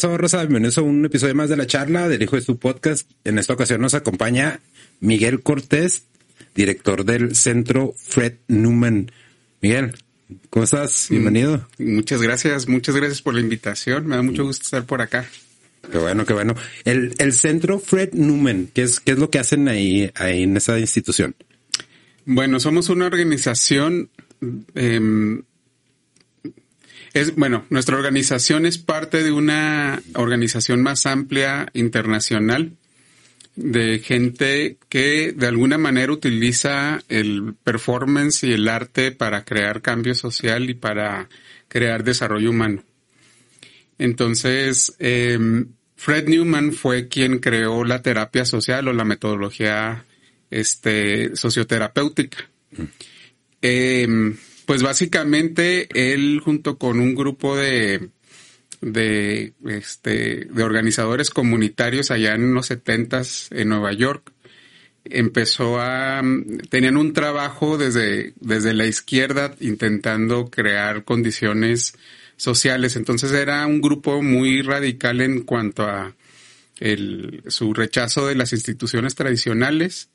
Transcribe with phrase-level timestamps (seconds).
[0.00, 0.38] pasó, Rosa?
[0.38, 3.06] Bienvenidos a un episodio más de la charla del hijo de su podcast.
[3.22, 4.60] En esta ocasión nos acompaña
[5.00, 6.04] Miguel Cortés,
[6.54, 9.12] director del Centro Fred Newman.
[9.60, 9.94] Miguel,
[10.48, 11.08] ¿cómo estás?
[11.10, 11.68] Mm, Bienvenido.
[11.76, 14.06] Muchas gracias, muchas gracias por la invitación.
[14.06, 15.28] Me da mucho gusto estar por acá.
[15.92, 16.54] Qué bueno, qué bueno.
[16.86, 20.56] El, el Centro Fred Newman, ¿qué es, qué es lo que hacen ahí, ahí en
[20.56, 21.34] esa institución?
[22.24, 24.08] Bueno, somos una organización
[24.74, 25.42] eh,
[27.12, 32.72] es, bueno, nuestra organización es parte de una organización más amplia internacional
[33.56, 40.14] de gente que de alguna manera utiliza el performance y el arte para crear cambio
[40.14, 41.28] social y para
[41.68, 42.84] crear desarrollo humano.
[43.98, 50.04] Em, Fred Newman fue quien creó la terapia social o la metodología
[50.50, 52.48] este, socioterapéutica.
[52.70, 52.84] Mm.
[53.60, 54.36] Em,
[54.70, 58.10] pues básicamente él junto con un grupo de,
[58.80, 64.30] de, este, de organizadores comunitarios allá en los setentas en Nueva York,
[65.02, 66.22] empezó a,
[66.68, 71.94] tenían un trabajo desde, desde la izquierda intentando crear condiciones
[72.36, 72.94] sociales.
[72.94, 76.14] Entonces era un grupo muy radical en cuanto a
[76.78, 80.10] el, su rechazo de las instituciones tradicionales.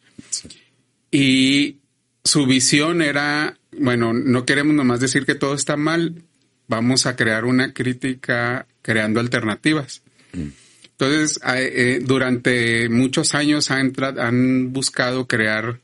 [1.11, 1.79] Y
[2.23, 6.23] su visión era, bueno, no queremos nomás decir que todo está mal,
[6.67, 10.01] vamos a crear una crítica creando alternativas.
[10.33, 10.49] Mm.
[10.97, 15.79] Entonces, eh, durante muchos años han, han buscado crear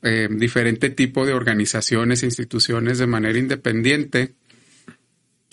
[0.00, 4.32] eh, diferente tipo de organizaciones e instituciones de manera independiente.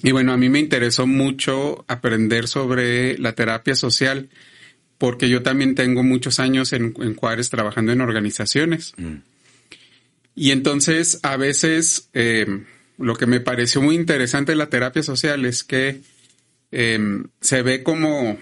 [0.04, 4.30] Y bueno, a mí me interesó mucho aprender sobre la terapia social,
[4.98, 8.94] porque yo también tengo muchos años en, Juárez trabajando en organizaciones.
[8.98, 9.16] Mm.
[10.36, 12.46] Y entonces a veces eh,
[12.98, 16.02] lo que me pareció muy interesante de la terapia social es que
[16.72, 18.38] eh, se ve como,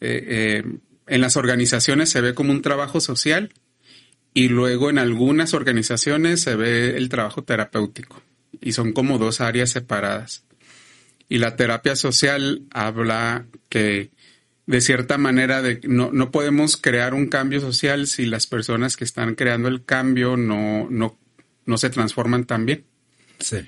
[0.00, 0.62] eh,
[1.06, 3.52] en las organizaciones se ve como un trabajo social
[4.34, 8.22] y luego en algunas organizaciones se ve el trabajo terapéutico
[8.60, 10.44] y son como dos áreas separadas.
[11.28, 14.10] Y la terapia social habla que
[14.68, 19.04] de cierta manera de no, no podemos crear un cambio social si las personas que
[19.04, 21.16] están creando el cambio no, no,
[21.64, 22.84] no se transforman tan bien.
[23.38, 23.60] Sí.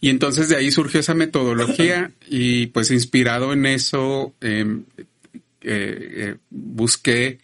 [0.00, 4.84] Y entonces de ahí surgió esa metodología y pues inspirado en eso em,
[5.60, 7.38] eh, eh, busqué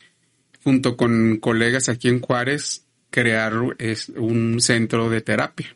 [0.64, 5.75] junto con colegas aquí en Juárez crear un centro de terapia.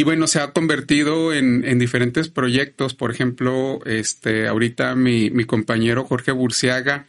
[0.00, 2.94] Y bueno, se ha convertido en, en diferentes proyectos.
[2.94, 7.04] Por ejemplo, este, ahorita mi, mi compañero Jorge Burciaga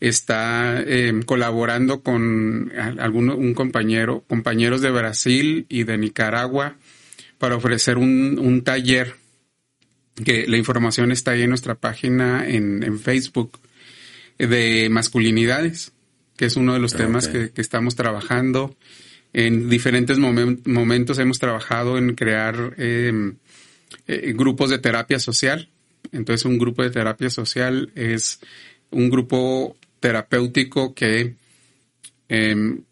[0.00, 6.76] está em, colaborando con alguno, un compañero, compañeros de Brasil y de Nicaragua
[7.36, 9.16] para ofrecer un, un taller
[10.24, 13.58] que la información está ahí en nuestra página en, en Facebook
[14.38, 15.92] de masculinidades,
[16.38, 18.78] que es uno de los temas que, que estamos trabajando.
[19.32, 23.36] En diferentes momentos hemos trabajado en crear em,
[24.06, 25.68] eh, grupos de terapia social.
[26.12, 28.40] Entonces, un grupo de terapia social es
[28.90, 31.36] un grupo terapéutico que
[32.28, 32.82] em,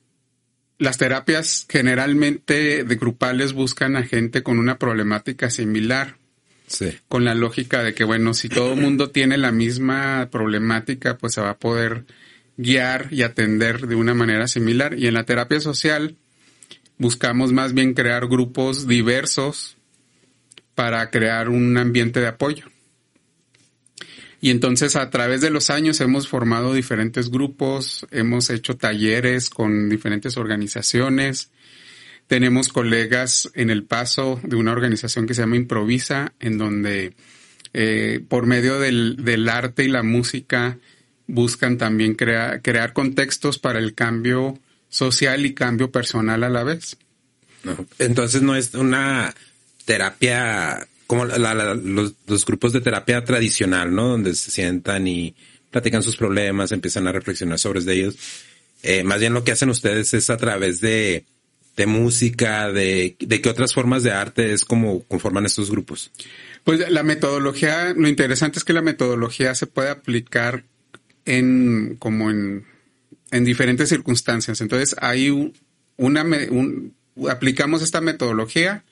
[0.79, 6.17] las terapias generalmente de grupales buscan a gente con una problemática similar.
[7.09, 11.35] Con la lógica de que, bueno, si todo el mundo tiene la misma problemática, pues
[11.35, 12.05] se va a poder
[12.59, 14.97] guiar y atender de una manera similar.
[14.99, 16.17] Y en la terapia social,
[16.99, 19.77] buscamos más bien crear grupos diversos
[20.75, 22.67] para crear un ambiente de apoyo.
[24.41, 29.89] Y entonces a través de los años hemos formado diferentes grupos, hemos hecho talleres con
[29.89, 31.51] diferentes organizaciones.
[32.29, 37.15] Tenemos colegas en el paso de una organización que se llama Improvisa, en donde
[37.73, 40.79] eh, por medio del, del, arte y la música
[41.27, 44.59] buscan también crear contextos para el cambio
[44.89, 46.97] social y cambio personal a la vez.
[47.99, 49.35] Entonces no es una
[49.85, 54.09] terapia como los, grupos de terapia tradicional, ¿no?
[54.09, 55.35] Donde se sientan y
[55.71, 58.17] platican sus problemas, empiezan a reflexionar sobre ellos.
[58.83, 61.25] Eh, más bien lo que hacen ustedes es a través de,
[61.77, 66.11] de música, de, de qué otras formas de arte es como conforman estos grupos.
[66.65, 70.65] Pues la metodología, lo interesante es que la metodología se puede aplicar
[71.25, 72.67] en como en
[73.31, 74.61] en diferentes circunstancias.
[74.61, 75.53] Entonces, hay
[75.97, 76.27] una,
[77.29, 78.85] aplicamos esta metodología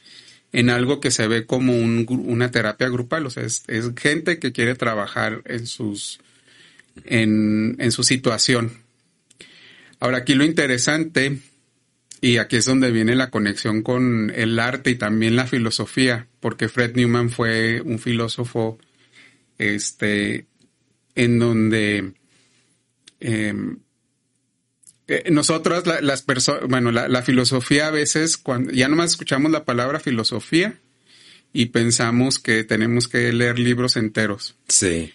[0.53, 3.65] en algo que se ve como una terapia grupal, o sea, es,
[3.97, 6.19] gente que quiere trabajar en sus,
[7.05, 8.73] en, en su situación.
[10.01, 11.39] Ahora, aquí lo interesante,
[12.21, 16.69] y aquí es donde viene la conexión con el arte y también la filosofía, porque
[16.69, 18.79] Fred Newman fue un filósofo
[19.59, 20.47] este,
[21.15, 22.13] en donde
[23.21, 23.79] em,
[25.09, 30.01] eh, nosotros, las personas, bueno, la, filosofía a veces, cuando ya nomás escuchamos la palabra
[30.01, 30.81] filosofía
[31.53, 34.57] y pensamos que tenemos que leer libros enteros.
[34.67, 35.13] Sí.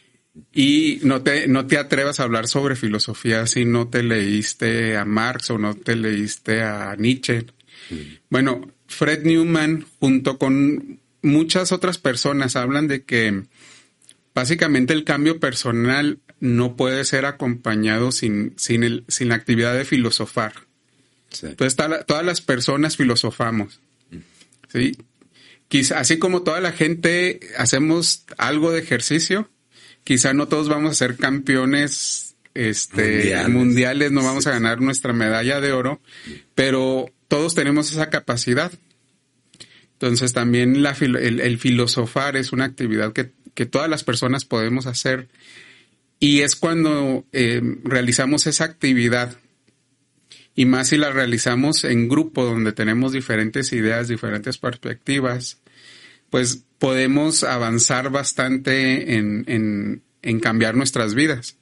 [0.54, 5.04] Y no te, no te atrevas a hablar sobre filosofía si no te leíste a
[5.04, 7.48] Marx o no te leíste a Nietzsche.
[7.90, 7.96] Mm.
[8.30, 13.44] Bueno, Fred Newman, junto con muchas otras personas, hablan de que
[14.34, 19.86] básicamente el cambio personal no puede ser acompañado sin, sin, el, sin la actividad de
[19.86, 20.54] filosofar.
[21.42, 23.80] Entonces, todas las personas filosofamos.
[24.68, 24.98] ¿sí?
[25.70, 29.50] Quizá, así como toda la gente hacemos algo de ejercicio,
[30.04, 34.12] quizá no todos vamos a ser campeones este, mundiales.
[34.12, 36.02] no vamos a ganar nuestra medalla de oro,
[36.56, 38.72] pero todos tenemos esa capacidad.
[39.94, 45.30] Entonces también la, el, filosofar es una actividad que, que, todas las personas podemos hacer
[46.22, 49.36] y es cuando eh, realizamos esa actividad
[50.56, 55.58] y más si la realizamos en grupo donde tenemos diferentes ideas, diferentes perspectivas,
[56.30, 60.04] pues podemos avanzar bastante en,
[60.42, 61.58] cambiar nuestras vidas.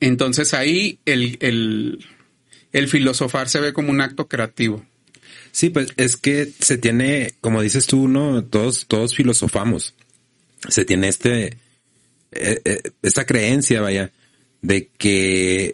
[0.00, 2.04] Entonces ahí el,
[2.86, 4.84] filosofar se ve como un acto creativo.
[5.52, 8.44] Sí, pues es que se tiene, como dices tú, ¿no?
[8.44, 9.94] Todos, todos filosofamos.
[10.68, 11.56] Se tiene este,
[12.32, 14.10] esta creencia, vaya,
[14.62, 15.72] de que,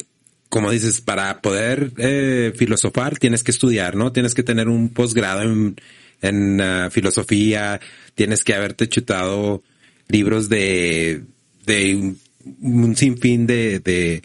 [0.49, 4.13] como dices, para poder eh, filosofar tienes que estudiar, ¿no?
[4.13, 5.77] Tienes que tener un posgrado en,
[6.23, 7.81] en uh, filosofía,
[8.15, 9.63] tienes que haberte chutado
[10.09, 11.23] libros de,
[11.67, 12.15] de
[12.61, 14.23] un, sinfín de, de,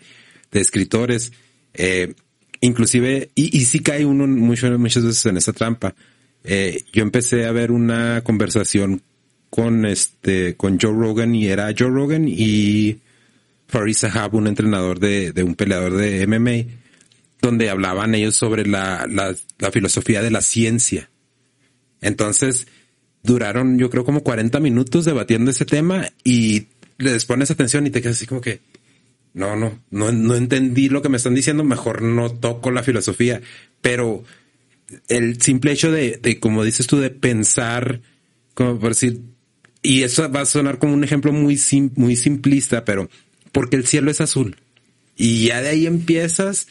[0.51, 1.33] escritores.
[1.73, 2.13] Eh,
[2.61, 5.93] inclusive, y, y sí cae uno muchas veces en esa trampa.
[6.43, 9.01] Eh, yo empecé a ver una conversación
[9.53, 12.97] con este, con Joe Rogan y era Joe Rogan y
[13.67, 16.73] Faris Sahab, un entrenador de, de un peleador de MMA,
[17.39, 21.11] donde hablaban ellos sobre la, la, la filosofía de la ciencia.
[22.01, 22.65] Entonces,
[23.21, 26.65] duraron yo creo como 40 minutos debatiendo ese tema y
[26.97, 28.59] les pones atención y te quedas así como que,
[29.35, 33.39] no, no, no, no entendí lo que me están diciendo, mejor no toco la filosofía,
[33.81, 34.23] pero
[35.09, 38.01] el simple hecho de, de como dices tú, de pensar,
[38.55, 39.21] como por decir,
[39.83, 41.59] y eso va a sonar como un ejemplo muy,
[41.95, 43.09] muy simplista, pero
[43.51, 44.55] porque el cielo es azul.
[45.15, 46.67] Y ya de ahí empiezas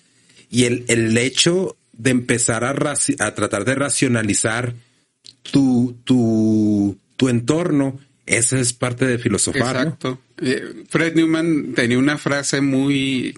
[0.50, 4.74] y el, el hecho de empezar a, a tratar de racionalizar
[5.42, 9.76] tu, tu, tu entorno, esa es parte de filosofar.
[9.76, 10.20] Exacto.
[10.38, 13.34] Eh, Fred Newman tenía una frase muy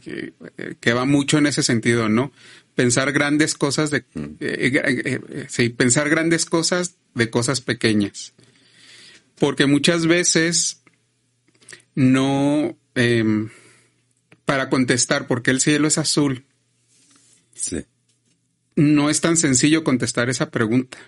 [0.80, 2.32] que, va mucho en ese sentido, ¿no?
[2.74, 4.24] Pensar grandes cosas de mm.
[4.40, 8.33] eh, eh, sí, pensar grandes cosas de cosas pequeñas.
[9.38, 10.82] Porque muchas veces
[11.94, 13.50] no em,
[14.44, 16.44] para contestar por qué el cielo es azul.
[17.54, 17.84] Sí.
[18.76, 20.98] No es tan sencillo contestar esa pregunta.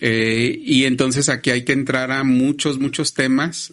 [0.00, 3.72] Eh, y entonces aquí hay que entrar a muchos, muchos temas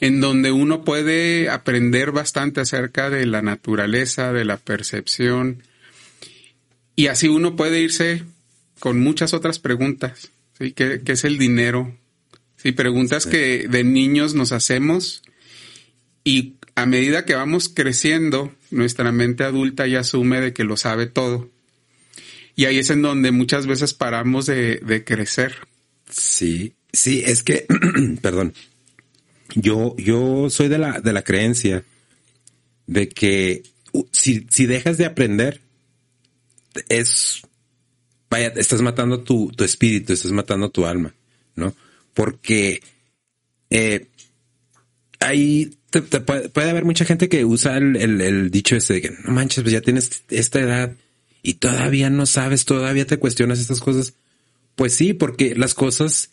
[0.00, 5.62] en donde uno puede aprender bastante acerca de la naturaleza, de la percepción,
[6.94, 8.22] y así uno puede irse
[8.78, 10.72] con muchas otras preguntas, ¿sí?
[10.72, 11.94] ¿Qué, es el dinero?
[12.66, 12.72] ¿Sí?
[12.72, 15.22] Preguntas que de niños nos hacemos
[16.24, 21.06] y a medida que vamos creciendo, nuestra mente adulta ya asume de que lo sabe
[21.06, 21.48] todo.
[22.56, 25.54] Y ahí es en donde muchas veces paramos de, crecer.
[26.10, 27.66] Sí, sí, es que,
[28.22, 28.54] perdón,
[29.54, 31.84] yo, yo soy de la, de la creencia
[32.88, 33.62] de que
[34.10, 35.60] si, si dejas de aprender,
[36.88, 37.42] es,
[38.28, 41.14] vaya, estás matando tu, tu espíritu, estás matando tu alma,
[41.54, 41.72] ¿no?
[42.16, 42.80] Porque
[43.68, 44.08] eh,
[45.20, 45.70] ahí
[46.52, 49.82] puede, haber mucha gente que usa el, dicho ese de que no manches, pues ya
[49.82, 50.96] tienes esta edad
[51.42, 54.14] y todavía no sabes, todavía te cuestionas estas cosas.
[54.74, 56.30] Pues sí, porque las cosas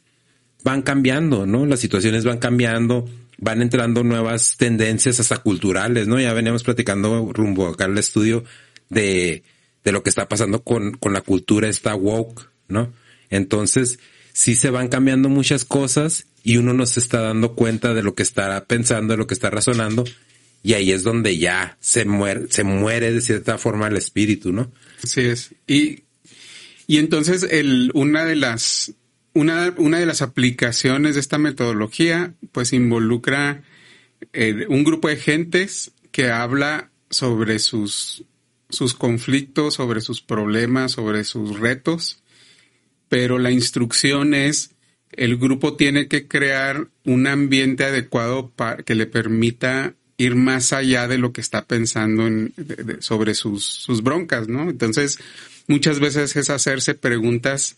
[0.63, 1.65] van cambiando, ¿no?
[1.65, 6.19] Las situaciones van cambiando, van entrando nuevas tendencias hasta culturales, ¿no?
[6.19, 8.45] Ya veníamos platicando rumbo acá al estudio
[8.89, 9.43] de,
[9.83, 12.93] de lo que está pasando con, con la cultura esta woke, ¿no?
[13.29, 13.99] Entonces,
[14.33, 18.15] sí se van cambiando muchas cosas y uno no se está dando cuenta de lo
[18.15, 20.03] que está pensando, de lo que está razonando,
[20.61, 24.71] y ahí es donde ya se muere, se muere de cierta forma el espíritu, ¿no?
[25.03, 25.51] Así es.
[25.67, 26.03] Y,
[26.87, 28.93] y entonces el, una de las,
[29.33, 33.63] una, una de las aplicaciones de esta metodología, pues involucra
[34.33, 38.23] eh, un grupo de gentes que habla sobre sus,
[38.69, 42.22] sus conflictos, sobre sus problemas, sobre sus retos,
[43.13, 44.71] pero la instrucción es
[45.11, 51.07] el grupo tiene que crear un ambiente adecuado para que le permita ir más allá
[51.07, 52.55] de lo que está pensando en,
[53.01, 54.67] sobre sus, sus broncas, ¿no?
[54.67, 55.19] Entonces,
[55.67, 57.75] muchas veces es hacerse preguntas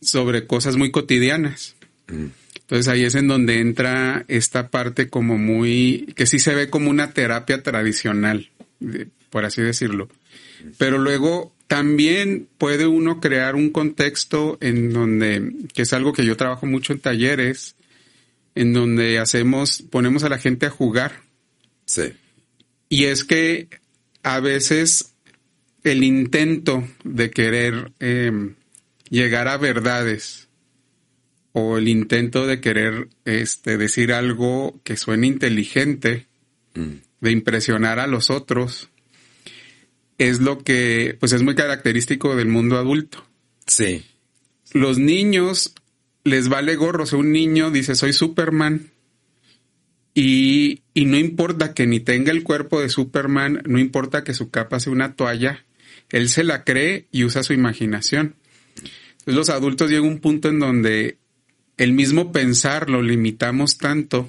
[0.00, 1.74] sobre cosas muy cotidianas.
[2.06, 2.26] Mm.
[2.60, 6.88] Entonces ahí es en donde entra esta parte como muy, que sí se ve como
[6.88, 8.48] una terapia tradicional,
[9.28, 10.08] por así decirlo.
[10.78, 16.36] Pero luego también puede uno crear un contexto en donde, que es algo que yo
[16.36, 17.76] trabajo mucho en talleres,
[18.54, 21.20] en donde hacemos, ponemos a la gente a jugar.
[21.84, 22.14] Sí.
[22.88, 23.68] Y es que
[24.22, 25.14] a veces
[25.84, 28.54] el intento de querer em,
[29.10, 30.48] llegar a verdades
[31.52, 36.26] o el intento de querer este, decir algo que suene inteligente,
[36.74, 36.92] mm.
[37.20, 38.90] de impresionar a los otros,
[40.18, 43.24] es lo que pues es muy característico del mundo adulto.
[43.66, 44.04] Sí.
[44.72, 45.74] Los niños
[46.24, 48.90] les vale gorro, o un niño dice soy Superman
[50.14, 54.50] y, y no importa que ni tenga el cuerpo de Superman, no importa que su
[54.50, 55.64] capa sea una toalla,
[56.10, 58.34] él se la cree y usa su imaginación.
[59.10, 61.18] Entonces los adultos llegan a un punto en donde
[61.76, 64.28] el mismo pensar lo limitamos tanto,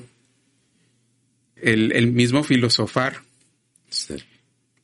[1.55, 3.23] el, mismo filosofar,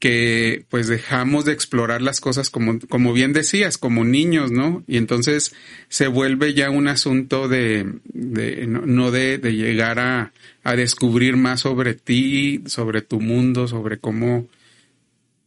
[0.06, 4.84] que pues dejamos de explorar las cosas como, como bien decías, como niños, ¿no?
[4.86, 5.56] Y entonces
[5.90, 10.32] se vuelve ya un asunto de, no, de, de, llegar a,
[10.64, 14.48] a descubrir más sobre ti, sobre tu mundo, sobre cómo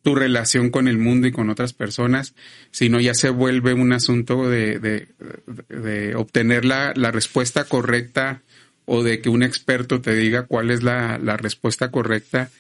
[0.02, 2.34] tu relación con el mundo y con otras personas,
[2.72, 8.42] sino ya se vuelve un asunto de, de, obtener la, la, respuesta correcta
[8.86, 12.50] o de que un experto te diga cuál es la, la respuesta correcta.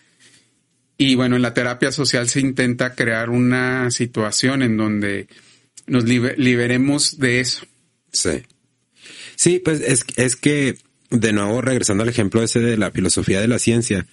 [1.00, 5.28] Y bueno, en la terapia social se intenta crear una situación en donde
[5.86, 7.64] nos liberemos de eso.
[8.12, 8.42] Sí.
[9.36, 10.76] Sí, pues es, es que,
[11.10, 14.06] de nuevo, regresando al ejemplo ese de la filosofía de la ciencia,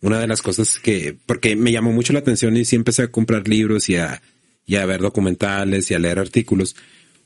[0.00, 3.10] una de las cosas que, porque me llamó mucho la atención y sí empecé a
[3.10, 4.22] comprar libros y a,
[4.64, 6.74] y a ver documentales y a leer artículos.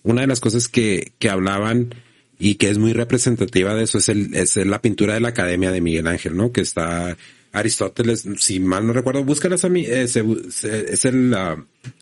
[0.02, 1.94] Una de las cosas que, que hablaban
[2.36, 5.70] y que es muy representativa de eso es, el, es la pintura de la Academia
[5.70, 6.50] de Miguel Ángel, ¿no?
[6.50, 7.16] Que está
[7.54, 11.56] Aristóteles, si mal no recuerdo, búscalas a mí, eh, es el,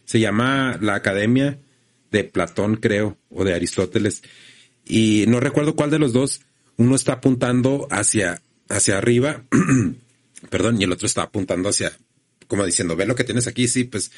[0.04, 1.58] se llama la Academia
[2.10, 4.22] de Platón, creo, o de Aristóteles.
[4.84, 6.40] Y no recuerdo cuál de los dos,
[6.76, 9.44] uno está apuntando hacia, hacia arriba
[10.50, 11.92] perdón, y el otro está apuntando hacia,
[12.46, 14.10] como diciendo, ve lo que tienes aquí, sí, pues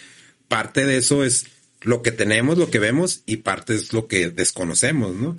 [0.48, 1.46] parte de eso es
[1.82, 5.36] lo que tenemos, lo que vemos, y parte es lo que desconocemos, ¿no?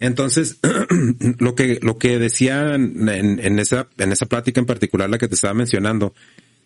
[0.00, 0.58] Entonces,
[1.38, 5.34] lo que, lo que decía en, esa, en esa plática en particular, la que te
[5.34, 6.14] estaba mencionando,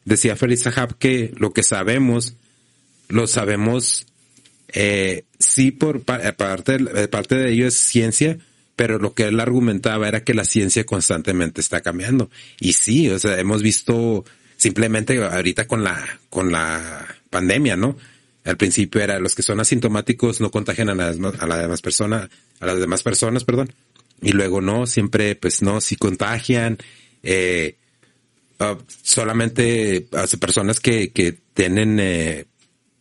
[0.04, 2.36] decía Feliz Sahab que lo que sabemos,
[3.08, 4.06] lo sabemos,
[4.68, 6.32] eh, sí por parte,
[7.08, 8.38] parte de ello es ciencia,
[8.76, 12.30] pero lo que él argumentaba era que la ciencia constantemente está cambiando.
[12.60, 14.24] Y sí, o sea, hemos visto
[14.56, 17.96] simplemente ahorita con la, con la pandemia, ¿no?
[18.48, 22.80] Al principio era los que son asintomáticos no contagian a las, demás personas, a las
[22.80, 23.70] demás personas, perdón.
[24.22, 26.78] Y luego no, siempre, pues no, si contagian,
[27.22, 27.76] eh,
[28.58, 30.08] uh, solamente
[30.40, 32.46] personas que, que tienen eh,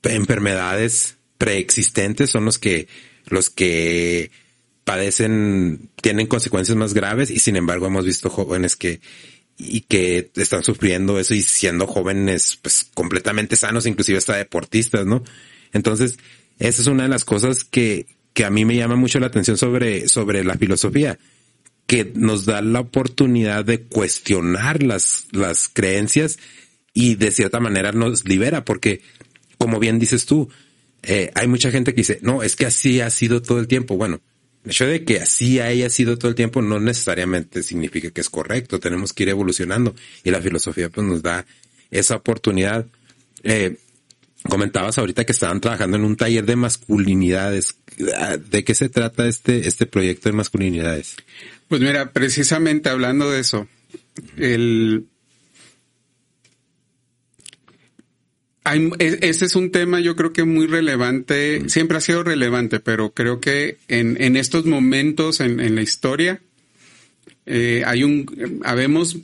[0.03, 2.89] enfermedades preexistentes son los que,
[3.27, 4.31] los que
[4.83, 8.99] padecen, tienen consecuencias más graves y sin embargo hemos visto jóvenes que
[9.57, 15.23] y que están sufriendo eso y siendo jóvenes pues completamente sanos, inclusive hasta deportistas, ¿no?
[15.73, 16.17] Entonces,
[16.59, 19.57] esa es una de las cosas que, que a mí me llama mucho la atención
[19.57, 21.17] sobre, sobre la filosofía,
[21.87, 26.37] que nos da la oportunidad de cuestionar las, las creencias
[26.93, 29.01] y de cierta manera nos libera, porque
[29.57, 30.49] como bien dices tú,
[31.03, 33.97] eh, hay mucha gente que dice, no, es que así ha sido todo el tiempo.
[33.97, 34.21] Bueno,
[34.67, 38.29] el hecho de que así haya sido todo el tiempo no necesariamente significa que es
[38.29, 38.81] correcto.
[38.81, 39.95] Tenemos que ir evolucionando
[40.25, 41.45] y la filosofía pues nos da
[41.89, 42.85] esa oportunidad.
[43.43, 43.77] Eh,
[44.43, 47.77] comentabas ahorita que estaban trabajando en un taller de masculinidades.
[48.49, 51.15] ¿De qué se trata este, este proyecto de masculinidades?
[51.69, 53.69] Pues mira, precisamente hablando de eso,
[54.35, 55.07] el,
[58.99, 63.39] ese es un tema yo creo que muy relevante, siempre ha sido relevante, pero creo
[63.39, 66.41] que en, en estos momentos en, en la historia
[67.45, 69.17] eh, hay un, habemos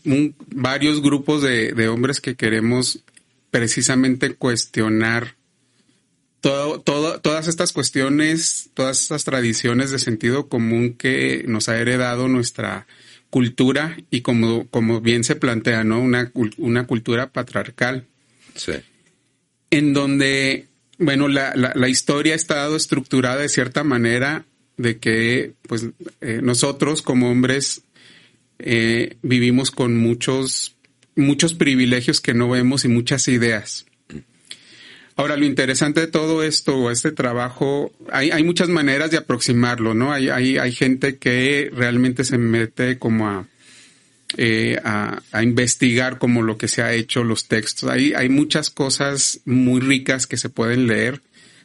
[0.47, 3.03] varios grupos de, de, hombres que queremos
[3.51, 5.35] precisamente cuestionar
[6.39, 12.27] todo, todo, todas estas cuestiones, todas estas tradiciones de sentido común que nos ha heredado
[12.27, 12.87] nuestra
[13.29, 15.99] cultura y como, como bien se plantea, ¿no?
[15.99, 18.05] Una, una cultura patriarcal.
[18.55, 18.73] Sí
[19.73, 20.67] en donde,
[20.99, 24.45] bueno, la, la, historia ha estado estructurada de cierta manera
[24.77, 25.87] de que pues
[26.21, 27.81] eh, nosotros como hombres
[28.59, 30.75] eh, vivimos con muchos,
[31.15, 33.87] muchos privilegios que no vemos y muchas ideas.
[35.15, 40.11] Ahora, lo interesante de todo esto este trabajo, hay, hay muchas maneras de aproximarlo, ¿no?
[40.13, 43.47] Hay, hay, hay gente que realmente se mete como a,
[44.37, 47.89] eh, a, a, investigar como lo que se ha hecho, los textos.
[47.89, 51.21] Hay, hay muchas cosas muy ricas que se pueden leer,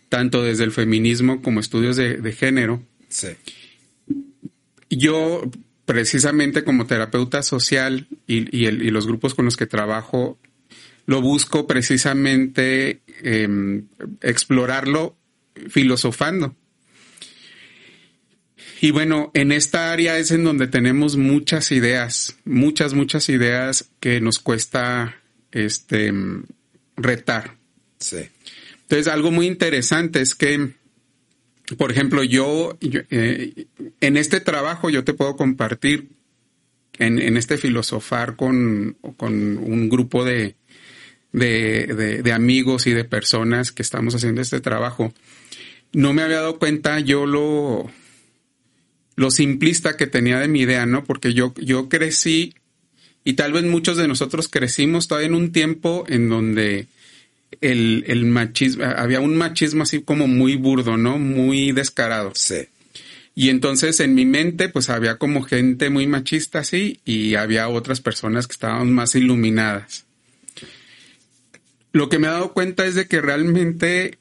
[0.08, 2.82] tanto desde el feminismo como estudios de, de género.
[3.08, 3.28] Sí.
[4.90, 5.50] Yo,
[5.84, 10.38] precisamente como terapeuta social y, y, el, y, los grupos con los que trabajo,
[11.06, 13.82] lo busco precisamente eh,
[14.20, 15.16] explorarlo
[15.70, 16.54] filosofando.
[18.80, 24.20] Y bueno, en esta área es en donde tenemos muchas ideas, muchas, muchas ideas que
[24.20, 25.16] nos cuesta
[25.50, 26.12] este
[26.96, 27.56] retar.
[27.98, 28.28] Sí.
[28.82, 30.70] Entonces, algo muy interesante es que,
[31.76, 33.66] por ejemplo, yo, yo eh,
[34.00, 36.08] en este trabajo yo te puedo compartir
[36.98, 40.54] en, en este filosofar con, con un grupo de,
[41.32, 45.12] de, de, de, amigos y de personas que estamos haciendo este trabajo.
[45.92, 47.90] No me había dado cuenta yo lo,
[49.18, 51.02] lo simplista que tenía de mi idea, ¿no?
[51.02, 52.54] Porque yo, yo crecí
[53.24, 56.86] y tal vez muchos de nosotros crecimos todavía en un tiempo en donde
[57.60, 61.18] el, el machismo, había un machismo así como muy burdo, ¿no?
[61.18, 62.30] Muy descarado.
[62.36, 62.68] Sí.
[63.34, 68.00] Y entonces en mi mente pues había como gente muy machista así y había otras
[68.00, 70.06] personas que estaban más iluminadas.
[71.90, 74.16] Lo que me he dado cuenta es de que realmente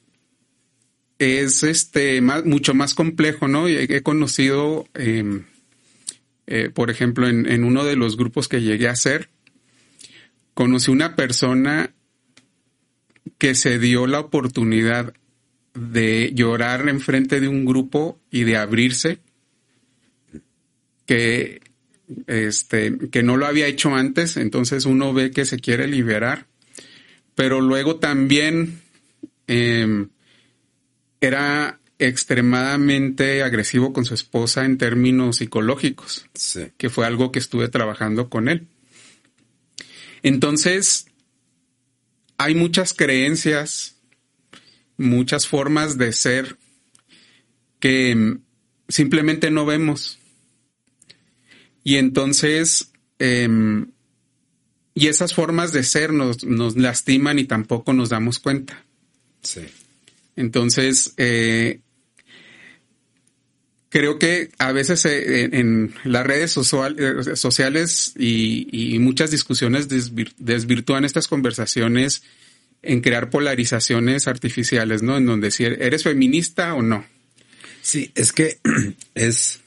[1.18, 3.68] es este más, mucho más complejo, ¿no?
[3.68, 5.42] He conocido, eh,
[6.46, 9.28] eh, por ejemplo, en, uno de los grupos que llegué a hacer,
[10.54, 11.94] conocí una persona
[13.38, 15.14] que se dio la oportunidad
[15.74, 19.18] de llorar enfrente de un grupo y de abrirse,
[21.06, 21.60] que
[22.26, 26.46] este, que no lo había hecho antes, entonces uno ve que se quiere liberar,
[27.34, 28.80] pero luego también
[29.46, 30.06] eh,
[31.20, 36.68] era extremadamente agresivo con su esposa en términos psicológicos, sí.
[36.76, 38.68] que fue algo que estuve trabajando con él.
[40.22, 41.06] Entonces,
[42.36, 43.96] hay muchas creencias,
[44.96, 46.56] muchas formas de ser
[47.80, 48.38] que
[48.88, 50.18] simplemente no vemos.
[51.82, 53.48] Y entonces, eh,
[54.94, 58.84] y esas formas de ser nos, nos lastiman y tampoco nos damos cuenta.
[59.42, 59.62] Sí.
[60.38, 61.80] Entonces, eh,
[63.88, 70.32] creo que a veces eh, en las redes eh, sociales y, y, muchas discusiones desvir,
[70.38, 72.22] desvirtúan estas conversaciones
[72.82, 75.16] en crear polarizaciones artificiales, ¿no?
[75.16, 77.04] En donde si eres feminista o no.
[77.82, 78.58] Sí, es que
[79.16, 79.60] es...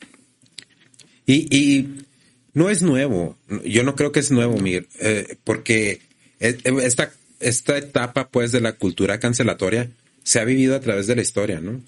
[1.25, 2.05] Y, y
[2.53, 3.38] no es nuevo.
[3.65, 5.99] Yo no creo que es nuevo, Miguel, eh, porque
[6.39, 9.91] esta, esta etapa, pues, de la cultura cancelatoria
[10.23, 11.81] se ha vivido a través de la historia, ¿no?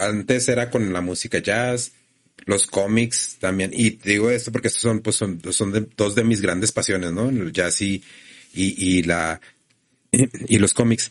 [0.00, 1.92] Antes era con la música jazz,
[2.46, 3.70] los cómics también.
[3.72, 5.40] Y digo esto porque estos son, pues son,
[5.96, 7.28] dos de mis grandes pasiones, ¿no?
[7.28, 8.02] El jazz y,
[8.52, 9.40] y, y la,
[10.48, 11.10] y los cómics.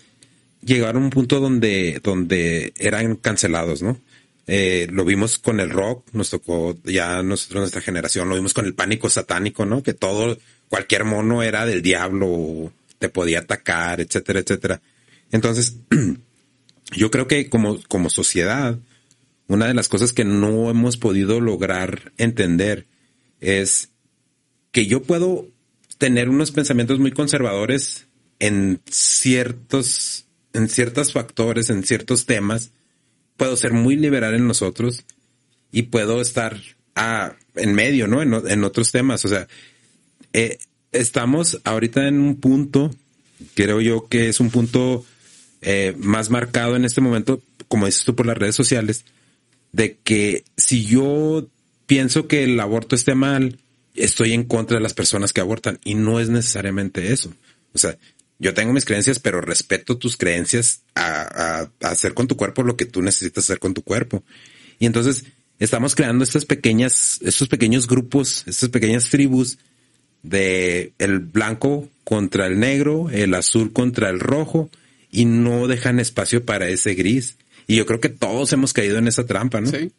[0.62, 4.00] Llegaron a un punto donde, donde eran cancelados, ¿no?
[4.46, 8.66] Eh, lo vimos con el rock, nos tocó ya nosotros, nuestra generación, lo vimos con
[8.66, 9.84] el pánico satánico, ¿no?
[9.84, 10.38] Que todo,
[10.70, 14.82] cualquier mono era del diablo, te podía atacar, etcétera, etcétera.
[15.32, 15.78] Entonces,
[16.92, 18.80] yo creo que como, como sociedad,
[19.48, 22.88] una de las cosas que no hemos podido lograr entender
[23.40, 23.92] es
[24.72, 25.48] que yo puedo
[25.98, 28.08] tener unos pensamientos muy conservadores
[28.40, 32.72] en ciertos, en ciertos factores, en ciertos temas.
[33.38, 35.06] Puedo ser muy liberal en nosotros
[35.72, 36.60] y puedo estar
[36.96, 38.22] ah, en medio, ¿no?
[38.22, 39.24] En, en, otros temas.
[39.26, 39.48] O sea,
[40.34, 40.58] eh,
[40.92, 42.92] estamos ahorita en un punto,
[43.56, 45.06] creo yo que es un punto
[45.64, 49.06] eh, más marcado en este momento, como dices tú por las redes sociales,
[49.72, 51.48] de que si yo
[51.86, 53.58] pienso que el aborto esté mal,
[53.96, 57.34] estoy en contra de las personas que abortan y no es necesariamente eso.
[57.74, 57.98] O sea,
[58.40, 62.76] yo tengo mis creencias, pero respeto tus creencias a, a, hacer con tu cuerpo lo
[62.76, 64.24] que tú necesitas hacer con tu cuerpo.
[64.80, 65.24] Y entonces
[65.60, 69.58] estamos creando estas pequeñas, estos pequeños grupos, estas pequeñas tribus
[70.24, 74.70] de el blanco contra el negro, el azul contra el rojo,
[75.14, 77.38] y no dejan espacio para ese gris.
[77.68, 79.70] Y yo creo que todos hemos caído en esa trampa, ¿no?
[79.70, 79.92] Sí.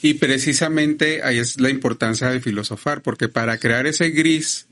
[0.00, 4.68] Y precisamente ahí es la importancia de filosofar, porque para crear ese gris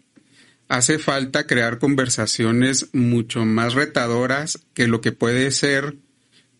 [0.68, 5.96] hace falta crear conversaciones mucho más retadoras que lo que puede ser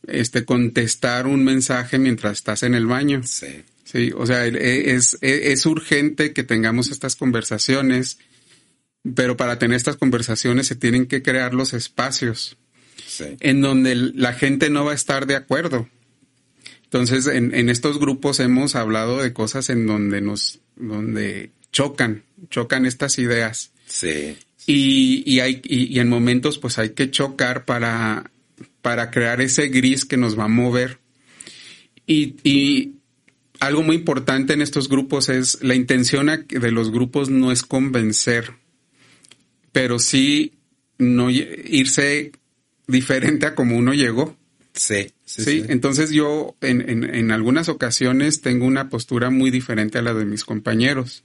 [0.07, 3.23] este, contestar un mensaje mientras estás en el baño.
[3.25, 3.65] Sí.
[3.85, 8.19] Sí, o sea, e, es, e, es, urgente que tengamos estas conversaciones,
[9.15, 12.59] pero para tener estas conversaciones se tienen que crear los espacios
[13.41, 15.89] en donde la gente no va a estar de acuerdo.
[16.85, 22.87] Entonces, en, en, estos grupos hemos hablado de cosas en donde nos, donde chocan, chocan
[22.87, 23.73] estas ideas.
[23.87, 24.37] Sí.
[24.67, 28.31] Y, y hay, y, en momentos pues hay que chocar para,
[28.83, 30.99] para crear ese gris que nos va a mover.
[32.07, 32.97] Y, y
[33.61, 38.53] algo muy importante en estos grupos es la intención de los grupos no es convencer,
[39.73, 40.53] pero sí
[40.99, 42.33] no irse
[42.89, 44.37] diferente a como uno llegó.
[44.73, 50.03] Sí, sí, Entonces yo en, en, en, algunas ocasiones tengo una postura muy diferente a
[50.03, 51.25] la de mis compañeros.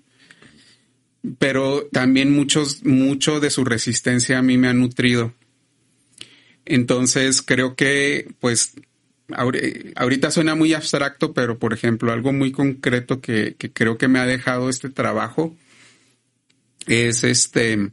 [1.38, 5.34] Pero también muchos, mucho de su resistencia a mí me ha nutrido.
[6.66, 8.74] Entonces creo que, pues,
[9.96, 14.20] ahorita suena muy abstracto, pero por ejemplo, algo muy concreto que, que creo que me
[14.20, 15.56] ha dejado este trabajo
[16.88, 17.92] es este.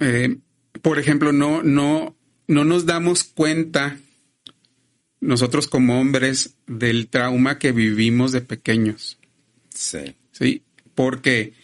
[0.00, 0.36] Eh,
[0.82, 3.98] por ejemplo, no, no, no nos damos cuenta
[5.20, 9.18] nosotros como hombres del trauma que vivimos de pequeños.
[9.74, 10.16] Sí.
[10.32, 10.62] Sí,
[10.94, 11.54] porque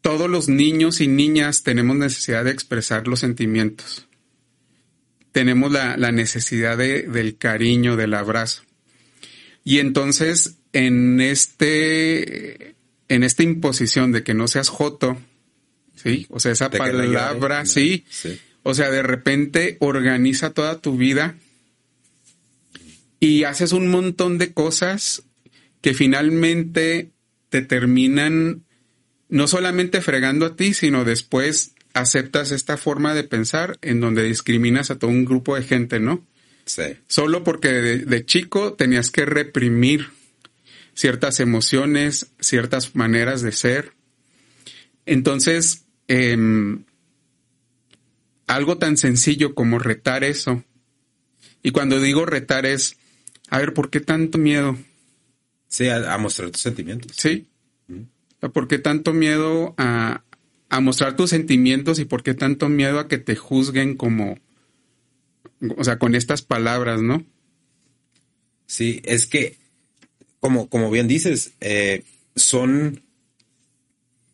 [0.00, 4.06] todos los niños y niñas tenemos necesidad de expresar los sentimientos.
[5.32, 8.62] Tenemos la, necesidad de, del cariño, del abrazo.
[9.64, 12.76] Y entonces, en este,
[13.08, 15.16] en esta imposición de que no seas joto,
[16.04, 16.26] ¿sí?
[16.30, 18.04] O sea, esa palabra, ¿sí?
[18.62, 21.36] O sea, de repente organiza toda tu vida
[23.18, 25.22] y haces un montón de cosas
[25.80, 27.10] que finalmente
[27.48, 28.64] te terminan
[29.28, 34.90] no solamente fregando a ti, sino después aceptas esta forma de pensar en donde discriminas
[34.90, 36.26] a todo un grupo de gente, ¿no?
[36.66, 36.82] Sí.
[37.06, 40.08] Solo porque de chico tenías que reprimir
[40.94, 43.92] ciertas emociones, ciertas maneras de ser.
[45.06, 46.84] Entonces, Em,
[48.46, 50.62] algo tan sencillo como retar eso.
[51.62, 52.96] Y cuando digo retar es,
[53.48, 54.76] a ver, ¿por qué tanto miedo?
[55.68, 57.16] Sí, a, mostrar tus sentimientos.
[57.16, 57.48] Sí.
[58.52, 60.22] ¿Por qué tanto miedo a,
[60.68, 64.38] a mostrar tus sentimientos y por qué tanto miedo a que te juzguen como,
[65.76, 67.24] o sea, con estas palabras, ¿no?
[68.66, 69.56] Sí, es que,
[70.40, 73.02] como, como bien dices, eh, son...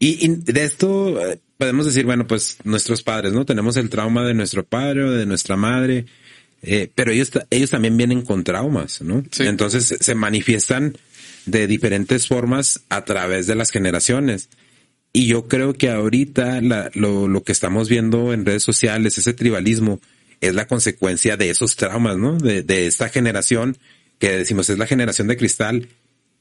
[0.00, 3.44] Y, y, de esto eh, podemos decir, bueno, pues nuestros padres, ¿no?
[3.44, 6.06] Tenemos el trauma de nuestro padre o de nuestra madre,
[6.62, 9.22] eh, pero ellos, ellos también vienen con traumas, ¿no?
[9.38, 10.96] Entonces se manifiestan
[11.46, 14.48] de diferentes formas a través de las generaciones.
[15.12, 16.60] Y yo creo que ahorita
[16.94, 20.00] lo, lo que estamos viendo en redes sociales, ese tribalismo,
[20.40, 22.38] es la consecuencia de esos traumas, ¿no?
[22.38, 23.76] De, de esta generación
[24.18, 25.88] que decimos es la generación de cristal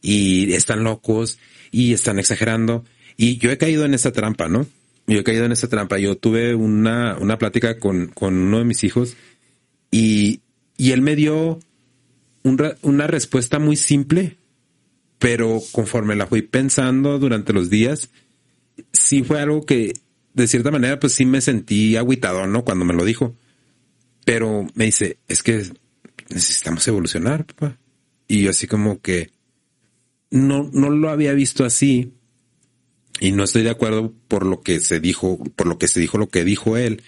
[0.01, 1.39] y están locos
[1.71, 2.85] y están exagerando.
[3.21, 4.65] Y yo he caído en esa trampa, ¿no?
[5.05, 5.99] yo he caído en esa trampa.
[5.99, 9.17] Yo tuve una, una plática con, con uno de mis hijos
[9.91, 10.39] y,
[10.77, 11.59] y él me dio
[12.43, 14.37] una respuesta muy simple,
[15.17, 18.09] pero conforme la fui pensando durante los días,
[18.93, 19.91] sí fue algo que
[20.33, 22.63] de cierta manera pues sí me sentí agüitado, ¿no?
[22.63, 23.35] Cuando me lo dijo.
[24.23, 25.65] Pero me dice, es que
[26.29, 27.77] necesitamos evolucionar, papá.
[28.29, 29.31] Y yo así como que
[30.31, 32.13] no, no lo había visto así
[33.19, 36.17] y no estoy de acuerdo por lo que se dijo, por lo que se dijo
[36.17, 37.01] lo que dijo él,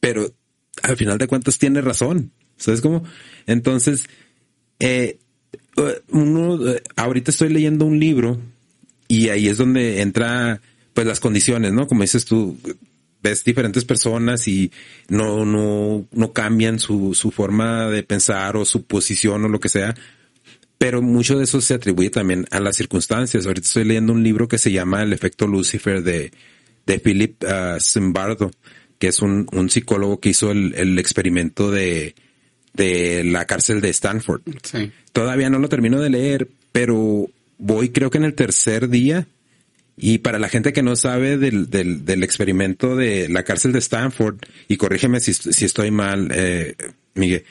[0.00, 0.32] pero
[0.82, 2.32] al final de cuentas tiene razón.
[2.56, 3.04] ¿Sabes cómo?
[3.46, 4.04] Entonces,
[4.78, 5.18] eh,
[6.10, 8.40] uno, eh, ahorita estoy leyendo un libro
[9.08, 10.60] y ahí es donde entra
[10.92, 11.86] pues las condiciones, ¿no?
[11.86, 12.56] Como dices tú,
[13.22, 14.70] ves diferentes personas y
[15.08, 19.68] no, no, no cambian su, su forma de pensar o su posición o lo que
[19.68, 19.94] sea,
[20.78, 23.46] pero mucho de eso se atribuye también a las circunstancias.
[23.46, 26.32] Ahorita estoy leyendo un libro que se llama El efecto Lucifer de,
[26.86, 28.50] de Philip uh, Zimbardo,
[28.98, 32.14] que es un, un, psicólogo que hizo el, el experimento de,
[32.74, 34.42] de la cárcel de Stanford.
[34.62, 34.90] Sí.
[35.12, 39.26] Todavía no lo termino de leer, pero voy creo que en el tercer día.
[39.96, 43.78] Y para la gente que no sabe del, del, del experimento de la cárcel de
[43.78, 46.74] Stanford, y corrígeme si, si estoy mal, eh,
[47.14, 47.44] Miguel,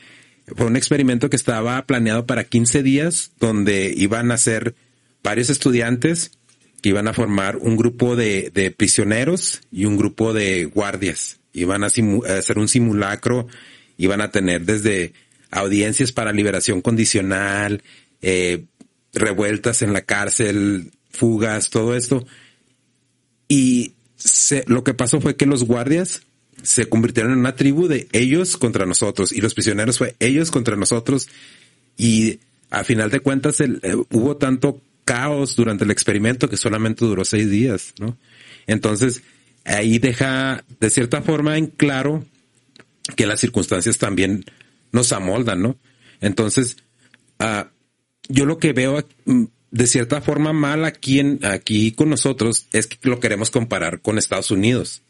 [0.47, 4.75] fue un experimento que estaba planeado para 15 días, donde iban a ser
[5.23, 6.31] varios estudiantes
[6.81, 11.39] que iban a formar un grupo de, de prisioneros y un grupo de guardias.
[11.53, 13.47] Iban a, hacer un simulacro,
[13.97, 15.13] iban a tener desde
[15.49, 17.83] audiencias para liberación condicional,
[18.21, 18.65] eh,
[19.13, 22.25] revueltas en la cárcel, fugas, todo esto.
[23.47, 23.93] Y
[24.65, 26.23] lo que pasó fue que los guardias
[26.61, 30.75] se convirtieron en una tribu de ellos contra nosotros y los prisioneros fue ellos contra
[30.75, 31.27] nosotros
[31.97, 32.39] y
[32.69, 33.69] a final de cuentas eh,
[34.11, 38.17] hubo tanto caos durante el experimento que solamente duró seis días, ¿no?
[38.67, 39.21] Entonces
[39.65, 42.25] ahí deja de cierta forma en claro
[43.15, 44.45] que las circunstancias también
[44.91, 45.77] nos amoldan, ¿no?
[46.21, 46.77] Entonces,
[47.39, 47.67] uh,
[48.29, 52.87] yo lo que veo mm, de cierta forma mal aquí en, aquí con nosotros es
[52.87, 55.01] que lo queremos comparar con Estados Unidos.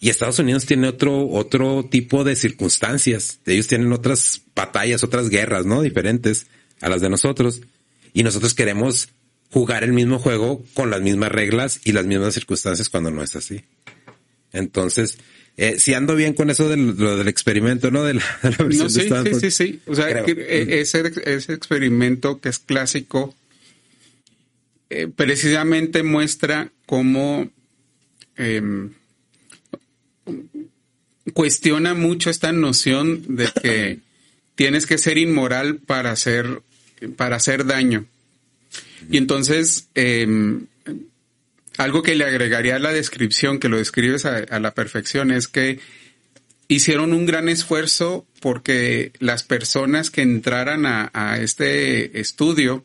[0.00, 3.40] Y Estados Unidos tiene otro, otro tipo de circunstancias.
[3.46, 5.82] Ellos tienen otras batallas, otras guerras, ¿no?
[5.82, 6.46] Diferentes
[6.80, 7.62] a las de nosotros.
[8.12, 9.08] Y nosotros queremos
[9.50, 13.34] jugar el mismo juego con las mismas reglas y las mismas circunstancias cuando no es
[13.34, 13.64] así.
[14.52, 15.18] Entonces,
[15.56, 18.04] eh, si ando bien con eso del, lo del experimento, ¿no?
[18.04, 18.22] De la,
[18.58, 19.80] no, sí, sí, sí, sí.
[19.86, 23.34] O sea, eh, ese, ese experimento que es clásico,
[24.90, 27.50] eh, precisamente muestra cómo
[28.36, 28.92] em,
[31.32, 33.98] cuestiona mucho esta noción de que
[34.54, 36.62] tienes que ser inmoral para hacer,
[37.16, 38.06] para hacer daño.
[39.10, 40.66] Y entonces, em,
[41.76, 45.78] algo que le agregaría a la descripción, que lo describes a, la perfección, es que
[46.66, 52.84] hicieron un gran esfuerzo porque las personas que entraran a, este estudio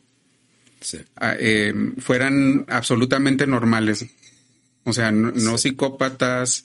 [1.40, 4.06] em, fueran absolutamente normales.
[4.84, 6.64] O sea, no psicópatas,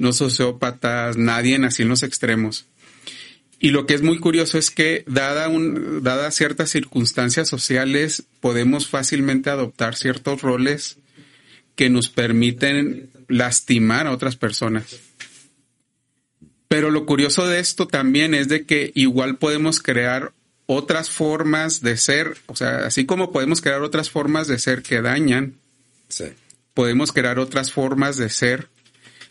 [0.00, 2.66] no sociópatas, nadie así en los extremos.
[3.58, 8.88] Y lo que es muy curioso es que, dada un, dadas ciertas circunstancias sociales, podemos
[8.88, 10.96] fácilmente adoptar ciertos roles
[11.76, 14.98] que nos permiten lastimar a otras personas.
[16.68, 20.32] Pero lo curioso de esto también es de que igual podemos crear
[20.64, 25.02] otras formas de ser, o sea, así como podemos crear otras formas de ser que
[25.02, 25.56] dañan,
[26.72, 28.68] podemos crear otras formas de ser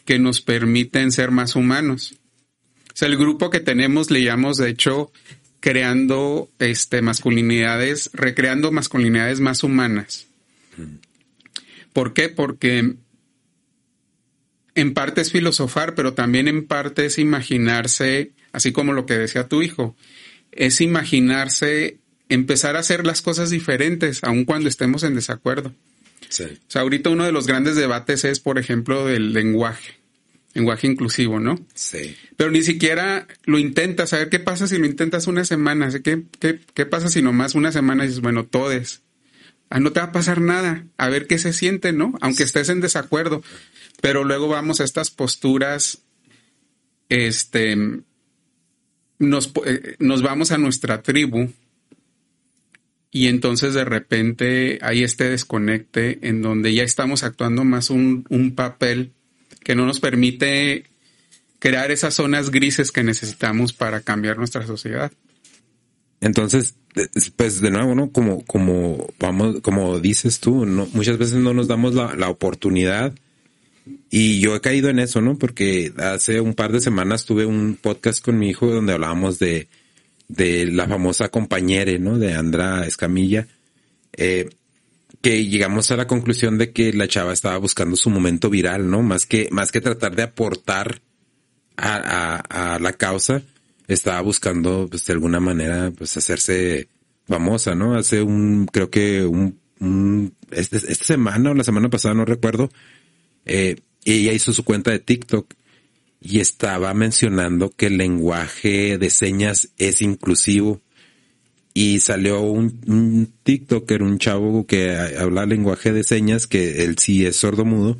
[0.09, 2.15] que nos permiten ser más humanos.
[2.87, 5.11] O sea, el grupo que tenemos le llamamos, de hecho,
[5.59, 10.25] creando este, masculinidades, recreando masculinidades más humanas.
[11.93, 12.29] ¿Por qué?
[12.29, 12.95] Porque
[14.73, 19.47] en parte es filosofar, pero también en parte es imaginarse, así como lo que decía
[19.47, 19.95] tu hijo,
[20.51, 25.69] es imaginarse empezar a hacer las cosas diferentes, aun cuando estemos en desacuerdo.
[25.69, 29.98] O sea, ahorita uno de los grandes debates es, por ejemplo, del lenguaje
[30.53, 31.59] lenguaje inclusivo, ¿no?
[31.73, 32.15] Sí.
[32.37, 34.13] Pero ni siquiera lo intentas.
[34.13, 35.89] A ver qué pasa si lo intentas una semana.
[36.03, 39.01] ¿Qué, qué, qué pasa si nomás una semana dices, bueno, todes?
[39.69, 40.85] Ah, no te va a pasar nada.
[40.97, 42.13] A ver qué se siente, ¿no?
[42.21, 43.43] Aunque estés en desacuerdo.
[44.01, 46.03] Pero luego vamos a estas posturas,
[47.09, 47.75] este,
[49.19, 51.49] nos, eh, nos vamos a nuestra tribu
[53.11, 58.55] y entonces de repente hay este desconecte en donde ya estamos actuando más un, un
[58.55, 59.13] papel
[59.63, 60.85] que no nos permite
[61.59, 65.11] crear esas zonas grises que necesitamos para cambiar nuestra sociedad.
[66.21, 66.75] Entonces,
[67.35, 68.11] pues de nuevo, ¿no?
[68.11, 73.13] Como, como vamos, como dices tú, muchas veces no nos damos la, la oportunidad.
[74.09, 75.37] Y yo he caído en eso, ¿no?
[75.37, 79.67] Porque hace un par de semanas tuve un podcast con mi hijo donde hablábamos de,
[80.27, 82.17] de la famosa compañera, ¿no?
[82.17, 83.47] De Andra Escamilla.
[84.13, 84.49] Eh,
[85.21, 89.01] que llegamos a la conclusión de que la chava estaba buscando su momento viral, ¿no?
[89.01, 91.01] Más que, más que tratar de aportar
[91.75, 93.41] a, a, la causa,
[93.87, 96.89] estaba buscando, pues, de alguna manera, pues, hacerse
[97.27, 97.95] famosa, ¿no?
[97.95, 102.69] Hace un, creo que un, un este, esta semana o la semana pasada, no recuerdo,
[103.45, 105.53] eh, ella hizo su cuenta de TikTok
[106.21, 110.81] y estaba mencionando que el lenguaje de señas es inclusivo
[111.73, 117.25] y salió un, un TikToker, un chavo que habla lenguaje de señas, que él sí
[117.25, 117.97] es sordo mudo,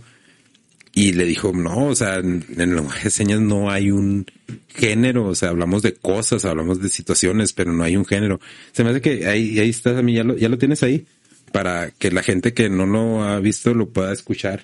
[0.94, 4.26] y le dijo, no, o sea, en, el lenguaje de señas no hay un
[4.68, 8.40] género, o sea, hablamos de cosas, hablamos de situaciones, pero no hay un género.
[8.72, 11.06] Se me hace que ahí, ahí estás a mí, ya lo, ya lo tienes ahí,
[11.52, 14.64] para que la gente que no lo ha visto lo pueda escuchar.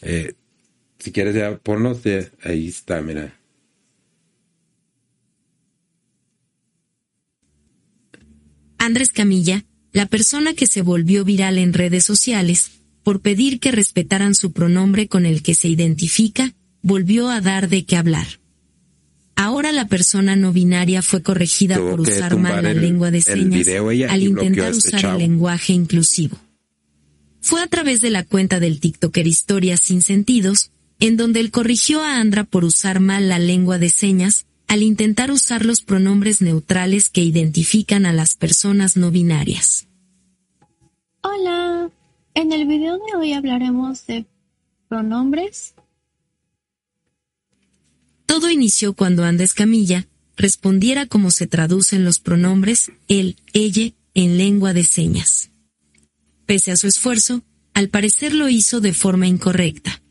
[0.00, 0.34] Eh,
[0.98, 2.00] si quieres ya ponnos,
[2.44, 3.34] ahí está, mira.
[8.88, 12.70] Andrés Camilla, la persona que se volvió viral en redes sociales,
[13.02, 17.84] por pedir que respetaran su pronombre con el que se identifica, volvió a dar de
[17.84, 18.26] qué hablar.
[19.36, 23.68] Ahora la persona no binaria fue corregida por usar mal la lengua de señas
[24.08, 26.38] al intentar este usar el lenguaje inclusivo.
[27.42, 32.02] Fue a través de la cuenta del TikToker Historias sin sentidos, en donde él corrigió
[32.02, 37.08] a Andra por usar mal la lengua de señas al intentar usar los pronombres neutrales
[37.08, 39.88] que identifican a las personas no binarias.
[41.22, 41.90] Hola,
[42.34, 44.26] en el video de hoy hablaremos de
[44.88, 45.74] pronombres.
[48.26, 54.74] Todo inició cuando Andrés Camilla respondiera como se traducen los pronombres él, ella, en lengua
[54.74, 55.50] de señas.
[56.44, 60.02] Pese a su esfuerzo, al parecer lo hizo de forma incorrecta.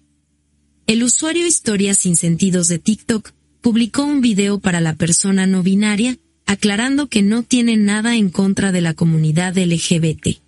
[0.87, 3.33] El usuario Historias sin sentidos de TikTok
[3.67, 8.71] publicó un video para la persona no binaria, aclarando que no tiene nada en contra
[8.71, 10.39] de la comunidad LGBT.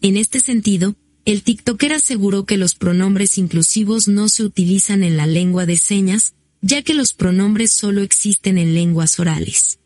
[0.00, 5.26] En este sentido, el TikToker aseguró que los pronombres inclusivos no se utilizan en la
[5.26, 9.78] lengua de señas, ya que los pronombres solo existen en lenguas orales.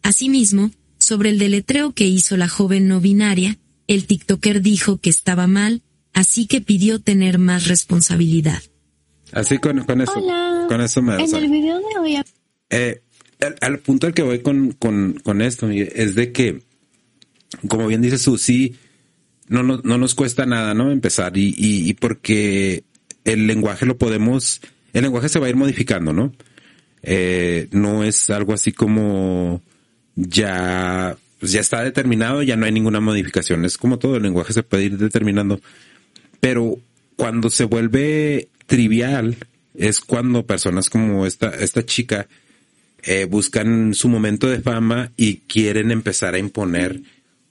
[0.00, 5.46] Asimismo, sobre el deletreo que hizo la joven no binaria, el TikToker dijo que estaba
[5.46, 5.82] mal,
[6.14, 8.62] así que pidió tener más responsabilidad.
[9.32, 10.14] Así con, con eso,
[10.68, 12.22] con eso me En el video de hoy.
[12.70, 13.02] Eh,
[13.60, 16.62] al, punto al que voy con, con, con esto es de que,
[17.68, 18.76] como bien dice Susi,
[19.48, 20.90] no, no, no nos cuesta nada, ¿no?
[20.90, 22.84] Empezar y, y, y, porque
[23.24, 24.60] el lenguaje lo podemos,
[24.92, 26.32] el lenguaje se va a ir modificando, ¿no?
[27.02, 29.62] Eh, no es algo así como
[30.14, 33.64] ya, pues ya está determinado, ya no hay ninguna modificación.
[33.64, 35.60] Es como todo, el lenguaje se puede ir determinando.
[36.40, 36.78] Pero
[37.16, 39.36] cuando se vuelve trivial
[39.74, 42.28] es cuando personas como esta, esta chica
[43.02, 47.00] eh, buscan su momento de fama y quieren empezar a imponer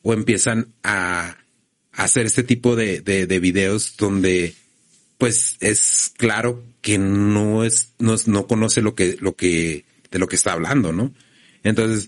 [0.02, 1.36] o empiezan a,
[1.92, 4.54] hacer este tipo de, de, videos donde
[5.18, 10.30] pues es claro que no es, no, no conoce lo que, lo que, de lo
[10.30, 11.14] que está hablando, ¿no?
[11.64, 12.08] Entonces,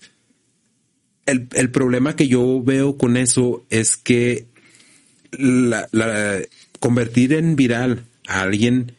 [1.26, 4.46] el, el problema que yo veo con eso es que
[5.32, 6.40] la, la,
[6.80, 8.94] convertir en viral a alguien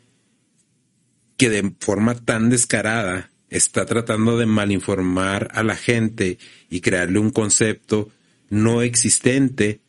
[1.42, 6.38] que de forma tan descarada está tratando de malinformar a la gente
[6.70, 8.12] y crearle un concepto
[8.48, 9.81] no existente,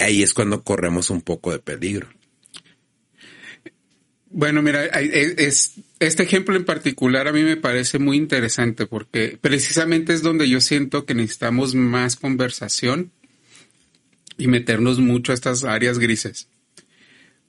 [0.00, 2.08] ahí es cuando corremos un poco de peligro.
[4.28, 10.14] Bueno, mira, es, este ejemplo en particular a mí me parece muy interesante porque precisamente
[10.14, 13.12] es donde yo siento que necesitamos más conversación
[14.36, 16.48] y meternos mucho a estas áreas grises.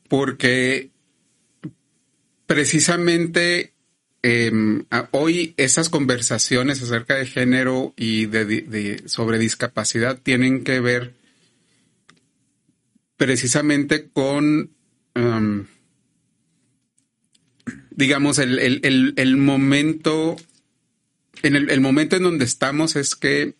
[0.07, 0.91] Porque
[2.47, 3.73] precisamente
[4.23, 11.13] em, hoy esas conversaciones acerca de género y de, sobre discapacidad tienen que ver
[13.17, 14.71] precisamente con,
[15.13, 15.65] em,
[17.91, 20.37] digamos, el, momento,
[21.43, 23.55] en el, momento en donde estamos es que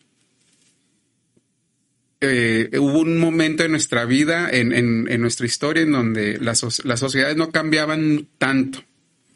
[2.20, 7.52] eh, hubo un momento en nuestra vida, en, nuestra historia, en donde las, sociedades no
[7.52, 8.84] cambiaban tanto.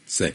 [0.06, 0.26] Sí.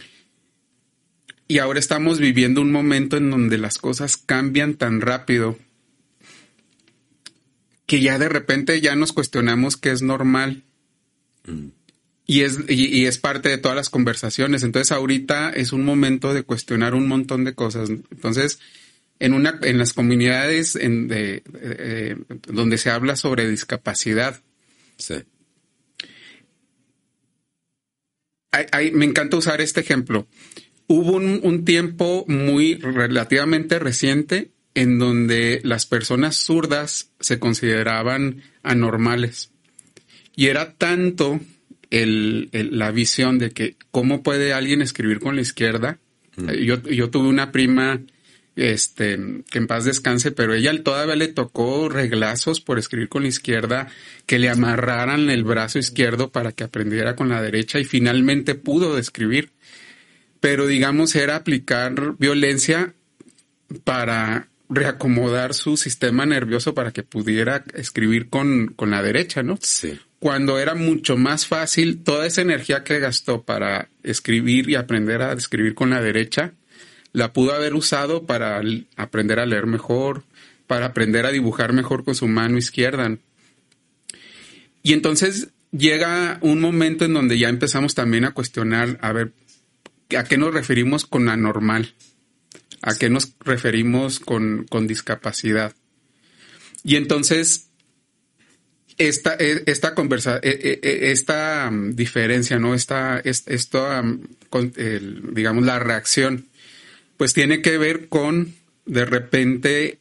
[1.48, 5.58] Y ahora estamos viviendo un momento en donde las cosas cambian tan rápido
[7.86, 10.64] que ya de repente ya nos cuestionamos qué es normal.
[11.46, 11.68] Mm.
[12.28, 14.64] Y es, y, es parte de todas las conversaciones.
[14.64, 17.88] Entonces ahorita es un momento de cuestionar un montón de cosas.
[17.88, 18.58] Entonces,
[19.18, 21.42] en una, en las comunidades en de,
[22.46, 24.40] donde se habla sobre discapacidad.
[24.96, 25.14] Sí.
[28.92, 30.26] me encanta usar este ejemplo.
[30.86, 39.50] Hubo un, tiempo muy relativamente reciente en donde las personas zurdas se consideraban anormales.
[40.36, 41.40] Y era tanto
[41.90, 45.98] la visión de que cómo puede alguien escribir con la izquierda.
[46.36, 46.50] Mm.
[46.52, 48.02] Yo, yo tuve una prima
[48.56, 49.18] este,
[49.50, 53.88] que en paz descanse, pero ella todavía le tocó reglazos por escribir con la izquierda,
[54.24, 58.98] que le amarraran el brazo izquierdo para que aprendiera con la derecha y finalmente pudo
[58.98, 59.50] escribir.
[60.40, 62.94] Pero digamos, era aplicar violencia
[63.84, 69.58] para reacomodar su sistema nervioso para que pudiera escribir con, con la derecha, ¿no?
[69.60, 69.98] Sí.
[70.18, 75.32] Cuando era mucho más fácil, toda esa energía que gastó para escribir y aprender a
[75.34, 76.54] escribir con la derecha,
[77.12, 78.60] la pudo haber usado para
[78.96, 80.24] aprender a leer mejor,
[80.66, 83.16] para aprender a dibujar mejor con su mano izquierda.
[84.82, 89.32] Y entonces llega un momento en donde ya empezamos también a cuestionar, a ver,
[90.16, 91.94] ¿a qué nos referimos con anormal?
[92.82, 95.74] ¿A qué nos referimos con, discapacidad?
[96.84, 97.68] Y entonces,
[98.98, 102.74] esta, e, esta conversa, e, e, esta um, diferencia, ¿no?
[102.74, 104.20] Esta, esto, um,
[105.32, 106.46] digamos, la reacción
[107.16, 108.54] pues tiene que ver con,
[108.84, 109.98] de repente,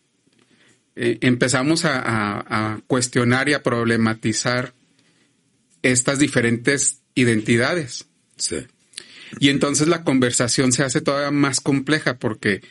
[0.95, 4.73] eh, empezamos a, cuestionar y a problematizar
[5.81, 8.05] estas diferentes identidades.
[8.37, 8.57] Sí.
[9.39, 12.61] Y entonces la conversación se hace todavía más compleja porque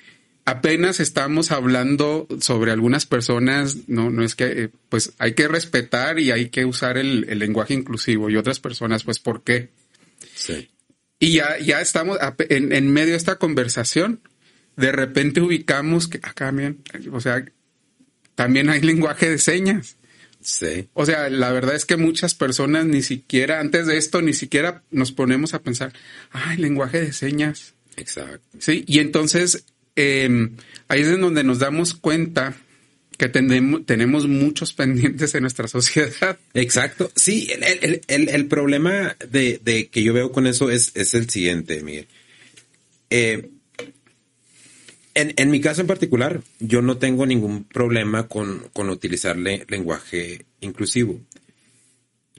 [0.45, 6.19] apenas estamos hablando sobre algunas personas, no, no es que, eh, pues hay que respetar
[6.19, 9.71] y hay que usar el, el lenguaje inclusivo y otras personas, pues, ¿por qué?
[10.35, 10.69] Sí.
[11.19, 12.19] Y ya, ya estamos
[12.51, 14.21] en, en medio de esta conversación.
[14.77, 17.45] De repente ubicamos que acá, bien, o sea,
[18.35, 19.97] también hay lenguaje de señas.
[20.41, 20.89] Sí.
[20.93, 24.83] O sea, la verdad es que muchas personas ni siquiera, antes de esto, ni siquiera
[24.91, 25.93] nos ponemos a pensar,
[26.33, 27.75] ay, lenguaje de señas.
[27.97, 28.59] Exacto.
[28.59, 29.65] Sí, y entonces
[29.97, 30.51] eh,
[30.89, 32.57] ahí es en donde nos damos cuenta
[33.17, 36.39] que tenemos, tenemos muchos pendientes en nuestra sociedad.
[36.53, 37.11] Exacto.
[37.15, 41.15] Sí, el, el, el, el problema de, de, que yo veo con eso es, es
[41.15, 42.09] el siguiente, Miguel.
[43.11, 43.51] Eh,
[45.15, 49.65] en, en, mi caso en particular, yo no tengo ningún problema con, con utilizar le,
[49.69, 51.21] lenguaje inclusivo.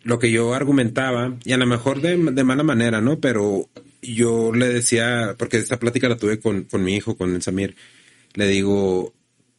[0.04, 3.20] Lo que yo argumentaba, y a lo mejor de, de, mala manera, ¿no?
[3.20, 3.70] Pero
[4.02, 7.76] yo le decía, porque esta plática la tuve con, con mi hijo, con el Samir,
[8.34, 9.14] le digo,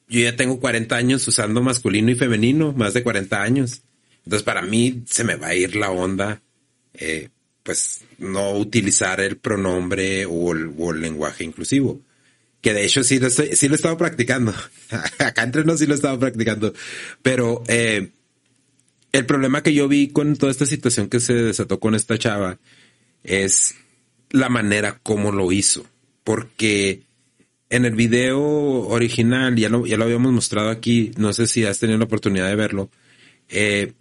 [0.08, 3.82] yo ya tengo 40 años usando masculino y femenino, más de 40 años.
[4.24, 6.42] Entonces para mí se me va a ir la onda,
[6.94, 7.28] eh,
[7.62, 12.00] pues no utilizar el pronombre o el, o el, lenguaje inclusivo.
[12.60, 14.54] Que de hecho sí lo, estoy, sí lo he estado practicando.
[15.18, 16.72] Acá entre nos sí lo he estado practicando.
[17.22, 18.10] Pero eh,
[19.12, 22.58] el problema que yo vi con toda esta situación que se desató con esta chava
[23.22, 23.74] es
[24.30, 25.86] la manera como lo hizo.
[26.24, 27.02] Porque
[27.70, 31.78] en el video original, ya lo, ya lo habíamos mostrado aquí, no sé si has
[31.78, 32.90] tenido la oportunidad de verlo,
[33.48, 33.92] eh,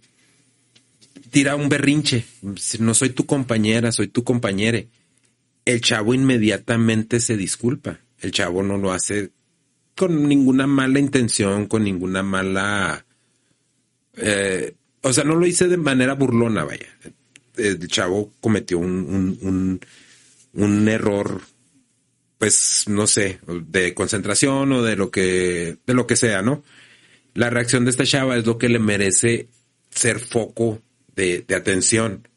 [1.30, 2.24] tira un berrinche,
[2.80, 4.88] no soy tu compañera, soy tu compañere.
[5.64, 9.30] El chavo inmediatamente se disculpa, el chavo no lo hace
[9.94, 13.06] con ninguna mala intención, con ninguna mala...
[14.16, 16.86] Eh, o sea, no lo hice de manera burlona, vaya.
[17.56, 19.80] El chavo cometió un, un, un,
[20.52, 21.40] un error
[22.38, 26.62] pues no sé, de concentración o de lo que, de lo que sea, ¿no?
[27.34, 29.48] La reacción de esta chava es lo que le merece
[29.90, 30.82] ser foco
[31.14, 32.28] de, de atención.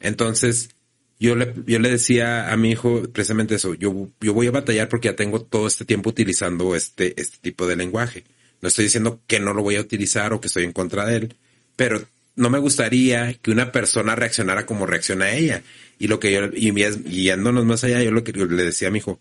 [0.00, 0.70] Entonces,
[1.18, 4.88] yo le, yo le decía a mi hijo precisamente eso, yo, yo voy a batallar
[4.88, 8.24] porque ya tengo todo este tiempo utilizando este, este tipo de lenguaje.
[8.60, 11.16] No estoy diciendo que no lo voy a utilizar o que estoy en contra de
[11.16, 11.36] él,
[11.76, 12.02] pero
[12.36, 15.62] no me gustaría que una persona reaccionara como reacciona ella.
[15.98, 18.98] Y lo que yo, y guiándonos más allá, yo lo que le decía a mi
[18.98, 19.20] hijo,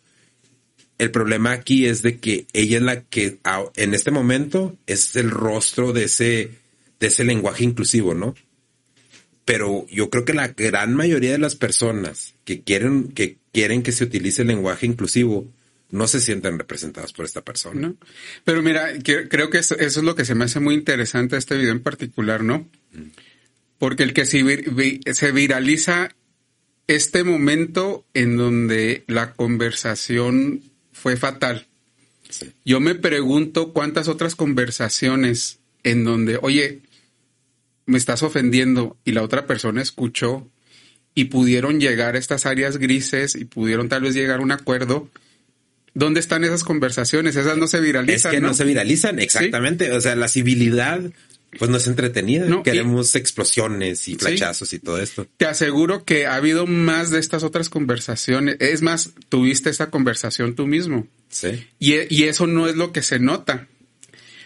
[0.99, 3.39] el problema aquí es de que ella es la que
[3.75, 6.51] en este momento es el rostro de ese,
[6.99, 8.35] de ese lenguaje inclusivo, ¿no?
[9.47, 13.93] Pero yo creo que la gran mayoría de las personas que quieren, que quieren que
[13.93, 15.47] se utilice el lenguaje inclusivo,
[15.89, 17.79] no se sienten representadas por esta persona.
[17.79, 17.95] ¿No?
[18.43, 21.55] Pero mira, creo que eso, eso, es lo que se me hace muy interesante este
[21.55, 22.67] video en particular, ¿no?
[23.77, 26.13] Porque el que se, vir, se viraliza
[26.87, 31.67] este momento en donde la conversación fue fatal.
[32.29, 32.51] Sí.
[32.65, 36.81] Yo me pregunto cuántas otras conversaciones en donde, oye,
[37.87, 40.47] me estás ofendiendo y la otra persona escuchó
[41.15, 45.09] y pudieron llegar a estas áreas grises y pudieron tal vez llegar a un acuerdo.
[45.95, 47.35] ¿Dónde están esas conversaciones?
[47.35, 48.31] Esas no se viralizan.
[48.31, 49.85] Es que no, no se viralizan, exactamente.
[49.85, 49.91] ¿Sí?
[49.91, 51.01] O sea, la civilidad
[51.57, 52.45] pues no es entretenida.
[52.45, 55.25] No, Queremos y, explosiones y flachazos sí, y todo esto.
[55.37, 58.57] Te aseguro que ha habido más de estas otras conversaciones.
[58.59, 61.07] Es más, tuviste esa conversación tú mismo.
[61.29, 61.65] Sí.
[61.79, 63.67] Y, y eso no es lo que se nota.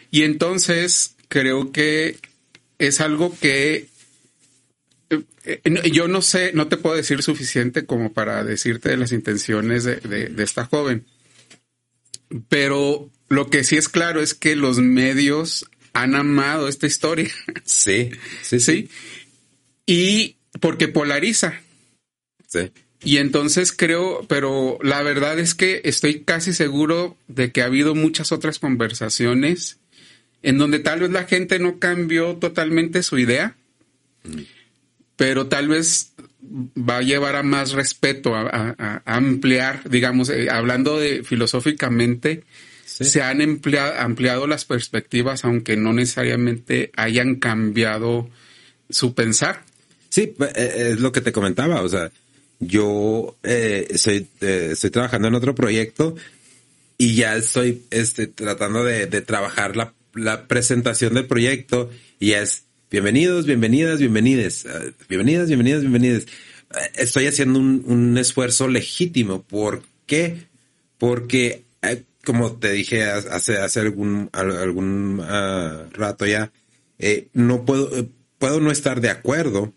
[0.10, 2.18] Y entonces creo que
[2.82, 3.88] es algo que
[5.92, 9.98] yo no sé, no te puedo decir suficiente como para decirte de las intenciones de,
[9.98, 11.06] de, de esta joven.
[12.50, 17.30] Pero lo que sí es claro es que los medios han amado esta historia.
[17.66, 18.12] Sí,
[18.42, 18.60] sí, sí.
[18.60, 18.90] ¿Sí?
[19.86, 21.62] Y porque polariza.
[22.48, 22.72] Sí.
[23.04, 27.96] Y entonces creo, pero la verdad es que estoy casi seguro de que ha habido
[27.96, 29.81] muchas otras conversaciones
[30.44, 33.56] en donde tal vez la gente no cambió totalmente su idea,
[34.24, 34.42] mm.
[35.16, 36.14] pero tal vez
[36.78, 42.44] va a llevar a más respeto, a, a, a ampliar, digamos, eh, hablando de filosóficamente,
[42.84, 43.06] Sí.
[43.06, 48.30] se han empleado, ampliado las perspectivas, aunque no necesariamente hayan cambiado
[48.89, 49.64] su pensar.
[50.10, 52.12] Sí, es lo que te comentaba, o sea,
[52.60, 56.18] yo eh, estoy, eh, estoy trabajando en otro proyecto
[56.98, 61.89] y ya estoy este, tratando de, de trabajar la, la, presentación del proyecto
[62.20, 66.26] y es bienvenidos, bienvenidas, bienvenides, uh, bienvenidas, bienvenidas, bienvenidas.
[66.95, 69.43] Estoy haciendo un, un esfuerzo legítimo.
[69.43, 70.47] ¿Por qué?
[70.97, 76.51] Porque eh, como te dije hace, hace algún, algún uh, rato ya,
[76.99, 78.07] eh, no puedo, eh,
[78.38, 79.74] puedo no estar de acuerdo,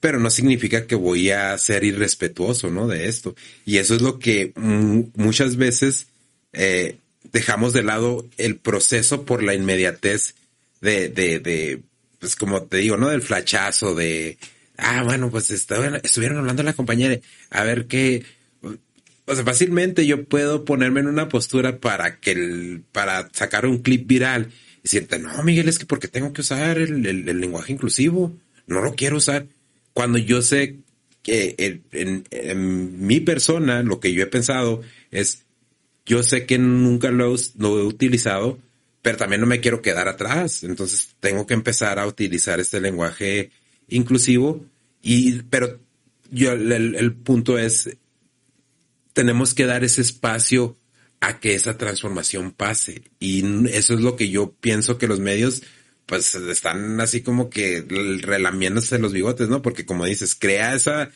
[0.00, 2.86] pero no significa que voy a ser irrespetuoso, ¿no?
[2.86, 3.34] De esto.
[3.66, 6.06] Y eso es lo que muchas veces
[6.52, 6.98] eh,
[7.32, 10.34] dejamos de lado el proceso por la inmediatez
[10.80, 11.82] de, de, de,
[12.18, 13.08] pues como te digo, ¿no?
[13.08, 14.38] Del flachazo, de,
[14.76, 17.18] ah, bueno, pues estuvieron hablando la compañera,
[17.50, 18.24] a ver qué,
[19.28, 23.78] o sea, fácilmente yo puedo ponerme en una postura para que el, para sacar un
[23.78, 24.48] clip viral
[24.78, 27.02] y decirte, no, Miguel, es que porque tengo que usar el,
[27.40, 28.34] lenguaje inclusivo,
[28.66, 29.46] no lo quiero usar.
[29.92, 30.78] Cuando yo sé
[31.22, 35.44] que en, mi persona, lo que yo he pensado es,
[36.08, 38.58] yo sé que nunca lo, he utilizado,
[39.02, 40.64] pero también no me quiero quedar atrás.
[40.64, 43.50] Entonces tengo que empezar a utilizar este lenguaje
[43.88, 44.64] inclusivo
[45.02, 45.78] y, pero
[46.30, 47.90] yo, el punto es,
[49.12, 50.76] tenemos que dar ese espacio
[51.20, 53.02] a que esa transformación pase.
[53.20, 55.62] Y eso es lo que yo pienso que los medios
[56.06, 57.84] pues están así como que
[58.22, 59.60] relamiéndose los bigotes, ¿no?
[59.60, 61.10] Porque como dices, crea esa,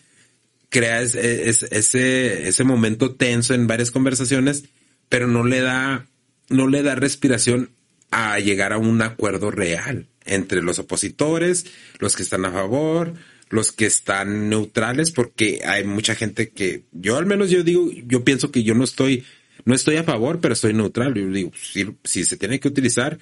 [0.69, 4.65] crea ese, ese momento tenso en varias conversaciones,
[5.13, 6.07] pero no le da,
[6.49, 7.69] no le da respiración
[8.11, 11.67] a llegar a un acuerdo real entre los opositores,
[11.99, 13.13] los que están a favor,
[13.51, 18.25] los que están neutrales, porque hay mucha gente que, yo al menos yo digo, yo
[18.25, 19.23] pienso que yo no estoy,
[19.67, 21.13] no estoy a favor, pero estoy neutral.
[21.13, 23.19] Yo digo, si, se tiene que utilizar,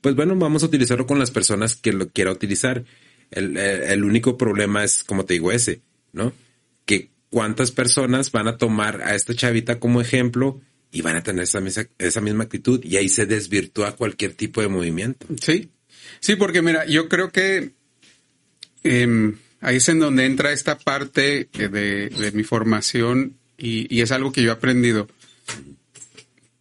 [0.00, 2.84] pues bueno, vamos a utilizarlo con las personas que lo quiera utilizar.
[3.32, 5.80] El, único problema es, como te digo, ese,
[6.12, 6.32] ¿no?
[6.84, 10.60] Que cuántas personas van a tomar a esta chavita como ejemplo
[10.90, 14.60] y van a tener esa misma, esa misma actitud y ahí se desvirtúa cualquier tipo
[14.60, 15.26] de movimiento.
[15.40, 15.70] Sí,
[16.20, 17.72] sí, porque mira, yo creo que
[18.82, 24.42] em, ahí es en donde entra esta parte de, mi formación y, es algo que
[24.42, 25.08] yo he aprendido.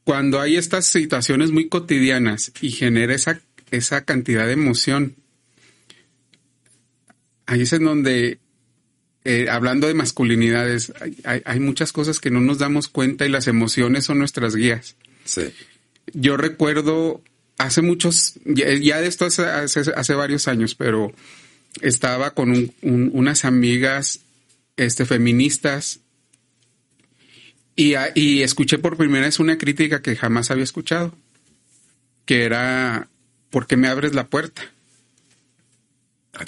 [0.03, 5.15] Cuando hay estas situaciones muy cotidianas y genera esa, esa cantidad de emoción,
[7.45, 8.39] ahí es en donde,
[9.29, 10.93] eh, hablando de masculinidades,
[11.25, 14.95] hay, muchas cosas que no nos damos cuenta y las emociones son nuestras guías.
[15.25, 15.53] Sí.
[16.13, 17.21] Yo recuerdo
[17.57, 21.11] hace muchos, ya, de esto hace varios años, pero
[21.81, 24.21] estaba con unas amigas
[24.77, 25.99] este, feministas
[27.75, 31.13] y, y, escuché por primera vez una crítica que jamás había escuchado,
[32.25, 33.09] que era,
[33.49, 34.61] ¿por qué me abres la puerta?
[36.31, 36.45] Ah,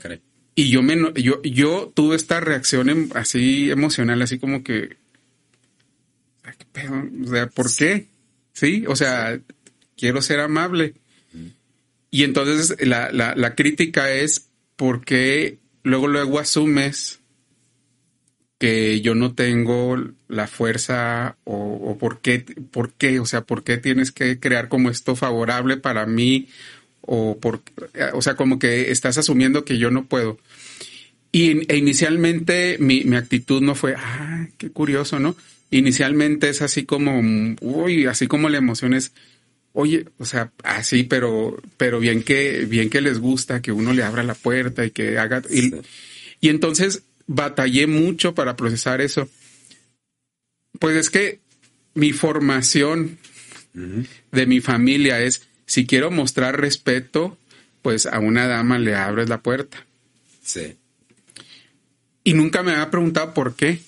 [0.59, 4.97] y yo, me, yo, yo tuve esta reacción em, así emocional, así como que,
[7.23, 8.07] O sea, ¿por qué?
[8.51, 9.39] Sí, o sea,
[9.95, 10.95] quiero ser amable.
[12.11, 17.19] Y entonces la, la, la crítica es, porque luego luego asumes
[18.57, 19.95] que yo no tengo
[20.27, 22.39] la fuerza o, por qué,
[22.71, 26.49] por qué, o sea, por qué tienes que crear como esto favorable para mí
[27.11, 27.63] o por,
[28.13, 30.37] o sea, como que estás asumiendo que yo no puedo.
[31.31, 35.35] Y e inicialmente mi, mi actitud no fue, ah, qué curioso, ¿no?
[35.71, 37.19] Inicialmente es así como,
[37.61, 39.11] uy, así como la emoción es,
[39.73, 44.03] oye, o sea, así, pero, pero bien que, bien que les gusta que uno le
[44.03, 45.41] abra la puerta y que haga.
[45.49, 45.73] Y,
[46.41, 49.27] y entonces batallé mucho para procesar eso.
[50.79, 51.39] Pues es que
[51.95, 53.17] mi formación
[53.73, 57.37] de mi familia es, si quiero mostrar respeto,
[57.83, 59.85] pues a una dama le abres la puerta.
[60.41, 60.77] Sí.
[62.23, 63.79] Y nunca me había preguntado por qué.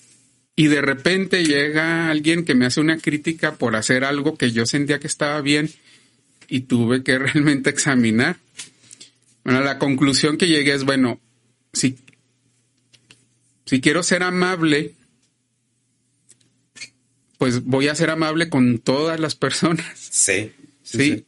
[0.55, 4.67] Y de repente llega alguien que me hace una crítica por hacer algo que yo
[4.67, 5.71] sentía que estaba bien
[6.47, 8.37] y tuve que realmente examinar.
[9.43, 11.19] Bueno, la conclusión que llegué es, bueno,
[11.73, 11.97] si,
[13.65, 14.93] si quiero ser amable,
[17.39, 19.97] pues voy a ser amable con todas las personas.
[19.97, 20.51] Sí.
[20.83, 21.25] Sí.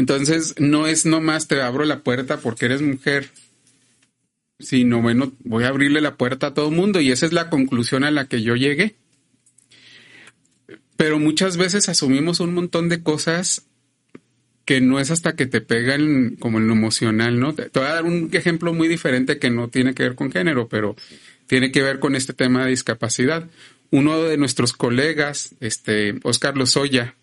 [0.00, 3.28] Entonces, no es nomás te abro la puerta porque eres mujer,
[4.58, 8.02] sino bueno, voy a abrirle la puerta a todo mundo y esa es la conclusión
[8.02, 8.96] a la que yo llegué.
[10.96, 13.66] Pero muchas veces asumimos un montón de cosas
[14.64, 17.52] que no es hasta que te pegan como en lo emocional, ¿no?
[17.54, 20.66] Te, voy a dar un ejemplo muy diferente que no tiene que ver con género,
[20.66, 20.96] pero
[21.46, 23.50] tiene que ver con este tema de discapacidad.
[23.90, 27.16] Uno de nuestros colegas, este, Oscar Lozoya,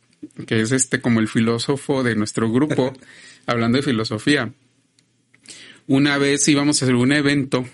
[0.46, 2.94] que es este como el filósofo de nuestro grupo,
[3.46, 4.54] hablando de filosofía,
[5.88, 7.66] una vez íbamos a hacer un evento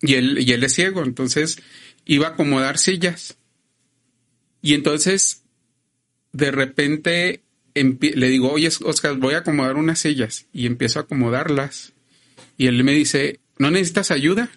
[0.00, 1.58] y él, y él es ciego, entonces
[2.04, 3.36] iba a acomodar sillas.
[4.60, 5.42] Y entonces,
[6.32, 7.42] de repente,
[7.74, 10.46] le digo, oye, Oscar, voy a acomodar unas sillas.
[10.52, 11.92] Y empiezo a acomodarlas.
[12.56, 14.50] Y él me dice, ¿no necesitas ayuda?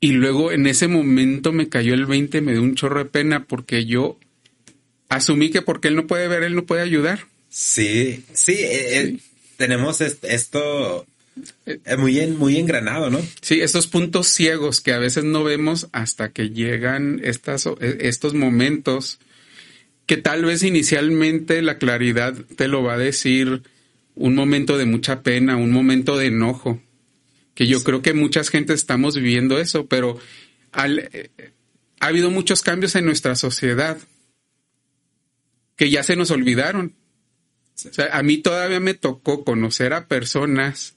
[0.00, 3.46] Y luego en ese momento me cayó el 20, me dio un chorro de pena
[3.46, 4.18] porque yo
[5.08, 7.26] asumí que porque él no puede ver, él no puede ayudar.
[7.48, 9.16] Sí, sí, eh, eh,
[9.56, 11.06] tenemos esto
[11.66, 13.20] eh, muy, muy engranado, ¿no?
[13.40, 19.18] Sí, estos puntos ciegos que a veces no vemos hasta que llegan estas, estos momentos
[20.08, 23.62] que tal vez inicialmente la claridad te lo va a decir
[24.14, 26.80] un momento de mucha pena, un momento de enojo,
[27.54, 30.18] Que yo creo que mucha gente estamos viviendo eso, pero
[30.72, 31.30] al, eh,
[32.00, 33.98] ha habido muchos cambios en nuestra sociedad
[35.78, 36.92] que ya se nos olvidaron.
[37.74, 40.96] O sea, a mí todavía me tocó conocer a personas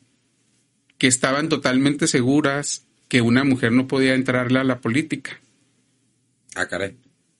[0.97, 5.39] que estaban totalmente seguras que una mujer no podía entrarle a la política.
[6.55, 6.97] Ah, caray.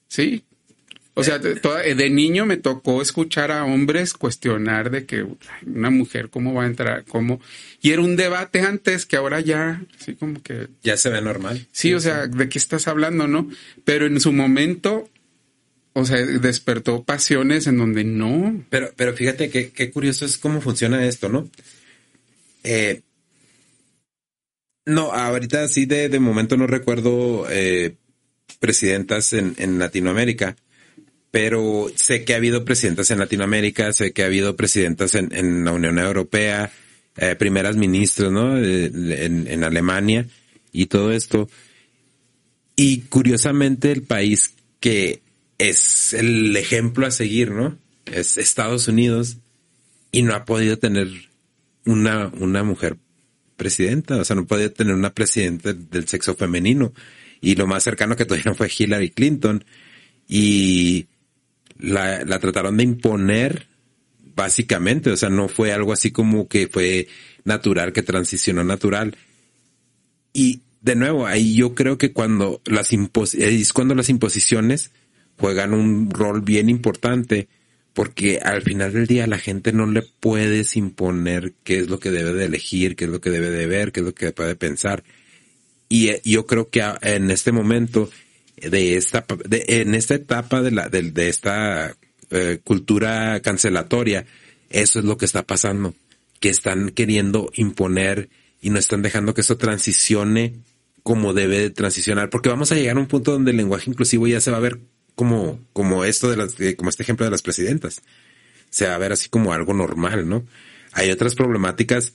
[0.07, 0.43] Sí.
[1.13, 5.25] O sea, de, toda- de niño me tocó escuchar a hombres cuestionar de que
[5.65, 7.41] una mujer cómo va a entrar, cómo...
[7.81, 10.67] Y era un debate antes que ahora ya, así como que...
[10.83, 11.67] Ya se ve normal.
[11.71, 13.49] Sí, o sea, ¿de qué estás hablando, no?
[13.83, 15.09] Pero en su momento,
[15.93, 18.63] o sea, despertó pasiones en donde no.
[18.69, 21.49] Pero, pero fíjate que qué curioso es cómo funciona esto, ¿no?
[22.63, 23.01] Eh,
[24.85, 27.95] no, ahorita sí de, de momento no recuerdo eh,
[28.59, 30.55] presidentas en, en Latinoamérica,
[31.29, 35.65] pero sé que ha habido presidentas en Latinoamérica, sé que ha habido presidentas en, en
[35.65, 36.71] la Unión Europea,
[37.17, 38.57] eh, primeras ministras, ¿no?
[38.57, 40.27] En, en Alemania
[40.71, 41.49] y todo esto.
[42.75, 45.21] Y curiosamente el país que
[45.70, 47.78] es el ejemplo a seguir, ¿no?
[48.05, 49.38] Es Estados Unidos
[50.12, 51.07] y no ha podido tener
[51.86, 52.97] una, una mujer
[53.57, 56.93] presidenta, o sea, no podía tener una presidenta del sexo femenino.
[57.41, 59.64] Y lo más cercano que tuvieron fue Hillary Clinton.
[60.28, 61.07] Y
[61.78, 63.68] la, la trataron de imponer
[64.36, 67.07] básicamente, o sea, no fue algo así como que fue
[67.43, 69.16] natural, que transicionó natural.
[70.34, 73.36] Y de nuevo, ahí yo creo que cuando las impos
[73.74, 74.91] cuando las imposiciones
[75.41, 77.47] juegan un rol bien importante,
[77.93, 82.11] porque al final del día la gente no le puedes imponer qué es lo que
[82.11, 84.55] debe de elegir, qué es lo que debe de ver, qué es lo que puede
[84.55, 85.03] pensar.
[85.89, 88.09] Y eh, yo creo que en este momento
[88.61, 91.97] de esta, de- en esta etapa de la, de, de esta
[92.29, 94.25] eh, cultura cancelatoria,
[94.69, 95.95] eso es lo que está pasando,
[96.39, 98.29] que están queriendo imponer
[98.61, 100.53] y no están dejando que eso transicione
[101.03, 104.27] como debe de transicionar, porque vamos a llegar a un punto donde el lenguaje inclusivo
[104.27, 104.79] ya se va a ver
[105.16, 108.01] como, como esto de las, eh, como este ejemplo de las presidentas.
[108.70, 110.43] Se va a ver así como algo normal, ¿no?
[110.93, 112.14] Hay otras problemáticas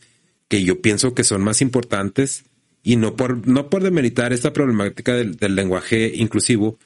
[0.49, 2.45] que yo pienso que son más importantes
[2.83, 6.79] y no por, no por demeritar esta problemática del, del lenguaje inclusivo,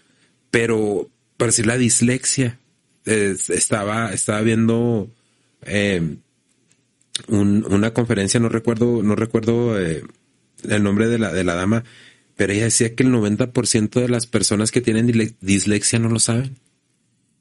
[0.50, 2.58] pero por decir la dislexia.
[3.04, 5.10] Estaba, estaba viendo
[7.28, 10.02] un- una conferencia, no recuerdo, no recuerdo eh,
[10.68, 11.84] el nombre de la, de la dama,
[12.40, 15.12] pero ella decía que el 90% de las personas que tienen
[15.42, 16.56] dislexia no lo saben.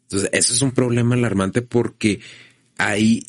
[0.03, 2.19] Entonces, eso es un problema alarmante porque
[2.77, 3.25] ahí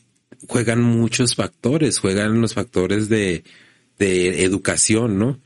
[0.48, 3.44] juegan muchos factores, juegan los factores de,
[4.00, 5.38] de educación, ¿no?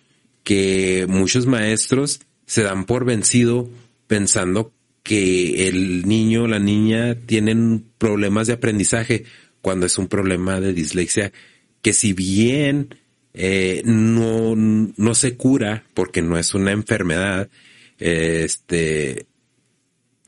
[0.44, 3.68] Que muchos maestros se dan por vencido
[4.06, 4.72] pensando
[5.02, 9.26] que el niño o la niña tienen problemas de aprendizaje
[9.60, 11.34] cuando es un problema de dislexia
[11.82, 12.94] que si bien
[13.34, 17.50] eh, no, no se cura porque no es una enfermedad,
[17.98, 19.26] este,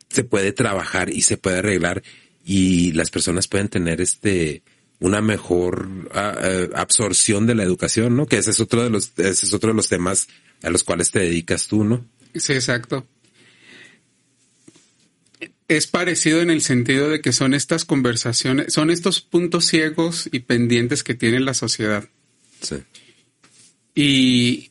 [0.08, 2.02] se puede trabajar y se puede arreglar
[2.44, 4.62] y las personas pueden tener este
[4.98, 5.88] una mejor
[6.74, 8.26] absorción de la educación, ¿no?
[8.26, 10.26] Que ese es otro de los es otro de los temas
[10.62, 12.06] a los cuales te dedicas tú, ¿no?
[12.34, 13.06] Sí, exacto.
[15.68, 20.40] Es parecido en el sentido de que son estas conversaciones, son estos puntos ciegos y
[20.40, 22.08] pendientes que tiene la sociedad.
[22.68, 22.76] Sí.
[23.94, 24.70] Y,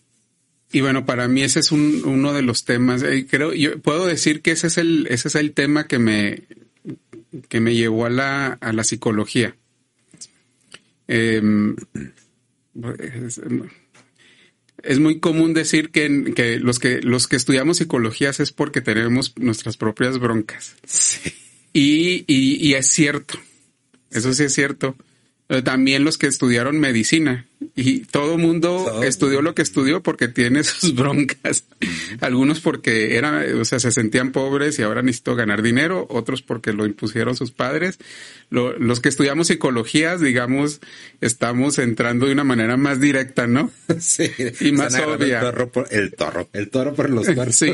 [0.71, 3.01] y bueno, para mí ese es un, uno de los temas.
[3.03, 6.43] eh, creo, yo puedo decir que ese es el, ese es el tema que me,
[7.49, 9.55] que me llevó a la, a la psicología.
[11.07, 11.75] Em,
[12.99, 13.41] es,
[14.83, 19.33] es muy común decir que, que los que los que estudiamos psicologías es porque tenemos
[19.37, 20.75] nuestras propias broncas.
[20.85, 21.31] Sí.
[21.73, 23.39] Y, y, y es cierto.
[24.11, 24.95] Eso sí es cierto.
[25.49, 27.47] Eh, También los que estudiaron medicina.
[27.77, 31.65] Y todo mundo estudió lo que estudió porque tiene sus broncas.
[32.21, 36.07] Algunos porque eran, o sea, se sentían pobres y ahora necesito ganar dinero.
[36.09, 37.99] Otros porque lo impusieron sus padres.
[38.49, 40.79] Lo- los que estudiamos psicologías, digamos,
[41.19, 43.69] estamos entrando de una manera más directa, ¿no?
[43.99, 44.31] Sí.
[44.61, 45.39] Y más obvia.
[45.39, 47.55] El toro por el toro, el toro por los cuartos.
[47.57, 47.71] Sí.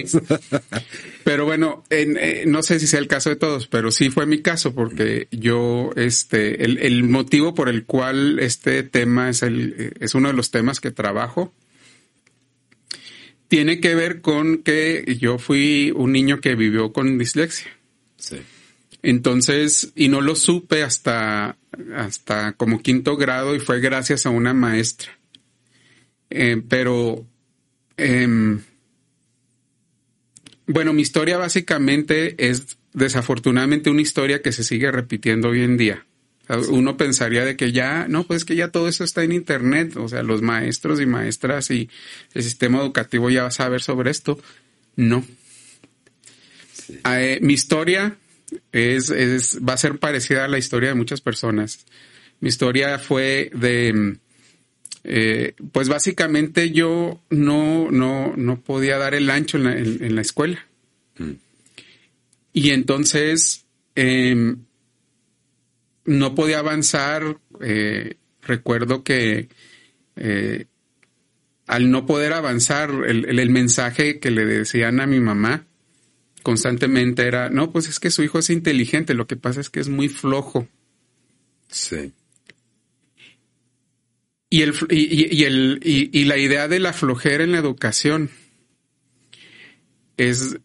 [1.24, 4.26] Pero bueno, en, eh, no sé si sea el caso de todos, pero sí fue
[4.26, 9.76] mi caso porque yo, este, el, el motivo por el cual este tema es el,
[9.78, 11.54] eh, es uno de los temas que trabajo
[13.52, 17.70] tiene que ver con que yo fui un niño que vivió con dislexia.
[18.16, 18.38] Sí.
[19.04, 21.58] Entonces, y no lo supe hasta,
[21.98, 25.20] hasta como quinto grado y fue gracias a una maestra.
[26.30, 27.28] Eh, pero,
[27.98, 28.62] em,
[30.72, 36.06] bueno, mi historia básicamente es desafortunadamente una historia que se sigue repitiendo hoy en día.
[36.70, 40.08] uno pensaría de que ya, no, pues que ya todo eso está en internet, o
[40.10, 41.90] sea, los maestros y maestras y
[42.34, 44.40] el sistema educativo ya va a saber sobre esto.
[44.96, 45.26] No.
[47.06, 48.18] Eh, mi historia
[48.72, 51.86] es, es, va a ser parecida a la historia de muchas personas.
[52.42, 54.18] Mi historia fue de,
[55.04, 60.22] eh, pues básicamente yo no, no, no podía dar el ancho en la, en, la
[60.22, 60.66] escuela.
[61.18, 61.32] Mm.
[62.54, 64.56] Y entonces eh,
[66.06, 67.38] no podía avanzar.
[67.62, 69.50] Eh, recuerdo que
[70.16, 70.66] eh,
[71.68, 75.66] al no poder avanzar, el, el, mensaje que le decían a mi mamá
[76.44, 79.80] constantemente era, no, pues es que su hijo es inteligente, lo que pasa es que
[79.80, 80.68] es muy flojo.
[81.70, 82.12] Sí.
[84.54, 88.30] Y, el, y, el, y, la idea de la flojera en la educación
[90.18, 90.58] es,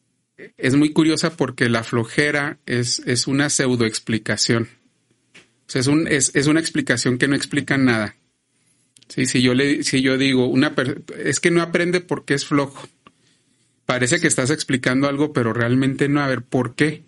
[0.59, 4.69] es muy curiosa porque la flojera es, es una pseudoexplicación.
[5.73, 8.17] O es, un, es, es, una explicación que no explica nada.
[9.07, 10.75] Sí, si yo le, si yo digo, una
[11.17, 12.89] es que no aprende porque es flojo.
[13.85, 16.21] Parece que estás explicando algo, pero realmente no.
[16.21, 17.05] A ver, ¿por qué?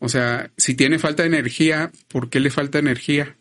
[0.00, 3.38] O sea, si tiene falta de energía, ¿por qué le falta energía?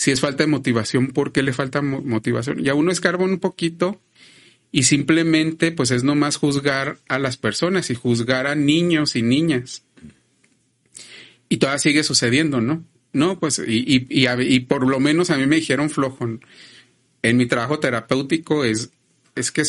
[0.00, 2.64] Si es falta de motivación, ¿por qué le falta motivación?
[2.64, 4.00] Y a uno escarba un poquito
[4.72, 9.82] y simplemente pues es nomás juzgar a las personas y juzgar a niños y niñas.
[11.50, 12.82] Y todavía sigue sucediendo, ¿no?
[13.12, 16.26] No, pues, y, y, y, por lo menos a mí me dijeron flojo.
[17.20, 18.92] En mi trabajo terapéutico es,
[19.34, 19.64] es que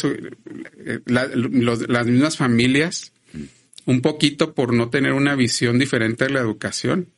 [1.07, 3.11] las mismas familias,
[3.85, 7.09] un poquito por no tener una visión diferente de la educación,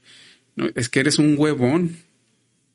[0.74, 1.96] es que eres un huevón.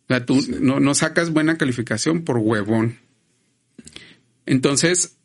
[0.09, 2.97] O sea, tú no, no sacas buena calificación por huevón.
[4.47, 5.19] Entonces,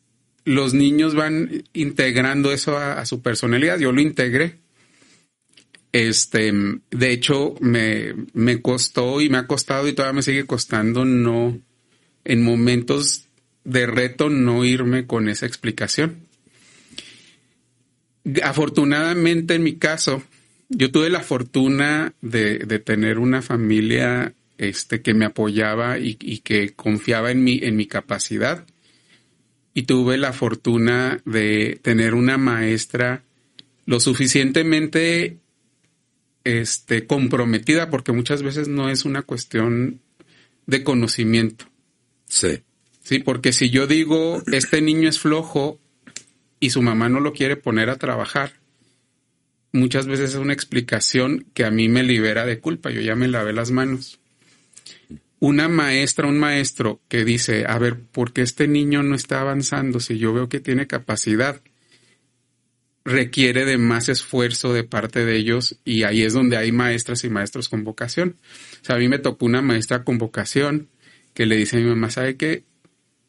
[0.44, 3.78] los niños van integrando eso a, su personalidad.
[3.78, 4.56] Yo lo integré.
[5.92, 6.52] Este,
[6.90, 11.58] de hecho, me, me costó y me ha costado y todavía me sigue costando no,
[12.24, 13.24] en momentos
[13.64, 16.26] de reto, no irme con esa explicación.
[18.42, 20.22] Afortunadamente, en mi caso,
[20.68, 26.74] yo tuve la fortuna de, de tener una familia este, que me apoyaba y, que
[26.74, 28.66] confiaba en mi, en mi capacidad.
[29.72, 33.24] Y tuve la fortuna de tener una maestra
[33.86, 35.38] lo suficientemente
[36.44, 40.00] este, comprometida, porque muchas veces no es una cuestión
[40.66, 41.66] de conocimiento.
[42.26, 42.60] Sí.
[43.02, 45.78] Sí, porque si yo digo, este niño es flojo
[46.58, 48.54] y su mamá no lo quiere poner a trabajar,
[49.72, 52.90] muchas veces es una explicación que a mí me libera de culpa.
[52.90, 54.20] Yo ya me lavé las manos
[55.44, 60.00] una maestra, un maestro que dice, a ver, ¿por qué este niño no está avanzando
[60.00, 61.60] si yo veo que tiene capacidad?
[63.06, 67.28] requiere de más esfuerzo de parte de ellos y ahí es donde hay maestras y
[67.28, 68.36] maestros con vocación.
[68.80, 70.88] O sea, a mí me tocó una maestra con vocación
[71.34, 72.64] que le dice a mi mamá, ¿sabe qué?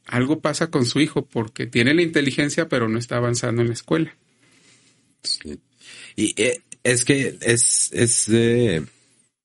[0.05, 3.73] Algo pasa con su hijo porque tiene la inteligencia pero no está avanzando en la
[3.73, 4.15] escuela.
[6.15, 8.29] Y eh, es que es, es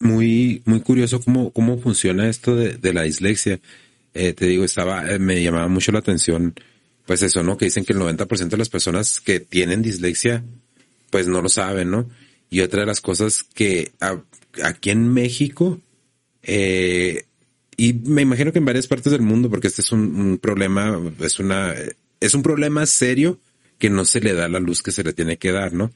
[0.00, 3.60] muy, muy curioso cómo, cómo funciona esto de, de la dislexia.
[4.14, 6.54] Eh, te digo, estaba, eh, me llamaba mucho la atención,
[7.06, 7.56] pues eso, ¿no?
[7.56, 10.42] Que dicen que el 90% de las personas que tienen dislexia,
[11.10, 12.08] pues no lo saben, ¿no?
[12.48, 13.92] Y otra de las cosas que
[14.64, 15.80] aquí en México,
[16.42, 17.24] eh,
[17.76, 21.00] y me imagino que en varias partes del mundo, porque este es un, un, problema,
[21.20, 21.74] es una,
[22.18, 23.38] es un problema serio
[23.78, 25.92] que no se le da la luz que se le tiene que dar, ¿no?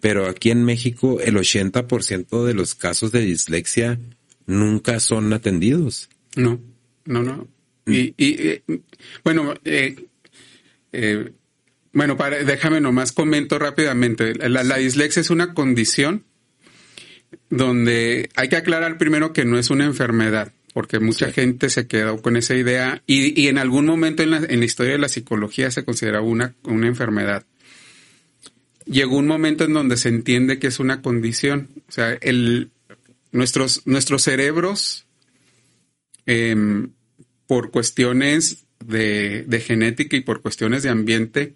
[0.00, 3.98] Pero aquí en México el 80% de los casos de dislexia
[4.46, 6.08] nunca son atendidos.
[6.36, 6.60] No,
[7.04, 7.48] no, no.
[7.86, 7.92] Mm.
[7.92, 8.62] Y, y
[9.24, 9.96] bueno, eh,
[10.92, 11.32] eh,
[11.92, 14.34] bueno, para, déjame nomás comento rápidamente.
[14.48, 16.24] La, la, dislexia es una condición
[17.48, 22.20] donde hay que aclarar primero que no es una enfermedad, porque mucha gente se quedó
[22.20, 25.08] con esa idea y, y en algún momento en la, en la, historia de la
[25.08, 27.44] psicología se consideraba una, una enfermedad
[28.86, 31.68] llegó un momento en donde se entiende que es una condición.
[31.88, 32.70] O sea, el,
[33.32, 35.06] nuestros, nuestros cerebros,
[36.24, 36.90] em,
[37.46, 41.54] por cuestiones de, de, genética y por cuestiones de ambiente,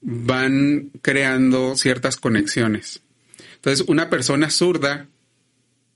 [0.00, 3.02] van creando ciertas conexiones.
[3.56, 5.08] Entonces, una persona zurda,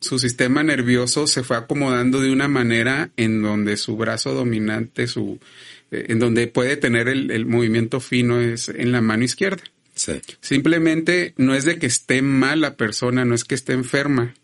[0.00, 5.40] su sistema nervioso se fue acomodando de una manera en donde su brazo dominante, su,
[5.90, 9.62] eh, en donde puede tener el, el movimiento fino es en la mano izquierda.
[10.40, 14.34] Simplemente no es de que esté mal la persona, no es que esté enferma,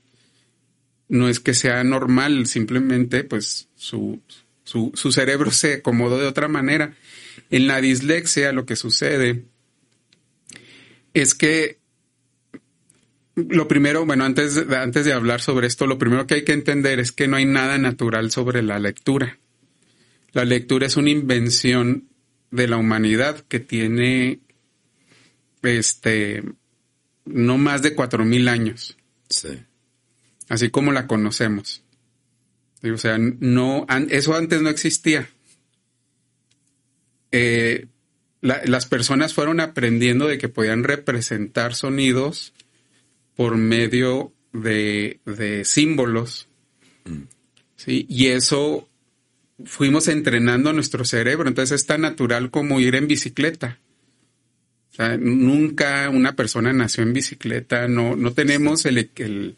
[1.08, 4.20] no es que sea normal, simplemente pues su,
[4.64, 6.94] su, su cerebro se acomodó de otra manera.
[7.50, 9.44] En la dislexia lo que sucede
[11.14, 11.78] es que
[13.34, 16.52] lo primero, bueno, antes, de- antes de hablar sobre esto, lo primero que hay que
[16.52, 19.38] entender es que no hay nada natural sobre la lectura.
[20.32, 22.08] La lectura es una invención
[22.50, 24.40] de la humanidad que tiene,
[25.62, 26.42] este,
[27.24, 28.96] no más de cuatro mil años,
[29.28, 29.48] Sí.
[30.48, 31.82] así como la conocemos.
[32.82, 35.28] O sea, no, eso antes no existía.
[37.30, 37.86] Eh,
[38.40, 42.52] la- las personas fueron aprendiendo de que podían representar sonidos
[43.36, 46.48] por medio de, de símbolos.
[47.76, 48.04] ¿sí?
[48.08, 48.88] Y eso
[49.64, 51.48] fuimos entrenando nuestro cerebro.
[51.48, 53.78] Entonces es tan natural como ir en bicicleta.
[54.92, 57.88] O sea, nunca una persona nació en bicicleta.
[57.88, 59.56] No, no tenemos el, el-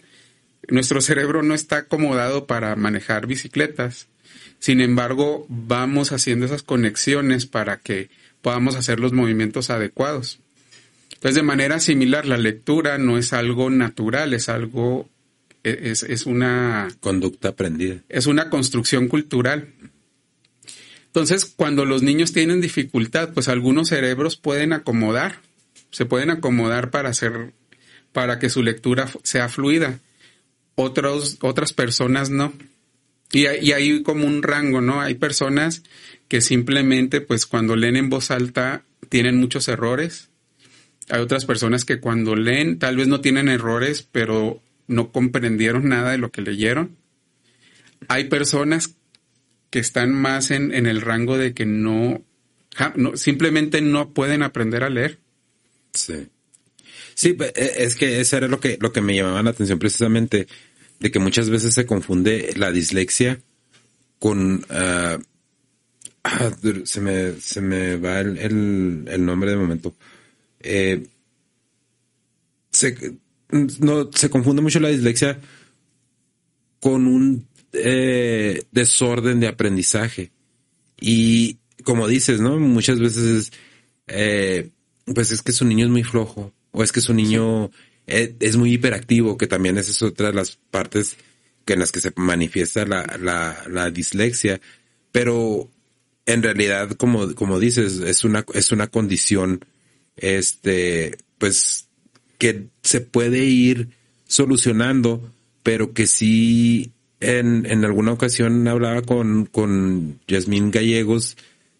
[0.69, 4.07] nuestro cerebro no está acomodado para manejar bicicletas.
[4.61, 8.09] Sin embargo, vamos haciendo esas conexiones para que
[8.43, 10.39] podamos hacer los movimientos adecuados.
[11.15, 15.09] Entonces, de manera similar, la lectura no es algo natural, es algo,
[15.65, 17.97] es, es una, Conducta aprendida.
[18.09, 19.69] es una construcción cultural.
[21.15, 25.39] Entonces, cuando los niños tienen dificultad, pues algunos cerebros pueden acomodar,
[25.93, 27.53] se pueden acomodar para hacer,
[28.13, 30.01] para que su lectura sea fluida.
[30.75, 32.53] Otros, otras personas no.
[33.31, 35.01] Y y hay como un rango, ¿no?
[35.01, 35.85] Hay personas
[36.27, 40.31] que simplemente, pues cuando leen en voz alta, tienen muchos errores.
[41.11, 46.11] Hay otras personas que cuando leen, tal vez no tienen errores, pero no comprendieron nada
[46.11, 46.97] de lo que leyeron.
[48.09, 48.97] Hay personas
[49.75, 52.23] que están más en, en el rango de que no,
[52.95, 55.19] no, simplemente no pueden aprender a leer.
[55.93, 56.29] Sí.
[57.17, 60.47] Sí, e- es que eso era lo que, lo que me llamaba la atención precisamente,
[61.01, 63.41] de que muchas veces se confunde la dislexia
[64.21, 64.65] con...
[64.71, 65.19] ah,
[66.23, 66.51] ah,
[66.85, 69.97] se, me, se me va el, el, el nombre de momento.
[70.61, 71.05] Eh,
[73.81, 75.41] no, se confunde mucho la dislexia
[76.79, 80.31] con un eh, desorden de aprendizaje.
[81.01, 82.59] Y como dices, ¿no?
[82.59, 83.53] Muchas veces es,
[84.07, 84.71] eh,
[85.15, 87.71] pues es que su niño es muy flojo, o es que su niño
[88.07, 91.17] eh, es muy hiperactivo, que también esa es otra de las partes
[91.65, 94.61] que en las que se manifiesta la, la, la dislexia.
[95.13, 95.71] Pero
[96.27, 99.65] en realidad, como, como dices, es una, es una condición,
[100.17, 101.89] este, pues,
[102.39, 103.91] que se puede ir
[104.27, 111.37] solucionando, pero que sí, en, en alguna ocasión hablaba con, con Yasmín Gallegos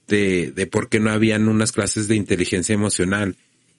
[0.09, 3.37] de, de por qué no habían unas clases de inteligencia emocional.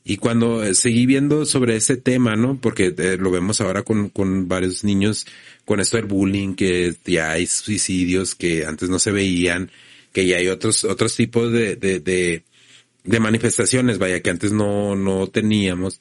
[0.08, 2.60] Y cuando eh, seguí viendo sobre ese tema, ¿no?
[2.62, 5.26] Porque eh, lo vemos ahora con, con varios niños,
[5.66, 9.72] con esto del bullying, que ya hay suicidios que antes no se veían,
[10.14, 12.43] que ya hay otros, otros tipos de, de, de,
[13.03, 15.99] de manifestaciones, vaya, que antes no, no teníamos.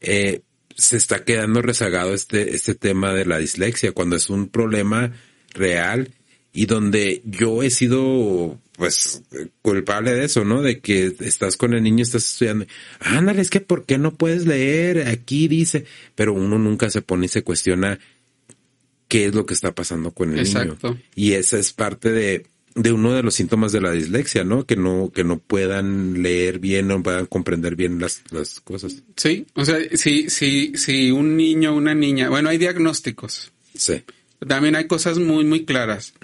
[0.00, 0.40] Eh,
[0.80, 5.12] se está quedando rezagado este, este tema de la dislexia, cuando es un problema
[5.52, 6.10] real
[6.52, 9.22] y donde yo he sido pues
[9.60, 10.62] culpable de eso, ¿no?
[10.62, 12.64] De que estás con el niño, estás estudiando,
[12.98, 15.06] ándale, es que ¿por qué no puedes leer?
[15.06, 17.98] Aquí dice, pero uno nunca se pone y se cuestiona
[19.06, 20.88] qué es lo que está pasando con el Exacto.
[20.88, 21.02] niño.
[21.14, 24.64] Y esa es parte de, de uno de los síntomas de la dislexia, ¿no?
[24.64, 29.02] Que no, que no puedan leer bien, no puedan comprender bien las, las cosas.
[29.16, 33.52] Sí, o sea, si, si, si un niño o una niña, bueno, hay diagnósticos.
[33.74, 34.02] Sí.
[34.46, 36.14] También hay cosas muy, muy claras.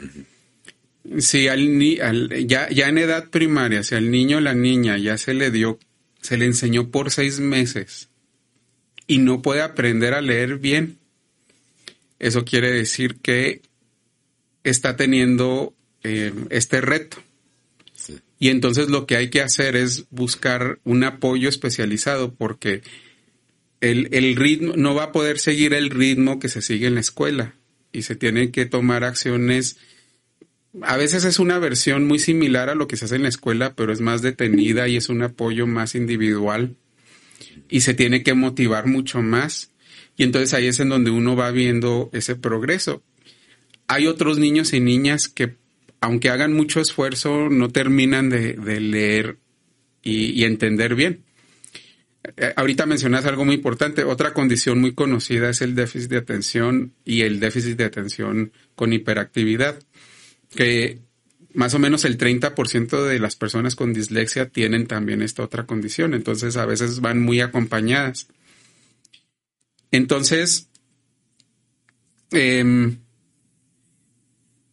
[1.19, 4.99] Si al, ni- al- ya, ya en edad primaria, si al niño o la niña
[4.99, 5.79] ya se le dio,
[6.21, 8.09] se le enseñó por seis meses
[9.07, 10.99] y no puede aprender a leer bien,
[12.19, 13.63] eso quiere decir que
[14.65, 15.75] está teniendo
[16.07, 17.19] eh, este reto.
[17.95, 18.19] Sí.
[18.39, 22.83] Y entonces lo que hay que hacer es buscar un apoyo especializado porque
[23.81, 27.01] el, el ritmo, no va a poder seguir el ritmo que se sigue en la
[27.01, 27.55] escuela
[27.93, 29.79] y se tienen que tomar acciones.
[30.83, 33.75] A veces es una versión muy similar a lo que se hace en la escuela,
[33.75, 36.77] pero es más detenida y es un apoyo más individual
[37.69, 39.71] y se tiene que motivar mucho más.
[40.17, 43.03] Y entonces ahí es en donde uno va viendo ese progreso.
[43.87, 45.57] Hay otros niños y niñas que,
[46.01, 49.39] aunque hagan mucho esfuerzo, no terminan de, leer
[50.03, 51.25] y, y entender bien.
[52.37, 54.05] Eh, Ahorita mencionas algo muy importante.
[54.05, 58.93] Otra condición muy conocida es el déficit de atención y el déficit de atención con
[58.93, 59.79] hiperactividad,
[60.51, 61.01] que
[61.55, 66.15] más o menos el 30% de las personas con dislexia tienen también esta otra condición.
[66.15, 68.29] Entonces a veces van muy acompañadas.
[69.91, 70.69] Entonces,
[72.31, 72.99] em,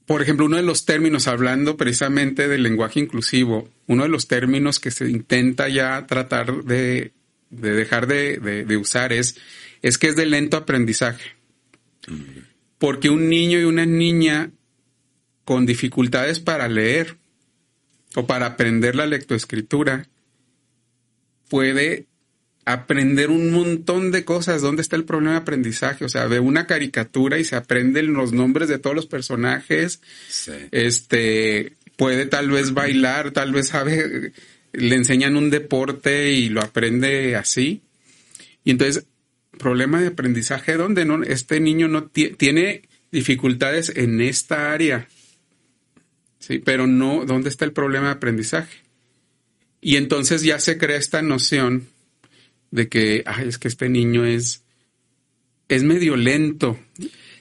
[0.05, 4.79] por ejemplo, uno de los términos, hablando precisamente del lenguaje inclusivo, uno de los términos
[4.79, 7.13] que se intenta ya tratar de,
[7.49, 9.35] de dejar de, de- de usar es
[9.81, 11.31] es que es de lento aprendizaje.
[12.77, 14.51] Porque un niño y una niña
[15.45, 17.17] con dificultades para leer
[18.15, 20.07] o para aprender la lectoescritura
[21.49, 22.07] puede
[22.65, 24.61] aprender un montón de cosas.
[24.61, 26.05] ¿Dónde está el problema de aprendizaje?
[26.05, 30.01] O sea, ve una caricatura y se aprenden los nombres de todos los personajes.
[30.71, 34.33] Este puede tal vez bailar, tal vez sabe,
[34.71, 37.81] le enseñan un deporte y lo aprende así.
[38.63, 39.05] Y entonces,
[39.57, 45.07] problema de aprendizaje donde no, este niño no tiene dificultades en esta área.
[46.39, 48.79] Sí, pero no, ¿dónde está el problema de aprendizaje?
[49.79, 51.87] Y entonces ya se crea esta noción
[52.73, 54.63] de que, ay, es que este niño es,
[55.69, 56.79] es medio lento.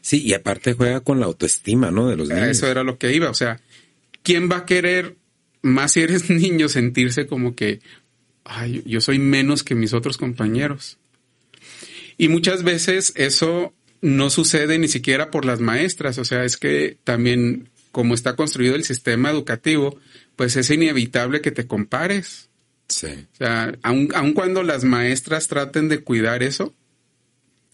[0.02, 2.06] Sí, y aparte juega con la autoestima, ¿no?
[2.06, 2.48] De los niños.
[2.48, 3.30] Eso era lo que iba.
[3.30, 3.58] O sea,
[4.22, 5.16] ¿quién va a querer,
[5.62, 7.80] más si eres niño, sentirse como que,
[8.44, 10.98] ay, yo soy menos que mis otros compañeros?
[12.18, 13.72] Y muchas veces eso
[14.02, 16.18] no sucede ni siquiera por las maestras.
[16.18, 19.98] O sea, es que también como está construido el sistema educativo,
[20.36, 22.50] pues es inevitable que te compares.
[22.94, 23.26] Sí.
[23.32, 26.74] O sea, aun, cuando las maestras traten de cuidar eso,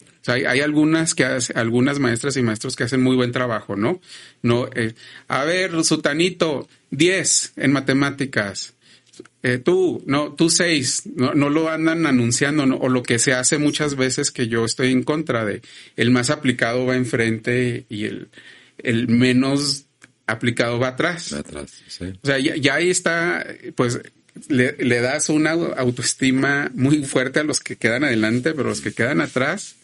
[0.00, 4.00] o sea, hay, algunas que algunas maestras y maestros que hacen muy buen trabajo, ¿no?
[4.42, 4.94] No, eh,
[5.28, 8.74] a ver, Sutanito, 10 en matemáticas.
[9.42, 12.76] Eh, tú, no, tú seis, no, no lo andan anunciando, ¿no?
[12.76, 15.62] o lo que se hace muchas veces que yo estoy en contra de,
[15.96, 18.28] el más aplicado va enfrente y el,
[18.78, 19.86] el menos
[20.26, 21.32] aplicado va atrás.
[21.32, 22.06] Va atrás, sí.
[22.22, 24.00] O sea, ya, ahí está, pues
[24.48, 29.20] le, das una autoestima muy fuerte a los que quedan adelante, pero los que quedan
[29.20, 29.76] atrás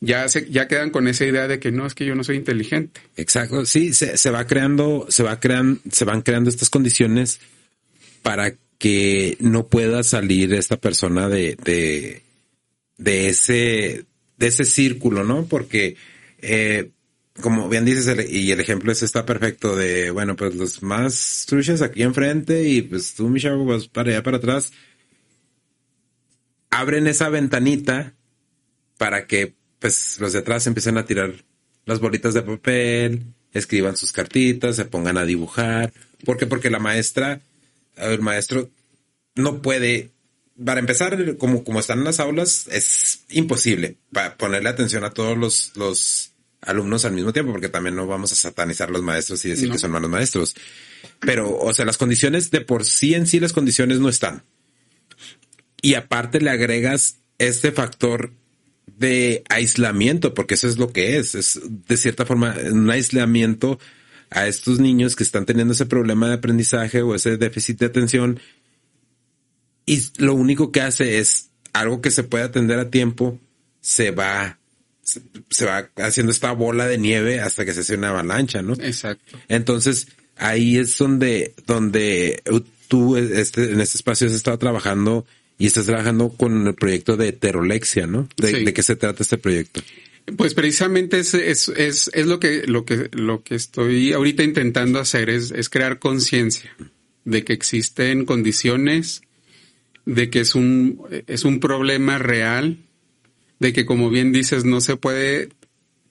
[0.00, 2.36] ya se, ya quedan con esa idea de que no es que yo no soy
[2.36, 3.00] inteligente.
[3.16, 7.40] Exacto, sí, se, se va creando, se va creando, se van creando estas condiciones
[8.22, 12.22] para que no pueda salir esta persona de, de,
[12.96, 14.04] de ese,
[14.36, 15.46] de ese círculo, ¿no?
[15.46, 15.96] Porque
[16.40, 16.90] eh,
[17.40, 21.82] como bien dices, y el ejemplo es está perfecto de, bueno, pues los más truchas
[21.82, 24.72] aquí enfrente y pues tú, mi chavo, vas para allá, para atrás.
[26.70, 28.14] Abren esa ventanita
[28.98, 31.32] para que pues los de atrás empiecen a tirar
[31.86, 35.92] las bolitas de papel, escriban sus cartitas, se pongan a dibujar.
[36.24, 36.46] ¿Por qué?
[36.46, 37.40] Porque la maestra,
[37.96, 38.68] el maestro
[39.36, 40.10] no puede,
[40.62, 45.38] para empezar, como, como están en las aulas, es imposible para ponerle atención a todos
[45.38, 46.32] los, los
[46.62, 49.70] alumnos al mismo tiempo, porque también no vamos a satanizar a los maestros y decir
[49.70, 50.54] que son malos maestros.
[51.20, 54.42] Pero, o sea, las condiciones de por sí en sí, las condiciones no están.
[55.80, 58.32] Y aparte le agregas este factor
[58.86, 63.78] de aislamiento, porque eso es lo que es, es de cierta forma un aislamiento
[64.30, 68.40] a estos niños que están teniendo ese problema de aprendizaje o ese déficit de atención.
[69.86, 73.38] Y lo único que hace es algo que se puede atender a tiempo,
[73.80, 74.58] se va
[75.48, 78.74] se, va haciendo esta bola de nieve hasta que se hace una avalancha, ¿no?
[78.74, 79.38] Exacto.
[79.48, 82.42] Entonces, ahí es donde, donde
[82.88, 85.26] tú este, en este espacio has estado trabajando
[85.58, 88.28] y estás trabajando con el proyecto de heterolexia, ¿no?
[88.36, 89.82] De, qué se trata este proyecto?
[90.36, 95.00] Pues precisamente es, es, es, es, lo que, lo que, lo que estoy ahorita intentando
[95.00, 96.70] hacer es, es crear conciencia
[97.24, 99.22] de que existen condiciones,
[100.04, 102.78] de que es un, es un problema real
[103.58, 105.50] de que como bien dices, no se puede,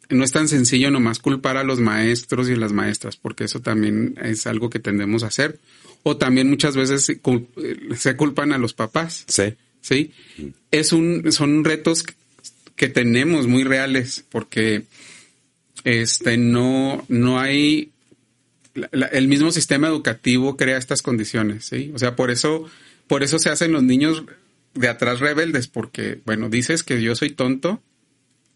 [0.10, 4.16] no es tan sencillo nomás culpar a los maestros y las maestras, porque eso también
[4.22, 5.60] es algo que tendemos a hacer.
[6.04, 9.26] O también muchas veces se culpan a los papás.
[9.28, 9.56] Sí.
[9.82, 10.12] Sí.
[10.72, 12.04] Es un, son retos
[12.76, 14.84] que tenemos muy reales, porque
[15.84, 17.92] este no, no hay
[18.92, 21.92] el mismo sistema educativo crea estas condiciones, ¿sí?
[21.96, 22.70] O sea, por eso,
[23.08, 24.24] por eso se hacen los niños
[24.78, 27.82] de atrás rebeldes porque, bueno, dices que yo soy tonto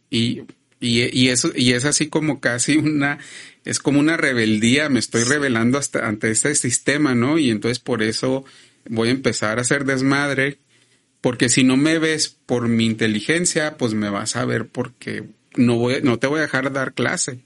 [0.09, 0.41] y,
[0.79, 3.19] y, eso, y es así como casi una,
[3.65, 7.37] es como una rebeldía, me estoy rebelando hasta ante este sistema, ¿no?
[7.37, 8.45] Y entonces por eso
[8.89, 10.57] voy a empezar a hacer desmadre,
[11.21, 15.77] porque si no me ves por mi inteligencia, pues me vas a ver porque no
[15.77, 17.39] voy, no te voy a dejar dar clase.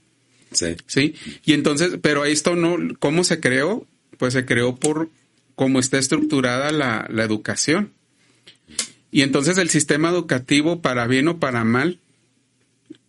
[0.52, 0.76] Sí.
[0.86, 1.14] Sí.
[1.44, 3.86] Y entonces, pero esto no, ¿cómo se creó?
[4.16, 5.10] Pues se creó por
[5.54, 7.92] cómo está estructurada la, la educación.
[9.10, 12.00] Y entonces el sistema educativo, para bien o para mal,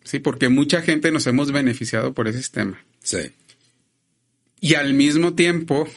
[0.04, 2.82] sí, porque mucha gente nos hemos beneficiado por ese sistema.
[3.02, 3.32] Sí.
[4.60, 5.88] Y al mismo tiempo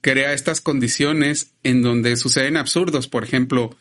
[0.00, 3.08] crea estas condiciones en donde suceden absurdos.
[3.08, 3.76] Por ejemplo,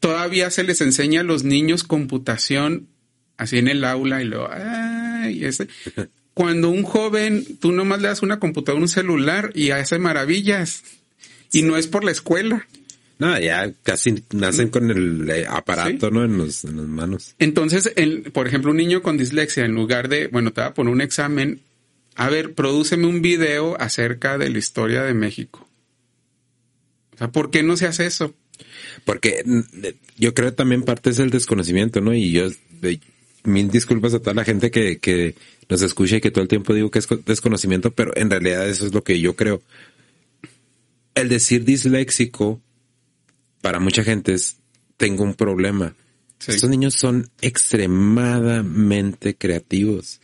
[0.00, 2.88] todavía se les enseña a los niños computación
[3.36, 5.68] así en el aula y lo ay, ese.
[6.34, 10.82] Cuando un joven, tú nomás le das una computadora, un celular y hace maravillas.
[11.52, 12.66] Y no es por la escuela.
[13.18, 16.24] No, ya casi nacen con el eh, aparato, ¿no?
[16.24, 17.34] En, los, en las manos.
[17.38, 20.74] Entonces, el, por ejemplo, un niño con dislexia, en lugar de, bueno, te va a
[20.74, 21.60] poner un examen,
[22.16, 25.68] a ver, prodúceme un video acerca de la historia de México.
[27.14, 28.34] O sea, ¿por qué no se hace eso?
[29.04, 29.60] Porque mm,
[30.18, 32.14] yo creo que también parte es el desconocimiento, ¿no?
[32.14, 32.48] Y yo,
[33.44, 35.36] mil disculpas a toda la gente que, que
[35.68, 38.86] nos escucha y que todo el tiempo digo que es desconocimiento, pero en realidad eso
[38.86, 39.62] es lo que yo creo.
[41.14, 42.60] El decir disléxico
[43.64, 44.58] para mucha gente es
[44.98, 45.94] tengo un problema.
[46.46, 50.20] Estos niños son extremadamente creativos.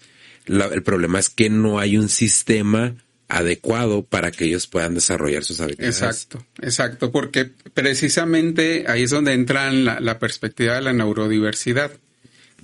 [0.47, 2.97] el problema es que no hay un sistema
[3.29, 6.03] adecuado para que ellos puedan desarrollar sus habilidades.
[6.03, 11.93] Exacto, exacto, porque precisamente ahí es donde entra la, la perspectiva de la neurodiversidad,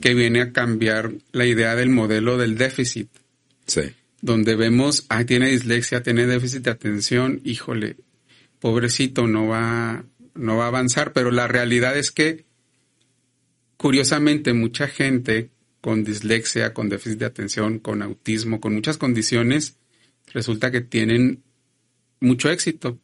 [0.03, 3.09] que viene a cambiar la idea del modelo del déficit.
[3.67, 3.81] Sí.
[4.21, 7.97] Donde vemos, ah, tiene dislexia, tiene déficit de atención, híjole,
[8.61, 10.05] pobrecito, no va,
[10.37, 12.45] no va a avanzar, pero la realidad es que,
[13.77, 19.77] curiosamente, mucha gente con dislexia, con déficit de atención, con autismo, con muchas condiciones,
[20.33, 21.43] resulta que tienen
[22.21, 22.99] mucho éxito.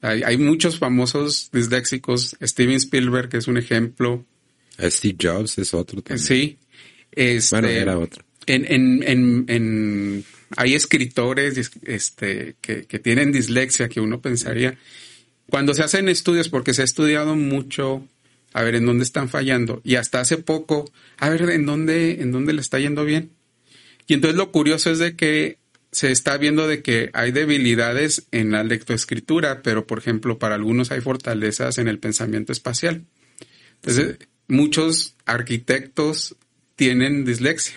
[0.00, 2.36] Hay, muchos famosos disléxicos.
[2.42, 4.26] Steven Spielberg que es un ejemplo.
[4.78, 6.26] Steve Jobs es otro también.
[6.26, 6.58] Sí.
[7.10, 8.24] Este, bueno, era otro.
[8.46, 10.24] En, en, en, en,
[10.56, 14.76] hay escritores este, que, que tienen dislexia que uno pensaría.
[15.50, 18.06] Cuando se hacen estudios, porque se ha estudiado mucho,
[18.52, 22.32] a ver en dónde están fallando, y hasta hace poco, a ver en dónde, en
[22.32, 23.30] dónde le está yendo bien.
[24.06, 25.58] Y entonces lo curioso es de que
[25.92, 30.90] se está viendo de que hay debilidades en la lectoescritura, pero por ejemplo, para algunos
[30.90, 33.04] hay fortalezas en el pensamiento espacial.
[33.74, 34.16] Entonces,
[34.48, 36.36] muchos arquitectos
[36.76, 37.76] tienen dislexia.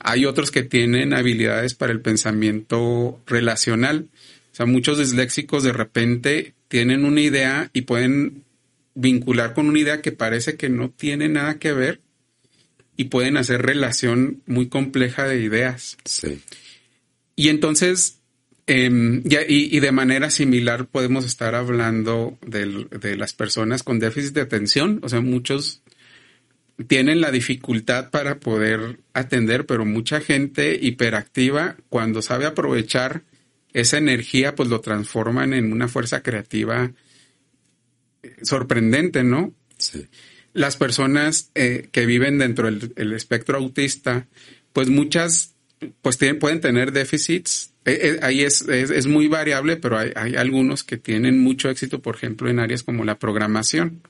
[0.00, 4.08] Hay otros que tienen habilidades para el pensamiento relacional.
[4.56, 8.44] O sea, muchos disléxicos de repente tienen una idea y pueden
[8.94, 12.00] vincular con una idea que parece que no tiene nada que ver
[12.96, 15.98] y pueden hacer relación muy compleja de ideas.
[16.06, 16.40] Sí.
[17.36, 18.20] Y entonces,
[18.66, 25.00] em, y, de manera similar podemos estar hablando de, las personas con déficit de atención.
[25.02, 25.82] O sea, muchos
[26.86, 33.22] tienen la dificultad para poder atender, pero mucha gente hiperactiva, cuando sabe aprovechar
[33.76, 36.92] esa energía, pues lo transforman en una fuerza creativa
[38.40, 39.52] sorprendente, ¿no?
[39.76, 40.06] Sí.
[40.54, 44.26] Las personas eh, que viven dentro del espectro autista,
[44.72, 45.54] pues muchas
[46.00, 47.74] pues tienen, pueden tener déficits.
[47.84, 52.00] Eh, eh, ahí es, es, muy variable, pero hay, hay, algunos que tienen mucho éxito,
[52.00, 54.00] por ejemplo, en áreas como la programación,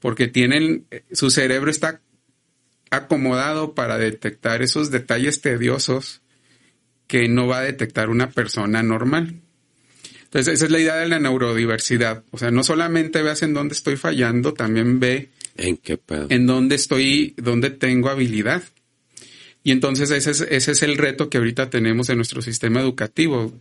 [0.00, 2.00] porque tienen, su cerebro está
[2.90, 6.22] acomodado para detectar esos detalles tediosos
[7.10, 9.34] que no va a detectar una persona normal.
[10.22, 12.22] Entonces, esa es la idea de la neurodiversidad.
[12.30, 15.98] O sea, no solamente veas en dónde estoy fallando, también ve en qué
[16.28, 18.62] en dónde estoy, dónde tengo habilidad.
[19.64, 23.58] Y entonces ese es, ese es el reto que ahorita tenemos en nuestro sistema educativo.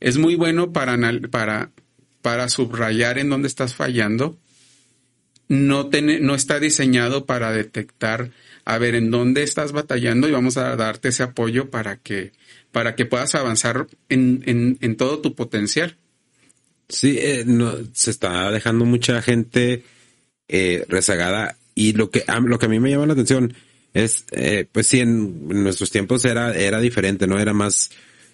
[0.00, 0.98] Es muy bueno para,
[1.30, 1.72] para,
[2.22, 4.38] para subrayar en dónde estás fallando.
[5.48, 8.30] No, no está diseñado para detectar,
[8.64, 12.32] a ver, en dónde estás batallando y vamos a darte ese apoyo para que,
[12.76, 15.96] para que puedas avanzar en, en, todo tu potencial.
[16.90, 19.82] Sí, eh, no, se está dejando mucha gente
[20.46, 23.54] eh, rezagada y lo que, lo que a mí me llama la atención
[23.94, 27.38] es, eh, pues sí, en, nuestros tiempos era, era diferente, ¿no?
[27.38, 27.92] Era más,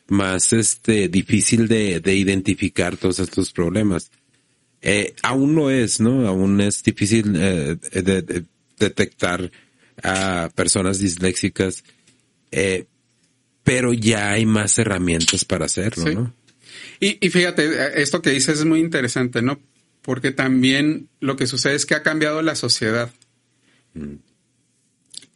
[0.08, 4.10] más, este, difícil de, de identificar todos estos problemas.
[4.80, 6.26] Eh, aún no es, ¿no?
[6.26, 8.44] Aún es difícil eh, de,
[8.76, 9.52] detectar
[10.02, 11.84] a personas disléxicas,
[12.50, 12.86] eh,
[13.64, 16.34] pero ya hay más herramientas para hacerlo, ¿no?
[17.00, 19.60] Y, y fíjate, esto que dices es muy interesante, ¿no?
[20.02, 23.10] Porque también lo que sucede es que ha cambiado la sociedad.
[23.94, 24.14] Mm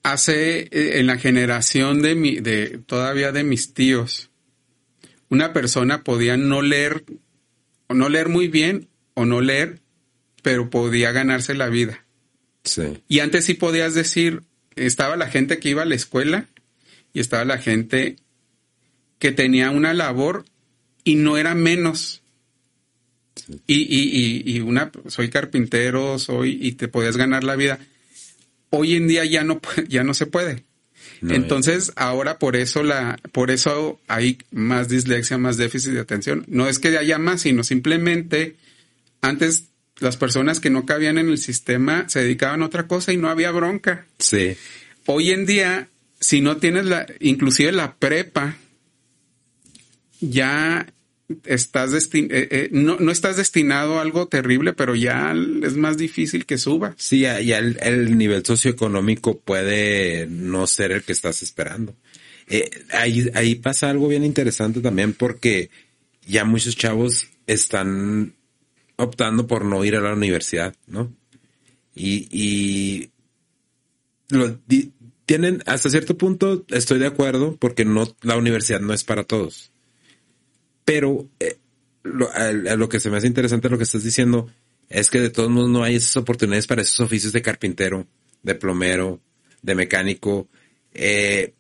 [0.07, 4.31] hace eh, en la generación de mi, de todavía de mis tíos,
[5.29, 7.05] una persona podía no leer,
[7.89, 9.81] o no leer muy bien, o no leer,
[10.43, 12.05] pero podía ganarse la vida.
[12.63, 13.03] Sí.
[13.09, 14.43] Y antes sí podías decir,
[14.77, 16.47] estaba la gente que iba a la escuela
[17.17, 18.17] y estaba la gente
[19.19, 20.45] que tenía una labor
[21.03, 22.23] y no era menos.
[23.67, 27.79] Y, y, y, y, una, soy carpintero, soy, y te podías ganar la vida
[28.71, 30.65] hoy en día ya no, ya no se puede.
[31.23, 36.45] Entonces, ahora por eso la, por eso hay más dislexia, más déficit de atención.
[36.47, 38.57] No es que haya más, sino simplemente
[39.23, 39.69] antes
[39.99, 43.31] las personas que no cabían en el sistema se dedicaban a otra cosa y no
[43.31, 44.05] había bronca.
[44.19, 44.59] Sí.
[45.07, 45.89] Hoy en día,
[46.21, 48.57] si no tienes la, inclusive la prepa,
[50.21, 50.87] ya
[51.45, 55.97] estás destin eh, eh, no, no estás destinado a algo terrible, pero ya es más
[55.97, 56.95] difícil que suba.
[56.97, 61.95] Sí, ya, el, el, nivel socioeconómico puede no ser el que estás esperando.
[62.49, 65.71] Eh, ahí, ahí pasa algo bien interesante también porque
[66.27, 68.35] ya muchos chavos están
[68.97, 71.13] optando por no ir a la universidad, ¿no?
[71.95, 73.11] Y,
[74.29, 74.59] lo,
[75.27, 79.73] tienen, hasta cierto punto estoy de acuerdo porque no, la universidad no es para todos.
[80.85, 81.59] Pero eh,
[82.03, 82.31] lo,
[82.77, 84.49] lo, que se me hace interesante lo que estás diciendo
[84.89, 88.07] es que de todos modos no hay esas oportunidades para esos oficios de carpintero,
[88.43, 89.21] de plomero,
[89.63, 90.49] de mecánico,
[90.95, 91.53] eh,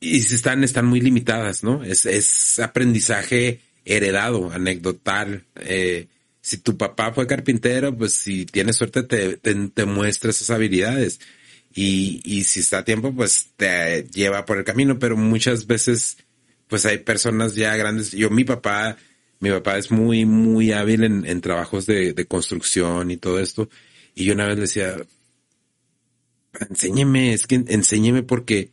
[0.00, 1.82] y si están, están muy limitadas, ¿no?
[1.82, 5.44] Es, es aprendizaje heredado, anecdotal.
[5.56, 6.08] Eh,
[6.40, 11.20] si tu papá fue carpintero, pues si tienes suerte te, te, te muestra esas habilidades.
[11.74, 16.16] Y, y si está a tiempo, pues te lleva por el camino, pero muchas veces
[16.68, 18.12] pues hay personas ya grandes.
[18.12, 18.96] Yo, mi papá,
[19.40, 23.68] mi papá es muy, muy hábil en, en trabajos de, de, construcción y todo esto.
[24.14, 24.96] Y yo una vez le decía,
[26.70, 28.70] enséñeme, es que enséñeme porque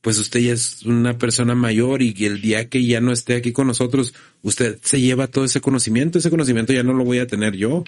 [0.00, 3.52] pues usted ya es una persona mayor y el día que ya no esté aquí
[3.52, 7.26] con nosotros, usted se lleva todo ese conocimiento, ese conocimiento ya no lo voy a
[7.26, 7.84] tener yo.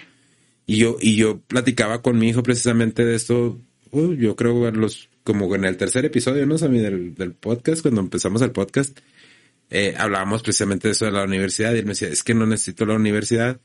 [0.65, 3.59] Y yo, y yo platicaba con mi hijo precisamente de esto,
[3.93, 6.57] uh, yo creo los, como en el tercer episodio, ¿no?
[6.57, 8.99] Sammy, del, del podcast, cuando empezamos el podcast,
[9.69, 12.45] eh, hablábamos precisamente de eso de la universidad y él me decía, es que no
[12.45, 13.59] necesito la universidad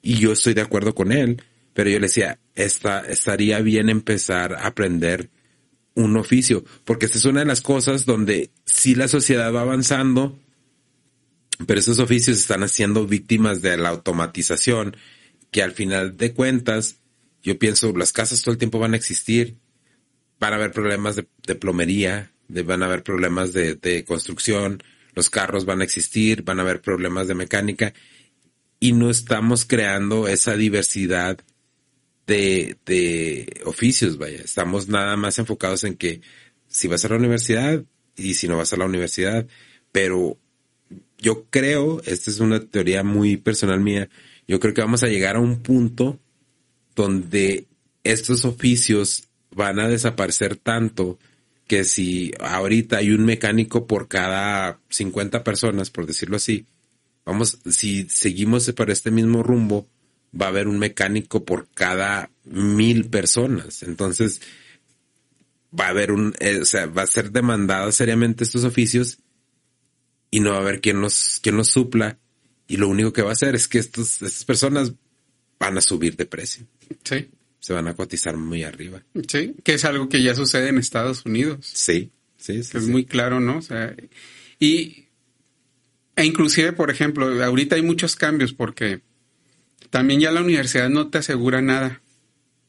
[0.00, 1.42] y yo estoy de acuerdo con él,
[1.74, 5.30] pero yo le decía, esta, estaría bien empezar a aprender
[5.94, 10.38] un oficio, porque esta es una de las cosas donde sí la sociedad va avanzando,
[11.66, 14.96] pero esos oficios están haciendo víctimas de la automatización,
[15.50, 16.96] que al final de cuentas,
[17.42, 19.58] yo pienso, las casas todo el tiempo van a existir,
[20.42, 24.82] van a haber problemas de, plomería, van a haber problemas de, de construcción,
[25.14, 27.94] los carros van a existir, van a haber problemas de mecánica
[28.80, 31.38] y no estamos creando esa diversidad
[32.26, 34.40] de, de oficios, vaya.
[34.42, 36.22] Estamos nada más enfocados en que
[36.66, 37.84] si vas a la universidad
[38.16, 39.46] y si no vas a la universidad,
[39.92, 40.38] pero
[41.18, 44.08] yo creo, esta es una teoría muy personal mía,
[44.48, 46.18] yo creo que vamos a llegar a un punto
[46.96, 47.68] donde
[48.02, 51.18] estos oficios van a desaparecer tanto
[51.66, 56.66] que si ahorita hay un mecánico por cada 50 personas, por decirlo así,
[57.24, 59.86] vamos, si seguimos por este mismo rumbo,
[60.38, 63.82] va a haber un mecánico por cada mil personas.
[63.82, 64.40] Entonces,
[65.78, 69.18] va a haber un, eh, o sea, va a ser demandado seriamente estos oficios
[70.30, 72.18] y no va a haber quien los, quien los supla.
[72.66, 74.92] Y lo único que va a hacer es que estos, estas personas
[75.58, 76.66] van a subir de precio.
[77.04, 77.30] Sí
[77.62, 79.04] se van a cotizar muy arriba.
[79.28, 81.58] Sí, que es algo que ya sucede en Estados Unidos.
[81.62, 82.76] Sí, sí, sí.
[82.76, 82.90] es sí.
[82.90, 83.58] muy claro, ¿no?
[83.58, 83.94] O sea,
[84.58, 85.04] y
[86.16, 89.00] e inclusive, por ejemplo, ahorita hay muchos cambios porque
[89.90, 92.02] también ya la universidad no te asegura nada.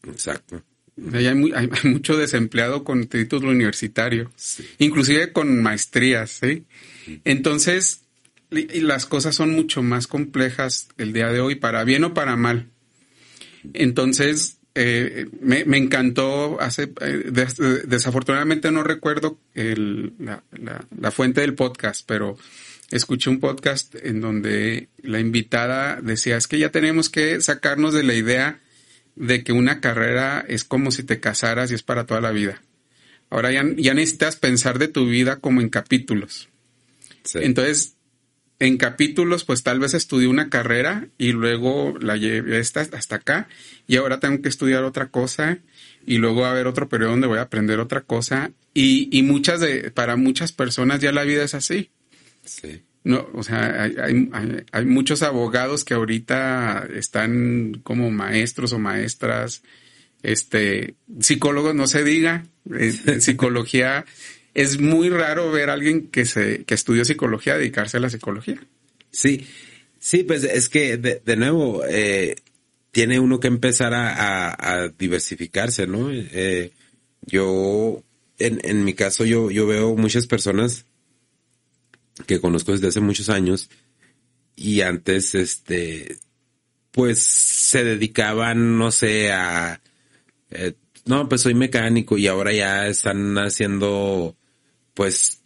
[0.08, 0.64] Exacto.
[1.12, 4.64] Hay, hay, hay mucho desempleado con título universitario, Sí.
[4.78, 6.66] inclusive con maestrías, ¿sí?
[7.24, 8.02] Entonces,
[8.52, 12.36] y las cosas son mucho más complejas el día de hoy, para bien o para
[12.36, 12.70] mal.
[13.74, 21.12] Entonces, eh, me, me, encantó hace eh, des, desafortunadamente no recuerdo el, la, la, la,
[21.12, 22.40] fuente del podcast pero
[22.90, 28.02] escuché un podcast en donde la invitada decía es que ya tenemos que sacarnos de
[28.02, 28.62] la idea
[29.16, 32.64] de que una carrera es como si te casaras y es para toda la vida
[33.30, 36.50] ahora ya, ya necesitas pensar de tu vida como en capítulos
[37.24, 37.40] sí.
[37.44, 37.96] entonces
[38.60, 43.48] en capítulos, pues tal vez estudié una carrera y luego la llevé hasta, hasta acá
[43.88, 45.60] y ahora tengo que estudiar otra cosa
[46.06, 49.24] y luego va a haber otro periodo donde voy a aprender otra cosa y, y
[49.24, 51.92] muchas de, para muchas personas ya la vida es así.
[52.46, 52.84] Sí.
[53.04, 53.96] No, o sea, hay,
[54.32, 59.62] hay, hay, muchos abogados que ahorita están como maestros o maestras,
[60.22, 64.06] este, psicólogos, no se diga, eh, psicología
[64.54, 68.62] es muy raro ver a alguien que se que estudió psicología dedicarse a la psicología.
[69.12, 69.48] Sí,
[70.00, 72.36] sí, pues es que de, nuevo eh,
[72.92, 76.10] tiene uno que empezar a, a, a diversificarse, ¿no?
[76.12, 76.72] Eh,
[77.26, 78.04] yo,
[78.40, 80.86] en, en mi caso, yo, yo veo muchas personas
[82.28, 83.70] que conozco desde hace muchos años
[84.56, 86.18] y antes, este,
[86.92, 89.82] pues se dedicaban, no sé, a,
[90.52, 90.74] eh,
[91.06, 94.36] no, pues soy mecánico y ahora ya están haciendo
[94.94, 95.40] pues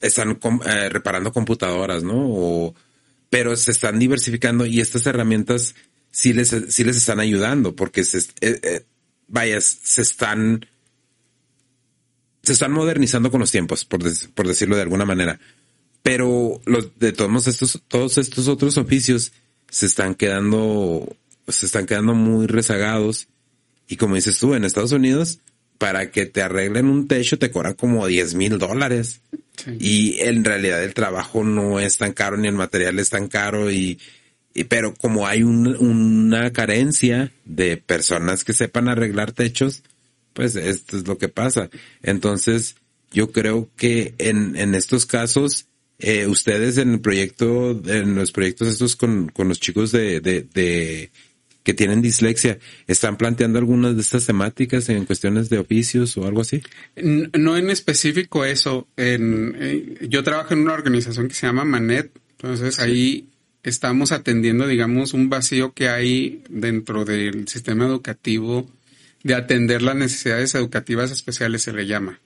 [0.00, 2.74] están eh, reparando computadoras, ¿no?
[3.30, 5.74] Pero se están diversificando y estas herramientas
[6.10, 10.66] sí les, sí les están ayudando porque se, eh, eh, se están,
[12.42, 14.00] se están modernizando con los tiempos, por,
[14.34, 15.38] por decirlo de alguna manera.
[16.02, 19.32] pero los de todos estos, todos estos otros oficios
[19.68, 21.16] se están quedando,
[21.48, 23.28] se están quedando muy rezagados.
[23.86, 25.40] Y como dices tú, en Estados Unidos,
[25.78, 29.20] para que te arreglen un techo te cobran como 10 mil dólares.
[29.80, 33.70] Y en realidad el trabajo no es tan caro ni el material es tan caro
[33.72, 33.98] y,
[34.54, 39.82] y pero como hay una carencia de personas que sepan arreglar techos,
[40.32, 41.70] pues esto es lo que pasa.
[42.02, 42.76] Entonces,
[43.10, 45.66] yo creo que en, en estos casos,
[45.98, 50.42] eh, ustedes en el proyecto, en los proyectos estos con, con los chicos de, de,
[50.42, 51.10] de
[51.68, 56.40] que tienen dislexia, ¿están planteando algunas de estas temáticas en cuestiones de oficios o algo
[56.40, 56.62] así?
[56.96, 58.88] No en específico eso.
[58.96, 63.28] En, eh, yo trabajo en una organización que se llama Manet, entonces ahí
[63.64, 68.66] estamos atendiendo, digamos, un vacío que hay dentro del sistema educativo
[69.22, 72.18] de atender las necesidades educativas especiales, se le llama.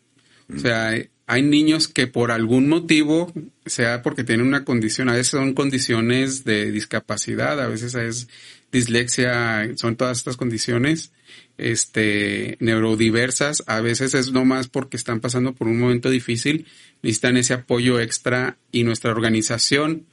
[0.55, 0.95] O sea,
[1.27, 3.33] hay niños que por algún motivo,
[3.67, 8.29] sea porque tienen una condición, a veces son condiciones de discapacidad, a veces es
[8.73, 11.13] dislexia, son todas estas condiciones
[11.59, 16.67] este, neurodiversas, a veces es nomás porque están pasando por un momento difícil,
[17.03, 20.07] necesitan ese apoyo extra y nuestra organización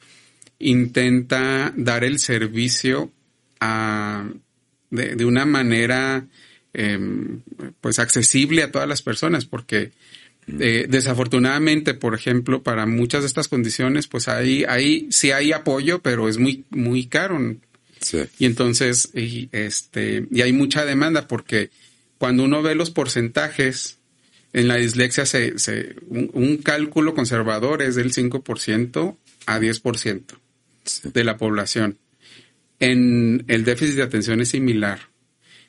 [0.60, 3.11] intenta dar el servicio
[3.61, 4.30] a,
[4.91, 6.27] de, de una manera
[6.73, 7.41] em,
[7.80, 9.91] pues accesible a todas las personas, porque
[10.60, 15.99] eh, desafortunadamente, por ejemplo, para muchas de estas condiciones, pues ahí, ahí sí hay apoyo,
[16.02, 17.40] pero es muy, muy caro.
[18.38, 21.69] Y entonces, y, este, y hay mucha demanda porque
[22.17, 23.97] cuando uno ve los porcentajes,
[24.53, 29.15] en la dislexia se, se un, cálculo conservador es del 5%
[29.45, 30.23] a 10%
[31.03, 31.97] de la población.
[32.80, 34.99] En el déficit de atención es similar.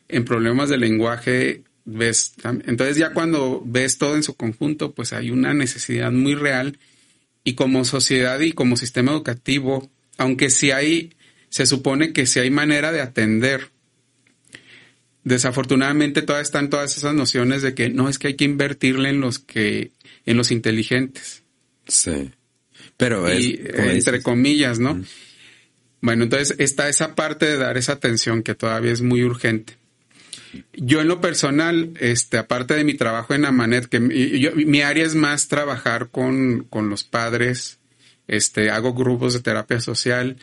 [0.08, 2.34] En problemas de lenguaje ves,
[2.66, 6.78] entonces ya cuando ves todo en su conjunto, pues hay una necesidad muy real
[7.44, 11.12] y como sociedad y como sistema educativo, aunque sí hay,
[11.50, 13.68] se supone que sí hay manera de atender.
[15.24, 19.20] Desafortunadamente todavía están todas esas nociones de que no es que hay que invertirle en
[19.20, 19.90] los que,
[20.24, 21.42] en los inteligentes.
[21.86, 22.30] Sí.
[22.96, 25.02] Pero entre comillas, ¿no?
[26.00, 29.74] Bueno, entonces está esa parte de dar esa atención que todavía es muy urgente.
[30.72, 35.14] Yo en lo personal, este, aparte de mi trabajo en Amanet, que mi área es
[35.14, 37.78] más trabajar con, con los padres,
[38.26, 40.36] este, hago grupos de terapia social,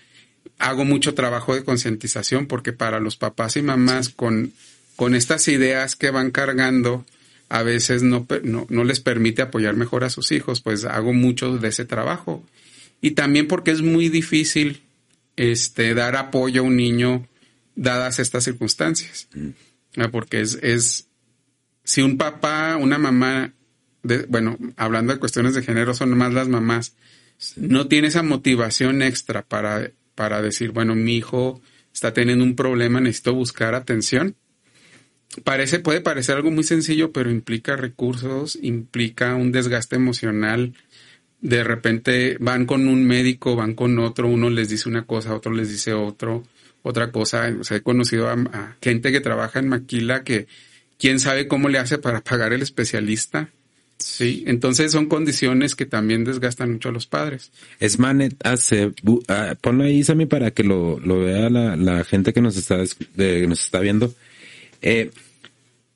[0.60, 4.54] hago mucho trabajo de concientización porque para los papás y mamás con,
[4.96, 7.06] con estas ideas que van cargando,
[7.50, 11.58] a veces no, no, no, les permite apoyar mejor a sus hijos, pues hago mucho
[11.58, 12.44] de ese trabajo.
[13.02, 14.82] Y también porque es muy difícil
[15.36, 17.28] este, dar apoyo a un niño
[17.76, 19.28] dadas estas circunstancias.
[19.34, 20.10] Mm.
[20.12, 21.08] Porque es, es,
[21.84, 23.54] si un papá, una mamá,
[24.04, 26.94] de, bueno, hablando de cuestiones de género, son más las mamás,
[27.56, 31.62] no tiene esa motivación extra para, para decir, bueno, mi hijo
[31.94, 34.36] está teniendo un problema, necesito buscar atención.
[35.44, 40.74] Parece, puede parecer algo muy sencillo, pero implica recursos, implica un desgaste emocional.
[41.40, 45.54] De repente van con un médico, van con otro, uno les dice una cosa, otro
[45.54, 46.44] les dice otro
[46.82, 50.48] otra cosa, o sea, he conocido a, gente que trabaja en Maquila que
[50.98, 53.50] quién sabe cómo le hace para pagar el especialista.
[54.00, 57.52] Sí, entonces son condiciones que también desgastan mucho a los padres.
[57.80, 58.94] Es Manet hace,
[59.28, 62.78] ah, ponlo ahí, Sammy, para que lo, lo vea la, la, gente que nos está,
[62.78, 64.14] nos está viendo.
[64.84, 65.10] Eh,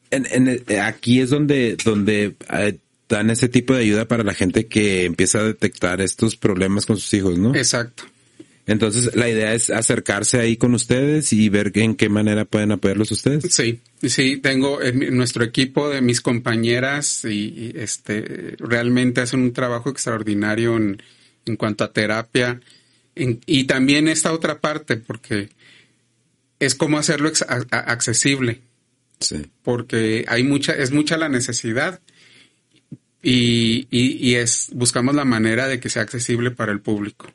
[0.10, 4.34] en, en, eh, aquí es donde, donde eh, dan ese tipo de ayuda para la
[4.34, 7.56] gente que empieza a detectar estos problemas con sus hijos, ¿no?
[7.56, 8.04] Exacto.
[8.68, 13.12] Entonces, la idea es acercarse ahí con ustedes y ver en qué manera pueden apoyarlos
[13.12, 13.54] ustedes.
[13.54, 19.90] Sí, sí, tengo en nuestro equipo de mis compañeras y, este realmente hacen un trabajo
[19.90, 21.02] extraordinario en,
[21.46, 22.62] en cuanto a terapia
[23.16, 25.50] y también esta otra parte porque
[26.60, 27.32] es como hacerlo
[27.72, 28.62] accesible.
[29.20, 29.48] Sí.
[29.64, 32.00] Porque hay mucha, es mucha la necesidad
[33.22, 37.28] y, y, y es, buscamos la manera de que sea accesible para el público.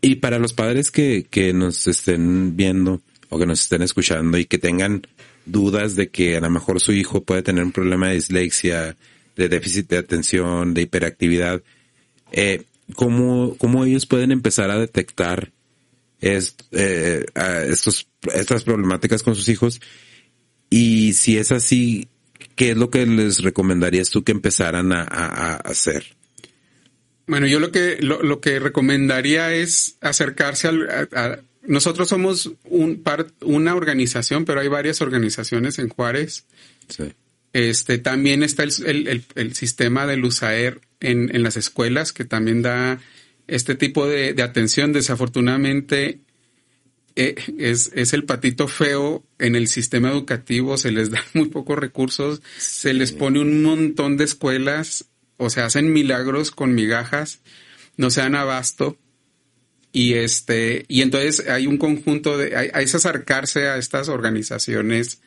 [0.00, 4.44] Y para los padres que, que nos estén viendo o que nos estén escuchando y
[4.44, 5.02] que tengan
[5.46, 8.96] dudas de que a lo mejor su hijo puede tener un problema de dislexia,
[9.36, 11.62] de déficit de atención, de hiperactividad,
[12.32, 12.64] eh,
[12.94, 15.50] ¿cómo, ¿cómo, ellos pueden empezar a detectar
[16.20, 16.40] eh,
[17.68, 19.80] estos, estas problemáticas con sus hijos?
[20.70, 22.08] Y si es así,
[22.54, 26.04] ¿qué es lo que les recomendarías tú que empezaran a, a hacer?
[27.26, 33.02] Bueno, yo lo que, lo, que recomendaría es acercarse al, a, nosotros somos un
[33.42, 36.46] una organización, pero hay varias organizaciones en Juárez.
[36.88, 37.12] Sí.
[37.52, 42.62] Este, también está el, el, el, sistema del USAER en, en las escuelas que también
[42.62, 42.98] da
[43.46, 44.92] este tipo de, de atención.
[44.92, 46.20] Desafortunadamente,
[47.14, 51.78] eh, es, es, el patito feo en el sistema educativo, se les da muy pocos
[51.78, 55.06] recursos, se les pone un montón de escuelas,
[55.42, 57.40] o se hacen milagros con migajas,
[57.96, 58.96] no se dan abasto.
[59.92, 65.20] Y este, y entonces hay un conjunto de, hay, hay que acercarse a estas organizaciones,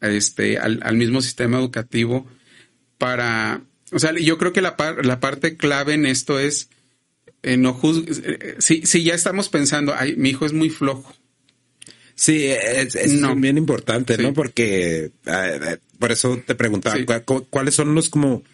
[0.00, 2.28] este, al, al, mismo sistema educativo
[2.98, 6.68] para, o sea, yo creo que la, par, la parte clave en esto es,
[7.42, 11.12] eh, no juzgues, eh, si, si ya estamos pensando, ay, mi hijo es muy flojo.
[12.14, 13.34] Sí, es, es no.
[13.34, 14.22] bien importante, sí.
[14.22, 14.34] ¿no?
[14.34, 17.06] Porque, eh, por eso te preguntaba, sí.
[17.50, 18.44] ¿cuáles son los como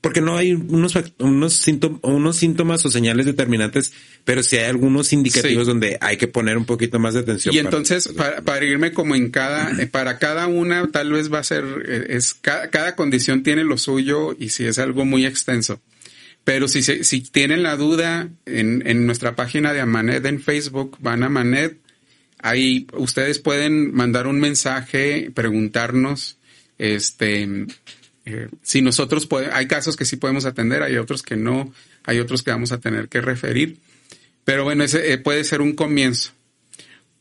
[0.00, 3.92] porque no hay unos, unos, síntomas, unos síntomas o señales determinantes,
[4.24, 5.68] pero sí hay algunos indicativos sí.
[5.68, 7.54] donde hay que poner un poquito más de atención.
[7.54, 11.40] Y para, entonces, para, para, irme como en cada, para cada una, tal vez va
[11.40, 11.64] a ser,
[12.08, 15.80] es, cada, cada condición tiene lo suyo y si es algo muy extenso.
[16.44, 21.22] Pero si, si tienen la duda, en, en nuestra página de Amanet en Facebook, van
[21.22, 21.78] a Amanet,
[22.38, 26.38] ahí ustedes pueden mandar un mensaje, preguntarnos,
[26.78, 27.66] este,
[28.32, 31.72] eh, si nosotros podemos, hay casos que sí podemos atender, hay otros que no,
[32.04, 33.78] hay otros que vamos a tener que referir.
[34.44, 36.32] Pero bueno, ese eh, puede ser un comienzo.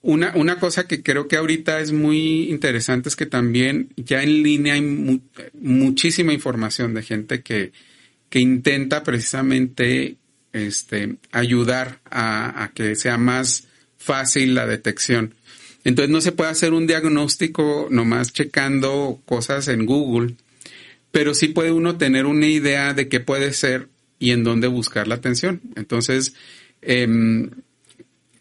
[0.02, 4.44] Una, una cosa que creo que ahorita es muy interesante es que también ya en
[4.44, 5.19] línea hay mu
[5.53, 7.73] muchísima información de gente que,
[8.30, 10.15] que intenta precisamente
[10.53, 13.68] este, ayudar a, a que sea más
[13.98, 15.36] fácil la detección.
[15.84, 20.36] Entonces no se puede hacer un diagnóstico nomás checando cosas en Google,
[21.11, 25.07] pero sí puede uno tener una idea de qué puede ser y en dónde buscar
[25.07, 25.61] la atención.
[25.76, 26.34] Entonces,
[26.81, 27.49] eh,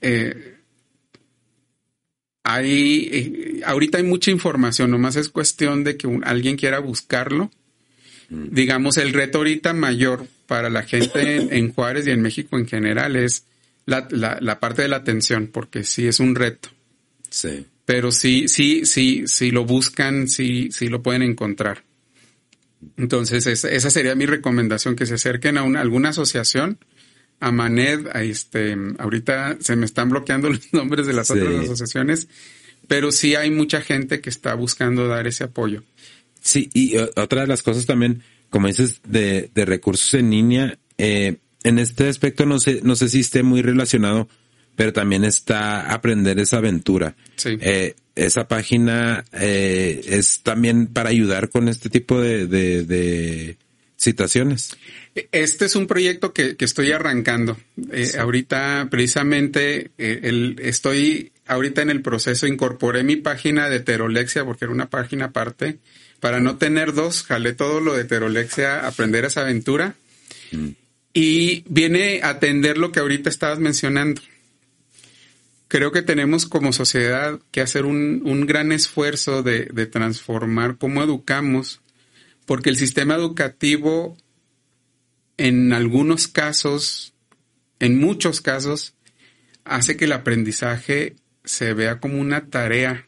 [0.00, 0.54] eh,
[2.42, 7.50] hay, eh, ahorita hay mucha información, nomás es cuestión de que un, alguien quiera buscarlo.
[8.30, 8.48] Mm.
[8.50, 12.66] Digamos, el reto ahorita mayor para la gente en, en Juárez y en México en
[12.66, 13.44] general es
[13.86, 16.70] la, la, la, parte de la atención, porque sí es un reto.
[17.30, 17.66] Sí.
[17.84, 21.84] Pero sí, sí, sí, sí lo buscan, sí, sí lo pueden encontrar.
[22.96, 26.78] Entonces, esa, sería mi recomendación, que se acerquen a una, alguna asociación,
[27.40, 31.34] a Maned, a este, ahorita se me están bloqueando los nombres de las sí.
[31.34, 32.28] otras asociaciones,
[32.86, 35.82] pero sí hay mucha gente que está buscando dar ese apoyo.
[36.40, 41.36] Sí, y otra de las cosas también, como dices, de, de recursos en línea, eh,
[41.64, 44.28] en este aspecto no sé, no sé si esté muy relacionado,
[44.78, 47.16] pero también está aprender esa aventura.
[47.34, 47.58] Sí.
[47.60, 53.56] Eh, esa página eh, es también para ayudar con este tipo de, de, de
[53.96, 54.76] situaciones.
[55.32, 57.58] Este es un proyecto que, que estoy arrancando.
[57.90, 58.18] Eh, sí.
[58.18, 64.66] Ahorita, precisamente, eh, el, estoy ahorita en el proceso, incorporé mi página de heterolexia porque
[64.66, 65.78] era una página aparte.
[66.20, 69.96] Para no tener dos, jalé todo lo de heterolexia, aprender esa aventura.
[70.52, 70.68] Mm.
[71.14, 74.22] Y viene a atender lo que ahorita estabas mencionando
[75.68, 81.02] creo que tenemos como sociedad que hacer un, un gran esfuerzo de, de, transformar cómo
[81.02, 81.82] educamos,
[82.46, 84.16] porque el sistema educativo
[85.38, 87.14] en algunos casos,
[87.78, 88.94] en muchos casos,
[89.64, 93.06] hace que el aprendizaje se vea como una tarea.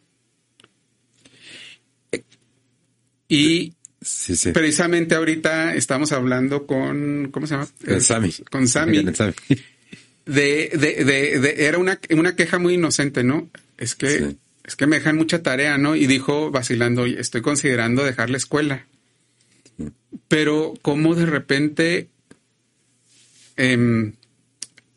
[3.29, 4.53] Y sí, sí.
[4.53, 7.69] precisamente ahorita estamos hablando con, ¿cómo se llama?
[7.85, 8.33] Con Sami.
[8.51, 9.05] Con Sami
[10.31, 13.51] de, de, de, de, era una, una queja muy inocente, ¿no?
[13.77, 14.39] Es que, sí.
[14.65, 15.97] es que me dejan mucha tarea, ¿no?
[15.97, 18.87] Y dijo vacilando, estoy considerando dejar la escuela.
[19.77, 19.89] Sí.
[20.29, 22.09] Pero como de repente,
[23.57, 24.13] eh,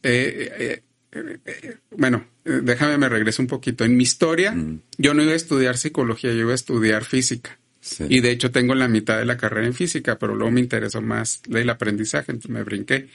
[0.04, 0.82] eh,
[1.12, 3.86] eh, bueno, déjame me regreso un poquito.
[3.86, 4.82] En mi historia, mm.
[5.00, 7.58] yo no iba a estudiar psicología, yo iba a estudiar física.
[7.82, 8.06] Sí.
[8.08, 11.02] Y de hecho tengo la mitad de la carrera en física, pero luego me interesó
[11.02, 13.10] más el aprendizaje, entonces me brinqué.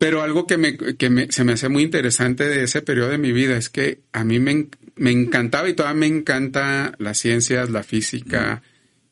[0.00, 3.18] Pero algo que, me, que me, se me hace muy interesante de ese periodo de
[3.18, 7.68] mi vida es que a mí me, me encantaba y todavía me encanta las ciencias,
[7.68, 8.62] la física,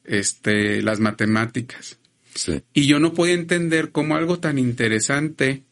[0.05, 1.99] este, las matemáticas.
[2.35, 2.63] Sí.
[2.73, 5.65] Y yo no podía entender cómo algo tan interesante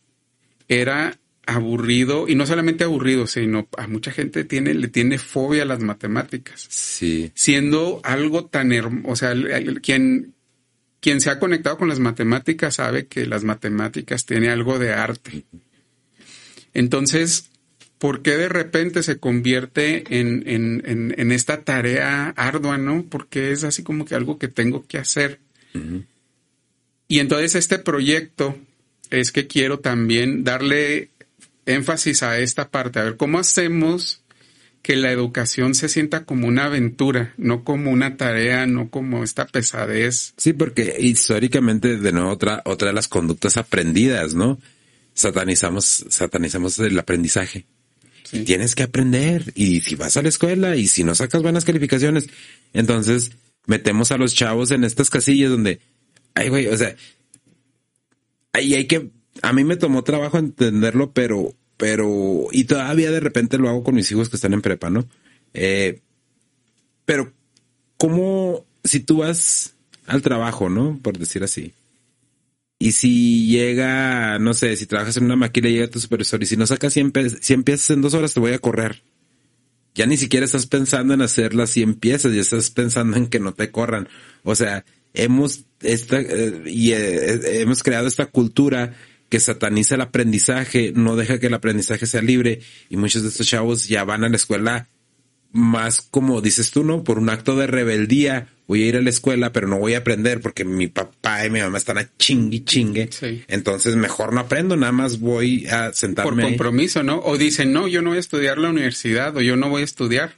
[0.69, 5.67] era aburrido, y no solamente aburrido, sino a mucha gente tiene, le tiene fobia a
[5.67, 6.67] las matemáticas.
[6.69, 7.33] Sí.
[7.35, 9.35] Siendo algo tan hermoso, o sea,
[9.81, 10.35] quien,
[11.07, 15.45] quien se ha conectado con las matemáticas sabe que las matemáticas tiene algo de arte.
[16.74, 17.49] Entonces,
[17.99, 23.05] ¿por qué de repente se convierte en, en, en, en esta tarea ardua, no?
[23.09, 25.39] Porque es así como que algo que tengo que hacer.
[25.74, 26.07] Uh -huh.
[27.07, 28.59] Y entonces este proyecto
[29.11, 31.11] es que quiero también darle
[31.66, 34.24] énfasis a esta parte, a ver cómo hacemos
[34.87, 39.45] que la educación se sienta como una aventura, no como una tarea, no como esta
[39.45, 40.33] pesadez.
[40.37, 44.61] Sí, porque históricamente, de nuevo, otra, otra de las conductas aprendidas, ¿no?
[45.13, 47.67] Satanizamos, satanizamos el aprendizaje.
[48.31, 49.51] Y tienes que aprender.
[49.57, 52.29] Y si vas a la escuela y si no sacas buenas calificaciones,
[52.73, 53.33] entonces
[53.67, 55.81] metemos a los chavos en estas casillas donde,
[56.35, 56.95] ay, güey, o sea,
[58.53, 59.11] ahí hay que,
[59.43, 63.94] a mí me tomó trabajo entenderlo, pero, pero, y todavía de repente lo hago con
[63.94, 65.07] mis hijos que están en prepa, ¿no?
[65.55, 66.01] Eh,
[67.05, 67.32] pero,
[67.97, 69.74] ¿cómo, si tú vas
[70.07, 70.98] al trabajo, ¿no?
[71.03, 71.73] Por decir así.
[72.78, 76.47] Y si llega, no sé, si trabajas en una máquina y llega tu supervisor y
[76.47, 79.03] si no sacas 100, 100 piezas en dos horas te voy a correr.
[79.94, 83.40] Ya ni siquiera estás pensando en hacer las 100 piezas, ya estás pensando en que
[83.40, 84.09] no te corran.
[84.43, 84.85] O sea,
[85.15, 88.94] hemos esta, eh, y eh, hemos creado esta cultura
[89.28, 93.47] que sataniza el aprendizaje, no deja que el aprendizaje sea libre y muchos de estos
[93.47, 94.89] chavos ya van a la escuela
[95.53, 97.03] más como dices tú, ¿no?
[97.03, 99.98] Por un acto de rebeldía, voy a ir a la escuela, pero no voy a
[99.98, 103.09] aprender porque mi papá y mi mamá están a chingui chingue.
[103.48, 106.43] Entonces mejor no aprendo, nada más voy a sentarme.
[106.43, 107.20] Por compromiso, ¿no?
[107.20, 109.86] O dicen, no, yo no voy a estudiar la universidad o yo no voy a
[109.86, 110.35] estudiar.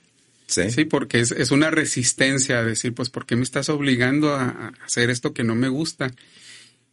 [0.47, 0.71] Sí.
[0.71, 4.73] Sí, porque es, es una resistencia a decir, pues, ¿por qué me estás obligando a
[4.87, 6.11] hacer esto que no me gusta?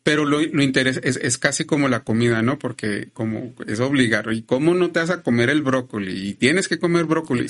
[0.05, 2.59] Pero lo, lo es, es, casi como la comida, ¿no?
[2.59, 4.31] Porque como es obligar.
[4.31, 6.29] ¿Y cómo no te vas a comer el brócoli?
[6.29, 7.47] Y tienes que comer brócoli.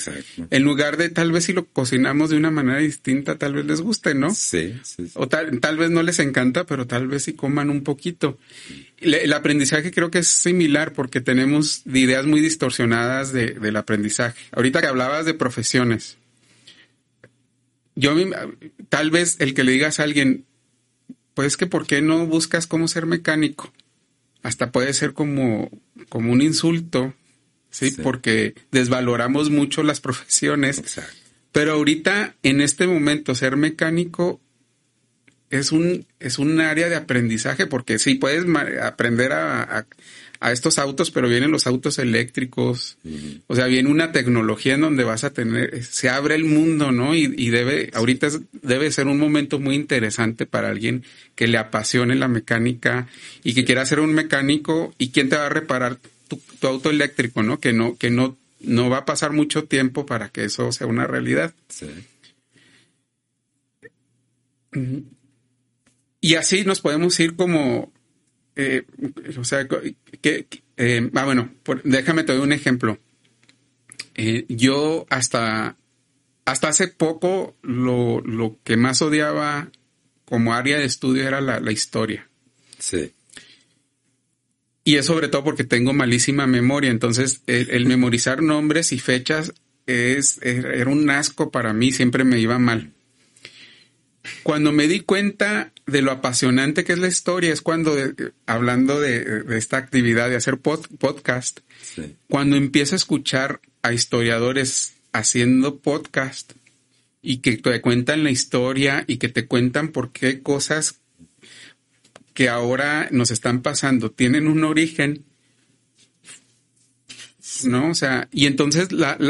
[0.48, 3.82] En lugar de tal vez si lo cocinamos de una manera distinta, tal vez les
[3.82, 4.34] guste, ¿no?
[4.34, 4.74] Sí.
[5.12, 8.38] O tal, tal vez no les encanta, pero tal vez sí coman un poquito.
[9.00, 14.34] el aprendizaje creo que es similar porque tenemos ideas muy distorsionadas de, del aprendizaje.
[14.52, 16.16] Ahorita que hablabas de profesiones.
[17.96, 18.14] Yo
[18.88, 20.46] tal vez el que le digas a alguien,
[21.36, 23.70] pues que ¿por qué no buscas cómo ser mecánico?
[24.42, 25.70] Hasta puede ser como,
[26.08, 27.12] como un insulto,
[27.68, 27.90] ¿sí?
[28.02, 30.82] Porque desvaloramos mucho las profesiones.
[31.52, 34.40] Pero ahorita, en este momento, ser mecánico
[35.50, 38.46] es un, es un área de aprendizaje porque sí puedes
[38.80, 39.86] aprender a, a
[40.40, 42.98] estos autos, pero vienen los autos eléctricos.
[43.46, 47.14] O sea, viene una tecnología en donde vas a tener, se abre el mundo, ¿no?
[47.14, 48.28] Y, y debe, ahorita
[48.62, 51.04] debe ser un momento muy interesante para alguien
[51.34, 53.08] que le apasione la mecánica
[53.42, 55.98] y que quiera ser un mecánico y quién te va a reparar
[56.28, 57.60] tu, auto eléctrico, ¿no?
[57.60, 61.06] Que no, que no, no va a pasar mucho tiempo para que eso sea una
[61.06, 61.54] realidad.
[61.68, 61.86] Sí.
[66.20, 67.92] Y así nos podemos ir como
[68.56, 68.84] eh,
[69.38, 70.46] o sea, que,
[70.78, 71.52] eh, ah, bueno,
[71.84, 72.98] déjame te doy un ejemplo.
[74.14, 75.76] Eh, yo hasta,
[76.46, 79.70] hasta hace poco lo, lo, que más odiaba
[80.24, 82.28] como área de estudio era la, la historia.
[82.78, 83.12] Sí.
[84.84, 89.52] Y es sobre todo porque tengo malísima memoria, entonces el, el memorizar nombres y fechas
[89.86, 92.95] es, era un asco para mí, siempre me iba mal.
[94.42, 97.96] Cuando me di cuenta de lo apasionante que es la historia, es cuando,
[98.46, 101.60] hablando de, esta actividad de hacer podcast,
[102.28, 106.52] cuando empiezo a escuchar a historiadores haciendo podcast
[107.22, 111.00] y que te cuentan la historia y que te cuentan por qué cosas
[112.34, 115.24] que ahora nos están pasando tienen un origen,
[117.64, 117.90] ¿no?
[117.90, 118.88] O sea, y entonces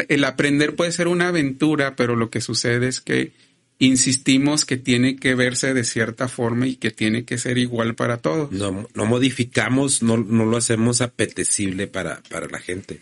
[0.09, 3.33] el aprender puede ser una aventura, pero lo que sucede es que
[3.79, 8.19] insistimos que tiene que verse de cierta forma y que tiene que ser igual para
[8.19, 8.51] todos.
[8.53, 13.01] No, no modificamos, no, no lo hacemos apetecible para, para la gente.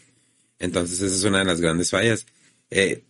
[0.58, 2.26] Entonces esa es una de las grandes fallas.
[2.70, 3.02] Eh,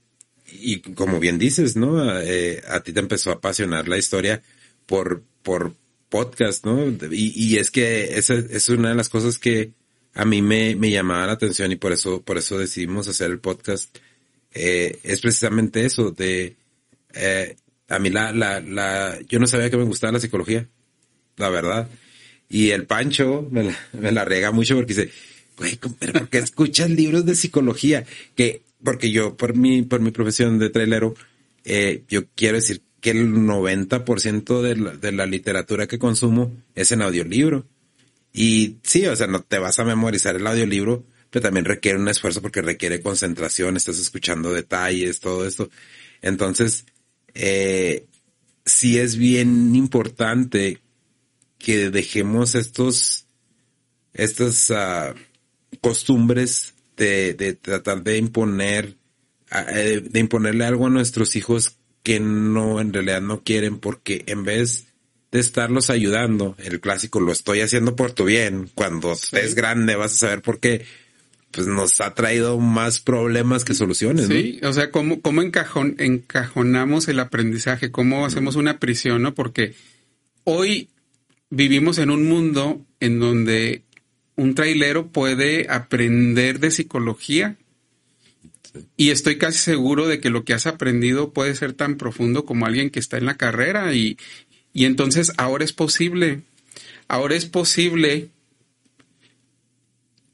[0.60, 2.20] y como bien dices, ¿no?
[2.20, 4.42] Eh, a ti te empezó a apasionar la historia
[4.86, 5.74] por, por
[6.10, 6.86] podcast, ¿no?
[7.10, 9.72] Y, y es que esa es una de las cosas que
[10.14, 13.40] a mí me, me llamaba la atención y por eso, por eso decidimos hacer el
[13.40, 13.96] podcast.
[14.52, 16.56] Eh, es precisamente eso, de
[17.14, 17.56] eh,
[17.88, 20.68] a mí la, la, la, yo no sabía que me gustaba la psicología,
[21.36, 21.88] la verdad.
[22.48, 25.10] Y el Pancho me la, me rega mucho porque dice,
[25.56, 28.04] güey, pero ¿por qué escuchas libros de psicología?
[28.34, 31.14] Que, porque yo, por mi, por mi profesión de trailero,
[31.64, 36.90] eh, yo quiero decir que el 90% de la, de la literatura que consumo es
[36.92, 37.66] en audiolibro.
[38.32, 42.08] Y sí, o sea, no te vas a memorizar el audiolibro, pero también requiere un
[42.08, 45.70] esfuerzo porque requiere concentración, estás escuchando detalles, todo esto.
[46.22, 46.86] Entonces,
[47.34, 48.06] eh,
[48.64, 50.80] sí es bien importante
[51.58, 53.26] que dejemos estos,
[54.12, 55.14] estas uh,
[55.80, 58.96] costumbres de, de, tratar de imponer,
[59.50, 64.44] uh, de imponerle algo a nuestros hijos que no, en realidad no quieren, porque en
[64.44, 64.86] vez
[65.32, 69.34] de estarlos ayudando, el clásico, lo estoy haciendo por tu bien, cuando sí.
[69.34, 70.84] estés grande vas a saber por qué,
[71.54, 74.26] pues nos ha traído más problemas que soluciones.
[74.26, 79.34] Sí, o sea, cómo, cómo encajon, encajonamos el aprendizaje, cómo hacemos una prisión, ¿no?
[79.34, 79.74] Porque
[80.42, 80.88] hoy
[81.50, 83.82] vivimos en un mundo en donde
[84.36, 87.56] un trailero puede aprender de psicología
[88.96, 92.66] y estoy casi seguro de que lo que has aprendido puede ser tan profundo como
[92.66, 94.18] alguien que está en la carrera y,
[94.72, 96.40] y entonces ahora es posible,
[97.06, 98.30] ahora es posible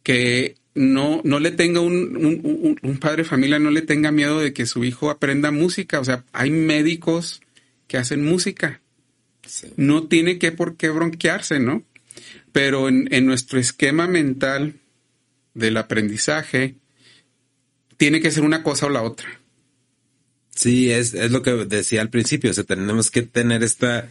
[0.03, 4.53] que no, no le tenga un, un, padre de familia, no le tenga miedo de
[4.53, 6.01] que su hijo aprenda música.
[6.01, 7.41] O sea, hay médicos
[7.87, 8.81] que hacen música.
[9.77, 11.83] No tiene que por qué bronquearse, ¿no?
[12.53, 14.75] Pero en, en nuestro esquema mental
[15.55, 16.77] del aprendizaje,
[17.97, 19.41] tiene que ser una cosa o la otra.
[20.55, 22.51] Sí, es, es lo que decía al principio.
[22.51, 24.09] O sea, tenemos que tener esta,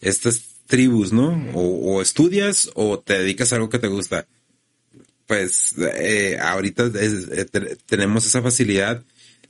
[0.00, 1.50] estas tribus, ¿no?
[1.54, 4.26] O, o estudias o te dedicas a algo que te gusta
[5.26, 7.46] pues eh, ahorita eh,
[7.86, 9.02] tenemos esa facilidad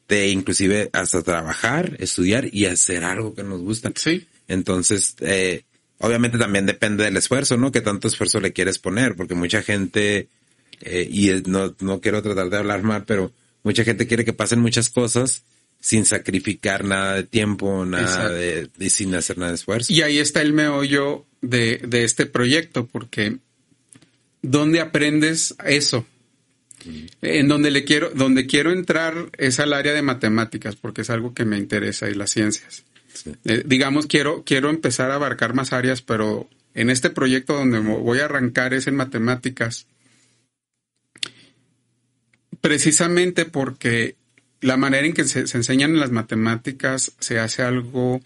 [0.08, 3.92] de inclusive hasta trabajar, estudiar y hacer algo que nos gusta.
[3.94, 4.26] Sí.
[4.48, 5.64] Entonces, eh,
[5.98, 7.72] obviamente también depende del esfuerzo, ¿no?
[7.72, 10.28] Que tanto esfuerzo le quieres poner, porque mucha gente,
[10.80, 13.32] eh, y no, no quiero tratar de hablar mal, pero
[13.64, 15.42] mucha gente quiere que pasen muchas cosas
[15.80, 19.92] sin sacrificar nada de tiempo, nada de, y sin hacer nada de esfuerzo.
[19.92, 23.38] Y ahí está el meollo de, de este proyecto, porque
[24.46, 26.06] ¿dónde aprendes eso?
[27.20, 31.34] En donde le quiero, donde quiero entrar es al área de matemáticas, porque es algo
[31.34, 32.84] que me interesa y las ciencias.
[33.44, 38.20] Eh, digamos, quiero, quiero empezar a abarcar más áreas, pero en este proyecto donde voy
[38.20, 39.86] a arrancar es en matemáticas.
[42.60, 44.16] Precisamente porque
[44.60, 48.20] la manera en que se, se enseñan las matemáticas se hace algo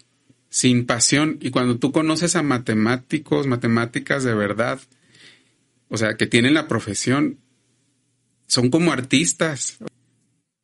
[0.49, 1.37] sin pasión.
[1.41, 4.79] Y cuando tú conoces a matemáticos, matemáticas de verdad,
[5.91, 7.37] o sea, que tienen la profesión,
[8.47, 9.77] son como artistas.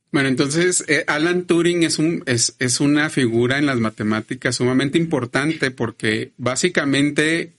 [0.10, 4.98] Bueno, entonces eh, Alan Turing es, un, es, es una figura en las matemáticas sumamente
[4.98, 7.52] importante porque básicamente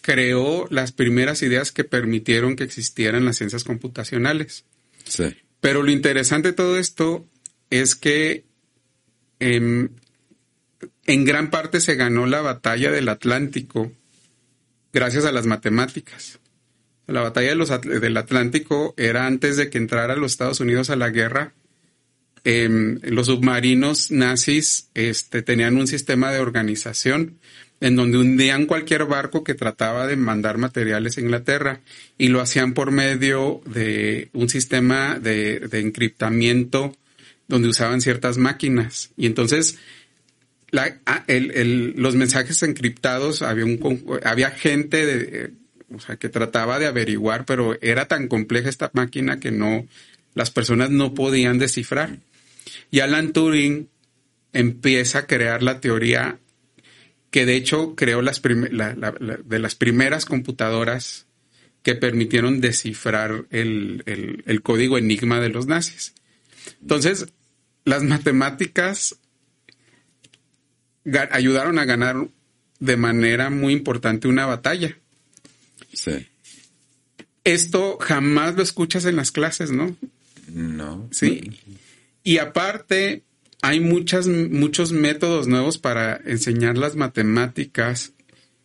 [0.00, 4.64] creó las primeras ideas que permitieron que existieran las ciencias computacionales.
[5.04, 5.36] Sí.
[5.60, 7.24] Pero lo interesante de todo esto
[7.70, 8.44] es que
[9.38, 9.88] em,
[11.06, 13.92] en gran parte se ganó la batalla del Atlántico
[14.92, 16.40] gracias a las matemáticas.
[17.06, 20.96] La batalla de los, del Atlántico era antes de que entrara los Estados Unidos a
[20.96, 21.52] la guerra.
[22.44, 27.38] Em, los submarinos nazis este, tenían un sistema de organización
[27.80, 31.80] en donde hundían cualquier barco que trataba de mandar materiales a Inglaterra
[32.16, 36.96] y lo hacían por medio de un sistema de, de encriptamiento
[37.48, 39.10] donde usaban ciertas máquinas.
[39.16, 39.78] Y entonces
[40.74, 41.00] la,
[41.94, 43.64] los mensajes encriptados, había,
[44.24, 45.52] había gente de,
[45.92, 49.86] o sea, que trataba de averiguar, pero era tan compleja esta máquina que no,
[50.34, 52.18] las personas no podían descifrar.
[52.90, 53.88] Y Alan Turing
[54.52, 56.38] empieza a crear la teoría
[57.30, 61.26] que de hecho creó las de las primeras computadoras
[61.82, 66.14] que permitieron descifrar el, el, código enigma de los nazis.
[66.80, 67.26] Entonces,
[67.84, 69.18] las matemáticas
[71.30, 72.28] ayudaron a ganar
[72.78, 74.96] de manera muy importante una batalla.
[75.94, 76.26] Sí.
[77.44, 79.96] Esto jamás lo escuchas en las clases, ¿no?
[80.48, 81.08] No.
[81.10, 81.60] Sí.
[82.22, 83.22] Y aparte,
[83.62, 88.12] hay muchas, muchos métodos nuevos para enseñar las matemáticas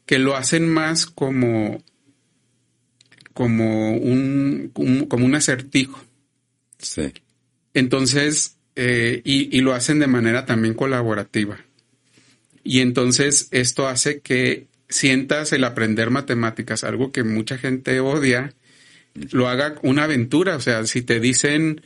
[0.05, 1.83] que lo hacen más como,
[3.33, 6.03] como un, como un acertijo.
[6.79, 7.13] Sí.
[7.73, 11.59] Entonces, eh, y, y lo hacen de manera también colaborativa.
[12.63, 18.53] Y entonces esto hace que sientas el aprender matemáticas, algo que mucha gente odia,
[19.31, 20.55] lo haga una aventura.
[20.55, 21.81] O sea, si te dicen,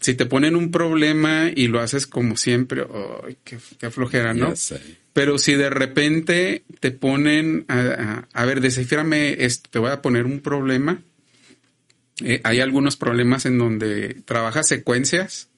[0.00, 2.84] si te ponen un problema y lo haces como siempre,
[3.26, 3.58] ¡ay, qué,
[3.90, 4.54] flojera, ¿no?
[5.12, 10.26] Pero si de repente te ponen, a, a, ver, desciframe esto, te voy a poner
[10.26, 11.00] un problema.
[12.24, 15.48] Eh, hay algunos problemas en donde trabajas secuencias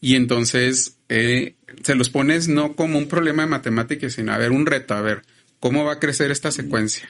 [0.00, 4.50] y entonces eh, se los pones no como un problema de matemáticas, sino a ver,
[4.50, 5.22] un reto, a ver,
[5.62, 7.08] cómo va a crecer esta secuencia.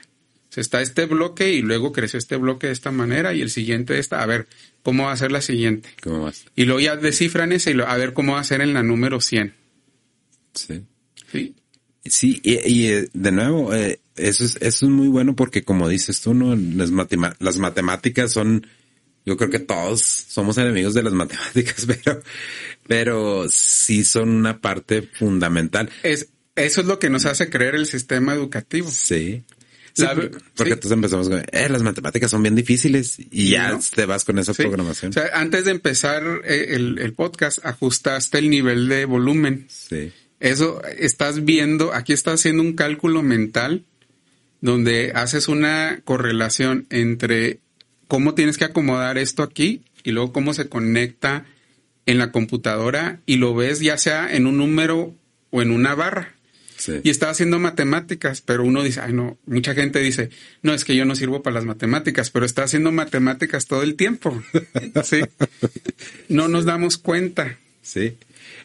[0.51, 3.95] Se está este bloque y luego crece este bloque de esta manera y el siguiente
[3.95, 4.23] de esta.
[4.23, 4.47] A ver,
[4.83, 5.89] ¿cómo va a ser la siguiente?
[6.03, 6.33] ¿Cómo va?
[6.55, 9.23] Y luego ya descifran ese y a ver cómo va a ser en la número
[9.23, 9.55] 100.
[10.53, 10.83] Sí.
[11.33, 11.55] Sí.
[12.05, 16.21] Sí, y, eh, de nuevo, eh, eso, es, eso es muy bueno porque como dices
[16.21, 16.55] tú, ¿no?
[16.55, 16.91] Las,
[17.39, 18.67] las matemáticas son,
[19.25, 22.21] yo creo que todos somos enemigos de las matemáticas, pero,
[22.87, 25.89] pero sí son una parte fundamental.
[26.03, 28.91] Es, eso es lo que nos hace creer el sistema educativo.
[28.91, 29.43] Sí.
[29.95, 30.63] Sí, La- porque sí.
[30.73, 33.81] entonces empezamos con, eh, las matemáticas son bien difíciles y ya no.
[33.95, 34.63] te vas con esa Sí.
[34.63, 35.11] programación.
[35.11, 39.67] O sea, antes de empezar eh, el, el podcast, ajustaste el nivel de volumen.
[39.69, 40.13] sí.
[40.41, 43.85] Eso estás viendo, aquí estás haciendo un cálculo mental
[44.61, 47.61] donde haces una correlación entre
[48.09, 51.45] cómo tienes que acomodar esto aquí y luego cómo se conecta
[52.07, 55.15] en la computadora y lo ves ya sea en un número
[55.51, 56.35] o en una barra.
[56.83, 56.99] Sí.
[57.05, 60.31] Y estás haciendo matemáticas, pero uno dice, ay no, mucha gente dice,
[60.63, 63.95] no, es que yo no sirvo para las matemáticas, pero está haciendo matemáticas todo el
[63.95, 64.43] tiempo.
[65.05, 65.21] sí.
[66.29, 67.57] No nos damos cuenta.
[67.83, 68.17] Sí,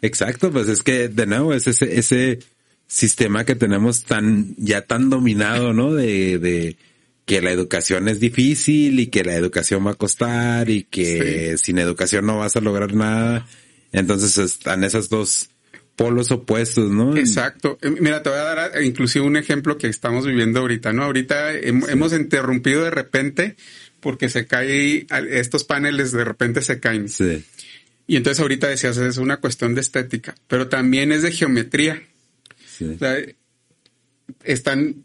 [0.02, 2.40] exacto, pues es que de nuevo es ese, ese
[2.88, 5.94] sistema que tenemos tan, ya tan dominado, ¿no?
[5.94, 6.76] De, de
[7.26, 11.78] que la educación es difícil y que la educación va a costar y que sin
[11.78, 13.46] educación no vas a lograr nada.
[13.92, 15.52] Entonces están esos dos
[15.98, 17.18] polos opuestos, ¿no?
[17.18, 17.78] Exacto.
[17.82, 21.04] Eh, Mira, te voy a dar inclusive un ejemplo que estamos viviendo ahorita, ¿no?
[21.04, 23.58] Ahorita hem- hemos interrumpido de repente
[24.00, 27.10] porque se cae, estos paneles de repente se caen.
[27.10, 27.44] Sí,
[28.06, 32.02] Y entonces ahorita decías, es una cuestión de estética, pero también es de geometría.
[32.78, 33.18] sí, O sea,
[34.44, 35.04] están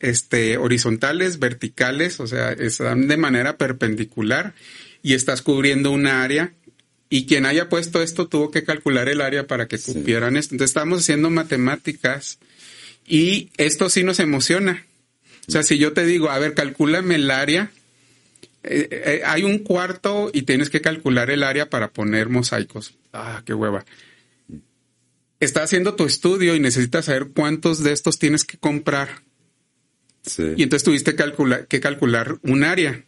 [0.00, 4.54] este, horizontales, verticales, o sea, están de manera perpendicular
[5.02, 6.52] y estás cubriendo una área.
[7.08, 9.92] Y quien haya puesto esto tuvo que calcular el área para que Sí.
[9.92, 10.54] cupieran esto.
[10.54, 12.38] Entonces estamos haciendo matemáticas
[13.06, 14.84] y esto sí nos emociona.
[15.48, 17.70] O sea, si yo te digo, a ver, calcúlame el área,
[18.64, 22.94] eh, eh, hay un cuarto y tienes que calcular el área para poner mosaicos.
[23.12, 23.84] Ah, qué hueva.
[25.38, 29.22] Estás haciendo tu estudio y necesitas saber cuántos de estos tienes que comprar.
[30.22, 30.42] sí.
[30.56, 33.04] Y entonces tuviste calcula- que calcular un área.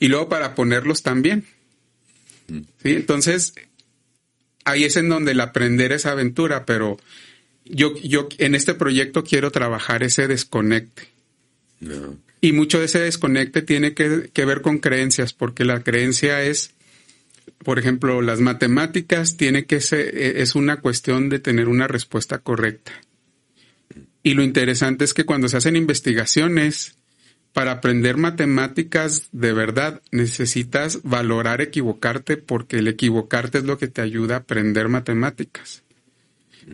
[0.00, 1.44] Y luego para ponerlos también.
[2.82, 2.90] ¿Sí?
[2.90, 3.54] Entonces,
[4.64, 6.98] ahí es en donde el aprender es aventura, pero
[7.64, 11.08] yo, yo en este proyecto quiero trabajar ese desconecte.
[11.80, 12.16] No.
[12.40, 16.72] Y mucho de ese desconecte tiene que, que ver con creencias, porque la creencia es,
[17.58, 22.38] por ejemplo, las matemáticas tiene que ser, eh, es una cuestión de tener una respuesta
[22.38, 22.92] correcta.
[24.24, 26.96] Y lo interesante es que cuando se hacen investigaciones,
[27.52, 34.00] para aprender matemáticas de verdad necesitas valorar equivocarte porque el equivocarte es lo que te
[34.00, 35.82] ayuda a aprender matemáticas.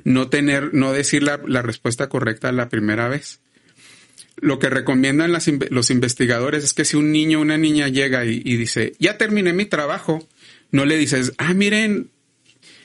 [0.05, 3.41] No tener, no decir la, la respuesta correcta la primera vez.
[4.37, 8.25] Lo que recomiendan las los investigadores es que si un niño o una niña llega
[8.25, 10.29] y, y dice, ya terminé mi trabajo,
[10.71, 12.11] no le dices, ah, miren,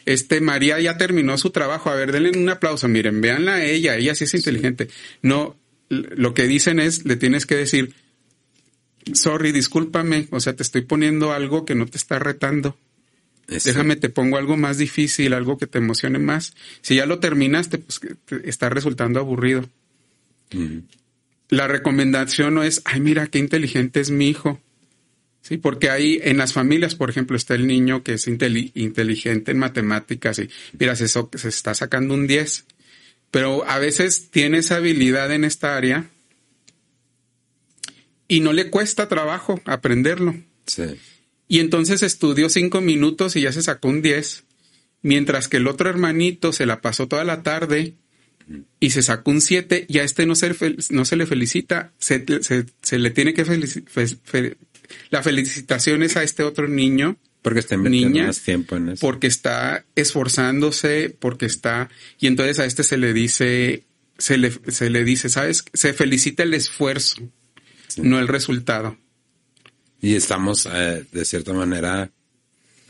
[0.05, 3.95] este María ya terminó su trabajo, a ver, denle un aplauso, miren, véanla a ella,
[3.97, 4.87] ella sí es inteligente.
[5.21, 5.55] No,
[5.93, 7.93] lo que dicen es, le tienes que decir,
[9.13, 12.77] sorry, discúlpame, o sea, te estoy poniendo algo que no te está retando.
[13.71, 16.53] Déjame, te pongo algo más difícil, algo que te emocione más.
[16.81, 17.99] Si ya lo terminaste, pues
[18.45, 19.69] está resultando aburrido
[21.49, 24.59] la recomendación no es, ay, mira qué inteligente es mi hijo.
[25.41, 29.51] Sí, porque ahí en las familias, por ejemplo, está el niño que es inteli- inteligente
[29.51, 30.49] en matemáticas y
[30.79, 32.65] mira, se, so- se está sacando un 10.
[33.34, 36.05] Pero a veces tiene esa habilidad en esta área
[38.27, 40.35] y no le cuesta trabajo aprenderlo.
[40.68, 40.84] Sí.
[41.47, 44.43] Y entonces estudió cinco minutos y ya se sacó un 10,
[45.01, 47.95] mientras que el otro hermanito se la pasó toda la tarde
[48.80, 50.53] y se sacó un 7 y a este no se,
[50.91, 54.18] no se le felicita, se, se- se le tiene que felicitar.
[55.10, 59.01] la felicitación es a este otro niño Porque está Niña, más tiempo en eso.
[59.01, 61.89] porque está esforzándose, porque está,
[62.19, 63.83] y entonces a este se le dice,
[64.17, 65.65] se le, se le dice, ¿sabes?
[65.73, 67.21] Se felicita el esfuerzo,
[67.97, 68.97] no el resultado.
[70.01, 72.09] Y estamos, eh, de cierta manera,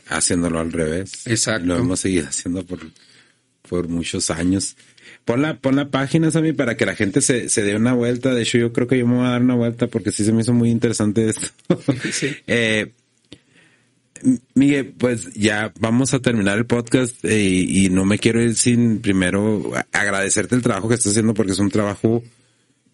[0.08, 1.26] haciéndolo al revés.
[1.26, 1.66] Exacto.
[1.66, 2.80] Lo hemos seguido haciendo por,
[3.68, 4.76] por muchos años.
[5.24, 8.34] Pon la, pon la página, Sammy, para que la gente se, se dé una vuelta.
[8.34, 10.32] De hecho, yo creo que yo me voy a dar una vuelta porque sí se
[10.32, 11.48] me hizo muy interesante esto.
[12.12, 12.36] Sí.
[12.46, 12.92] eh,
[14.54, 18.54] Miguel, pues ya vamos a terminar el podcast eh, y, y no me quiero ir
[18.54, 22.22] sin primero agradecerte el trabajo que estás haciendo porque es un trabajo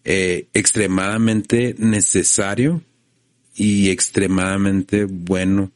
[0.03, 2.81] eh, extremadamente necesario
[3.55, 5.71] y extremadamente bueno.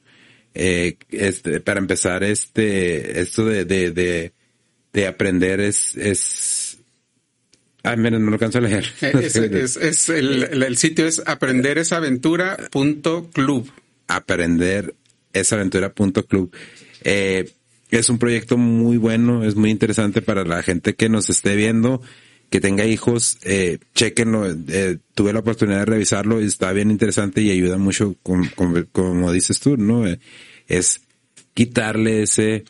[0.56, 4.32] Eh, este, para empezar, este, esto de, de, de,
[4.94, 6.78] de aprender es, es,
[7.84, 8.86] ah, miren, no lo alcanzo a leer.
[9.02, 13.70] Es, es- es el, el- el sitio es aprenderesaventura.club.
[14.08, 14.96] aprender
[15.40, 16.54] esa aventura.club.
[17.04, 17.52] Eh,
[17.92, 22.02] es un proyecto muy bueno, es muy interesante para la gente que nos esté viendo,
[22.50, 24.48] que tenga hijos, eh, chequenlo.
[24.68, 28.50] Eh, tuve la oportunidad de revisarlo y está bien interesante y ayuda mucho, con-
[28.92, 30.04] como dices tú, ¿no?
[30.68, 31.02] Es
[31.54, 32.66] quitarle ese,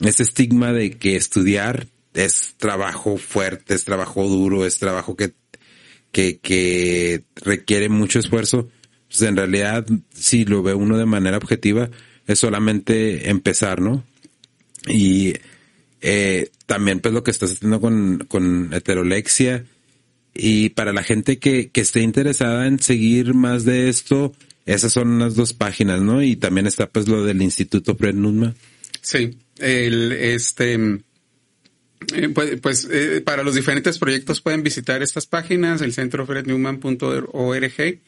[0.00, 5.32] ese estigma de que estudiar es trabajo fuerte, es trabajo duro, es trabajo que
[6.12, 8.68] que, que requiere mucho esfuerzo,
[9.08, 11.88] pues en realidad, si lo ve uno de manera objetiva,
[12.30, 14.04] es solamente empezar, ¿no?
[14.86, 15.34] Y
[16.00, 19.64] eh, también pues lo que estás haciendo con, con heterolexia
[20.34, 24.32] y para la gente que, que esté interesada en seguir más de esto,
[24.64, 26.22] esas son las dos páginas, ¿no?
[26.22, 28.54] Y también está pues lo del Instituto Fred Numa.
[29.02, 30.74] Sí, el, este,
[32.14, 37.74] eh, pues, pues eh, para los diferentes proyectos pueden visitar estas páginas, el centro frednewman.org,
[37.76, 38.00] que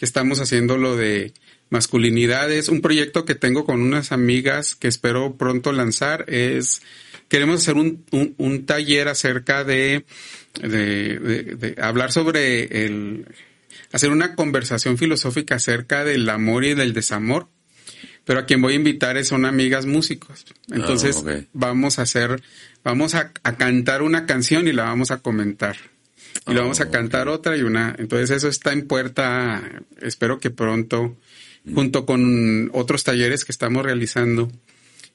[0.00, 1.32] estamos haciendo lo de
[1.70, 2.68] masculinidades.
[2.68, 6.82] Un proyecto que tengo con unas amigas que espero pronto lanzar es,
[7.28, 10.04] queremos hacer un, un, un taller acerca de,
[10.60, 13.26] de, de, de, hablar sobre el,
[13.92, 17.48] hacer una conversación filosófica acerca del amor y del desamor.
[18.24, 20.44] Pero a quien voy a invitar es son amigas músicos.
[20.70, 22.42] Entonces Ah, vamos a hacer,
[22.84, 25.76] vamos a, a cantar una canción y la vamos a comentar.
[26.46, 27.94] Y la Ah, vamos a cantar otra y una.
[27.98, 29.62] Entonces eso está en puerta.
[30.00, 31.16] Espero que pronto,
[31.74, 34.50] junto con otros talleres que estamos realizando.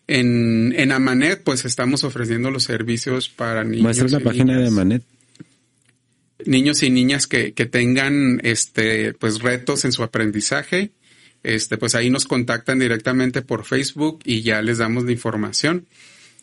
[0.07, 3.81] En, en Amanet, pues estamos ofreciendo los servicios para niños.
[3.81, 5.03] Muestra la y página de niñas Manet.
[6.45, 10.91] niños y niñas que, que tengan este pues retos en su aprendizaje,
[11.43, 15.87] este pues ahí nos contactan directamente por Facebook y ya les damos la información.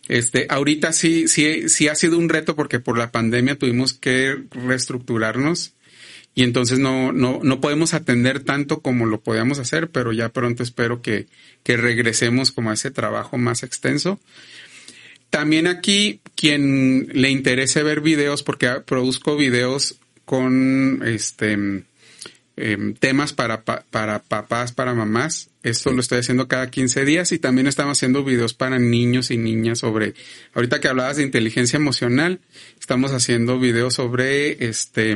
[0.09, 4.43] Este, ahorita sí, sí, sí ha sido un reto porque por la pandemia tuvimos que
[4.51, 5.72] reestructurarnos
[6.35, 10.63] y entonces no, no, no podemos atender tanto como lo podíamos hacer, pero ya pronto
[10.63, 11.27] espero que,
[11.63, 14.19] que regresemos como a ese trabajo más extenso.
[15.29, 21.83] También aquí, quien le interese ver videos, porque produzco videos con este
[22.55, 25.49] em, temas para, pa- para papás, para mamás.
[25.63, 29.37] Esto lo estoy haciendo cada 15 días y también estamos haciendo videos para niños y
[29.37, 30.13] niñas sobre,
[30.53, 32.41] ahorita que hablabas de inteligencia emocional,
[32.79, 35.15] estamos haciendo videos sobre este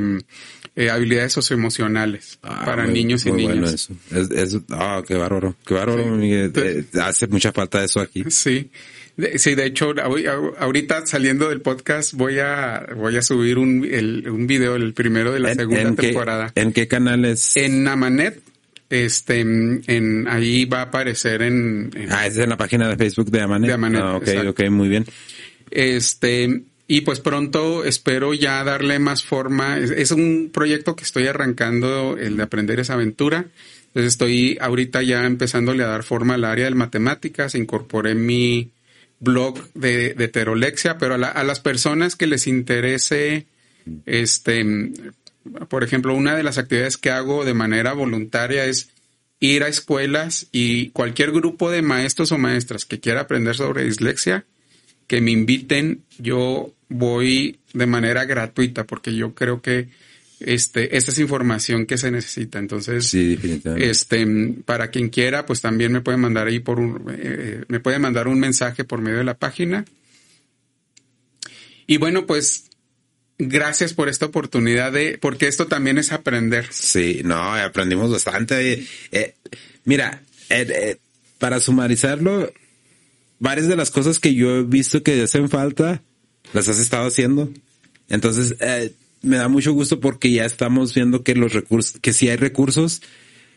[0.77, 3.73] eh, habilidades socioemocionales Ah, para muy- niños y muy bueno niñas.
[3.73, 3.93] eso.
[4.11, 6.03] Es, es- ah, qué bárbaro, qué bárbaro.
[6.22, 6.30] Sí.
[6.31, 8.23] Eh, hace mucha falta eso aquí.
[8.30, 8.69] Sí.
[9.38, 14.30] Sí, de hecho, ahori- ahorita saliendo del podcast voy a voy a subir un, el,
[14.30, 16.52] un video, el primero de la ¿En, segunda en qué, temporada.
[16.53, 17.57] ¿En qué canal es?
[17.57, 18.39] En Amanet,
[18.91, 23.31] este, en ahí va a aparecer en, en- ah, es en la página de Facebook
[23.31, 23.68] de Amanet.
[23.69, 24.49] De Amanet, Ah, ok, exacto.
[24.52, 25.06] ok, muy bien.
[25.72, 29.77] este y pues pronto espero ya darle más forma.
[29.77, 33.45] Es, es un proyecto que estoy arrancando, el de aprender esa aventura.
[33.88, 37.56] Entonces estoy ahorita ya empezándole a dar forma al área de matemáticas.
[37.56, 38.69] Incorporé mi
[39.19, 43.45] blog de, de heterolexia, pero a, la- a las personas que les interese,
[44.06, 44.65] este,
[45.69, 48.89] por ejemplo, una de las actividades que hago de manera voluntaria es
[49.39, 54.45] ir a escuelas y cualquier grupo de maestros o maestras que quiera aprender sobre dislexia,
[55.07, 59.89] que me inviten, yo voy de manera gratuita porque yo creo que
[60.39, 62.59] este, esta es información que se necesita.
[62.59, 63.89] Entonces, Sí, definitivamente.
[63.89, 64.27] este,
[64.65, 68.27] para quien quiera, pues también me puede mandar ahí por un, eh, me puede mandar
[68.27, 69.85] un mensaje por medio de la página.
[71.88, 72.65] Y bueno, pues
[73.39, 76.68] gracias por esta oportunidad de, porque esto también es aprender.
[76.72, 78.73] Sí, no, aprendimos bastante.
[78.73, 79.35] Eh, eh,
[79.85, 80.97] mira, eh, eh,
[81.38, 82.51] para sumarizarlo,
[83.39, 86.01] varias de las cosas que yo he visto que hacen falta,
[86.53, 87.49] las has estado haciendo.
[88.09, 88.91] Entonces, eh,
[89.22, 93.02] me da mucho gusto porque ya estamos viendo que los recursos, que sí hay recursos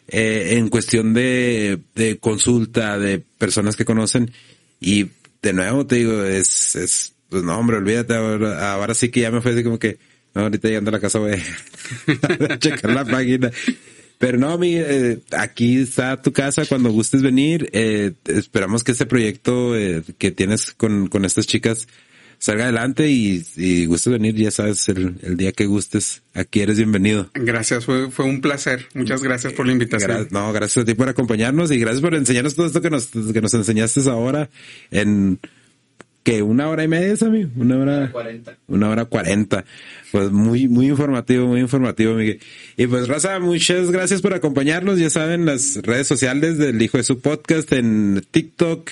[0.09, 4.33] eh, en cuestión de, de consulta, de personas que conocen.
[4.81, 5.09] Y
[5.43, 9.41] de nuevo te digo, es, es, pues no, hombre, olvídate, ahora, sí que ya me
[9.41, 9.99] fue así como que,
[10.35, 13.51] no, ahorita llegando a la casa voy a checar la página.
[14.19, 17.71] Pero no, mi, eh, aquí está tu casa cuando gustes venir.
[17.73, 21.89] Eh, esperamos que este proyecto eh, que tienes con, con estas chicas
[22.41, 26.79] salga adelante y, y gustes venir, ya sabes, el, el día que gustes, aquí eres
[26.79, 27.31] bienvenido.
[27.35, 28.87] Gracias, fue, fue un placer.
[28.95, 30.11] Muchas gracias por la invitación.
[30.11, 33.07] Gra- no, gracias a ti por acompañarnos y gracias por enseñarnos todo esto que nos,
[33.09, 34.51] que nos enseñaste ahora
[34.91, 35.39] en
[36.23, 38.57] que una hora y media, Sammy, una hora Cuarenta.
[38.69, 39.65] una hora cuarenta.
[40.13, 42.41] Pues muy, muy informativo, muy informativo, Miguel.
[42.77, 44.99] Y pues, Raza, muchas gracias por acompañarnos.
[44.99, 48.91] Ya saben, las redes sociales del Hijo de su Podcast en TikTok.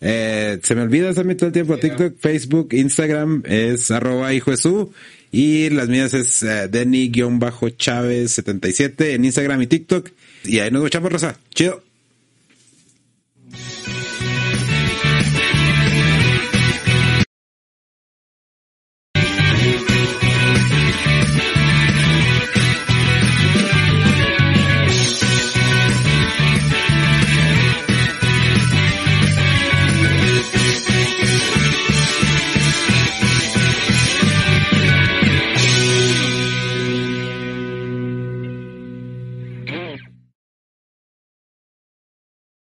[0.00, 4.92] Eh, se me olvida también todo el tiempo TikTok, Facebook, Instagram es arroba hijo su
[5.30, 10.10] y las mías es eh, Denny-Chávez77 en Instagram y TikTok.
[10.44, 11.38] Y ahí nos escuchamos, Rosa.
[11.54, 11.89] Chido.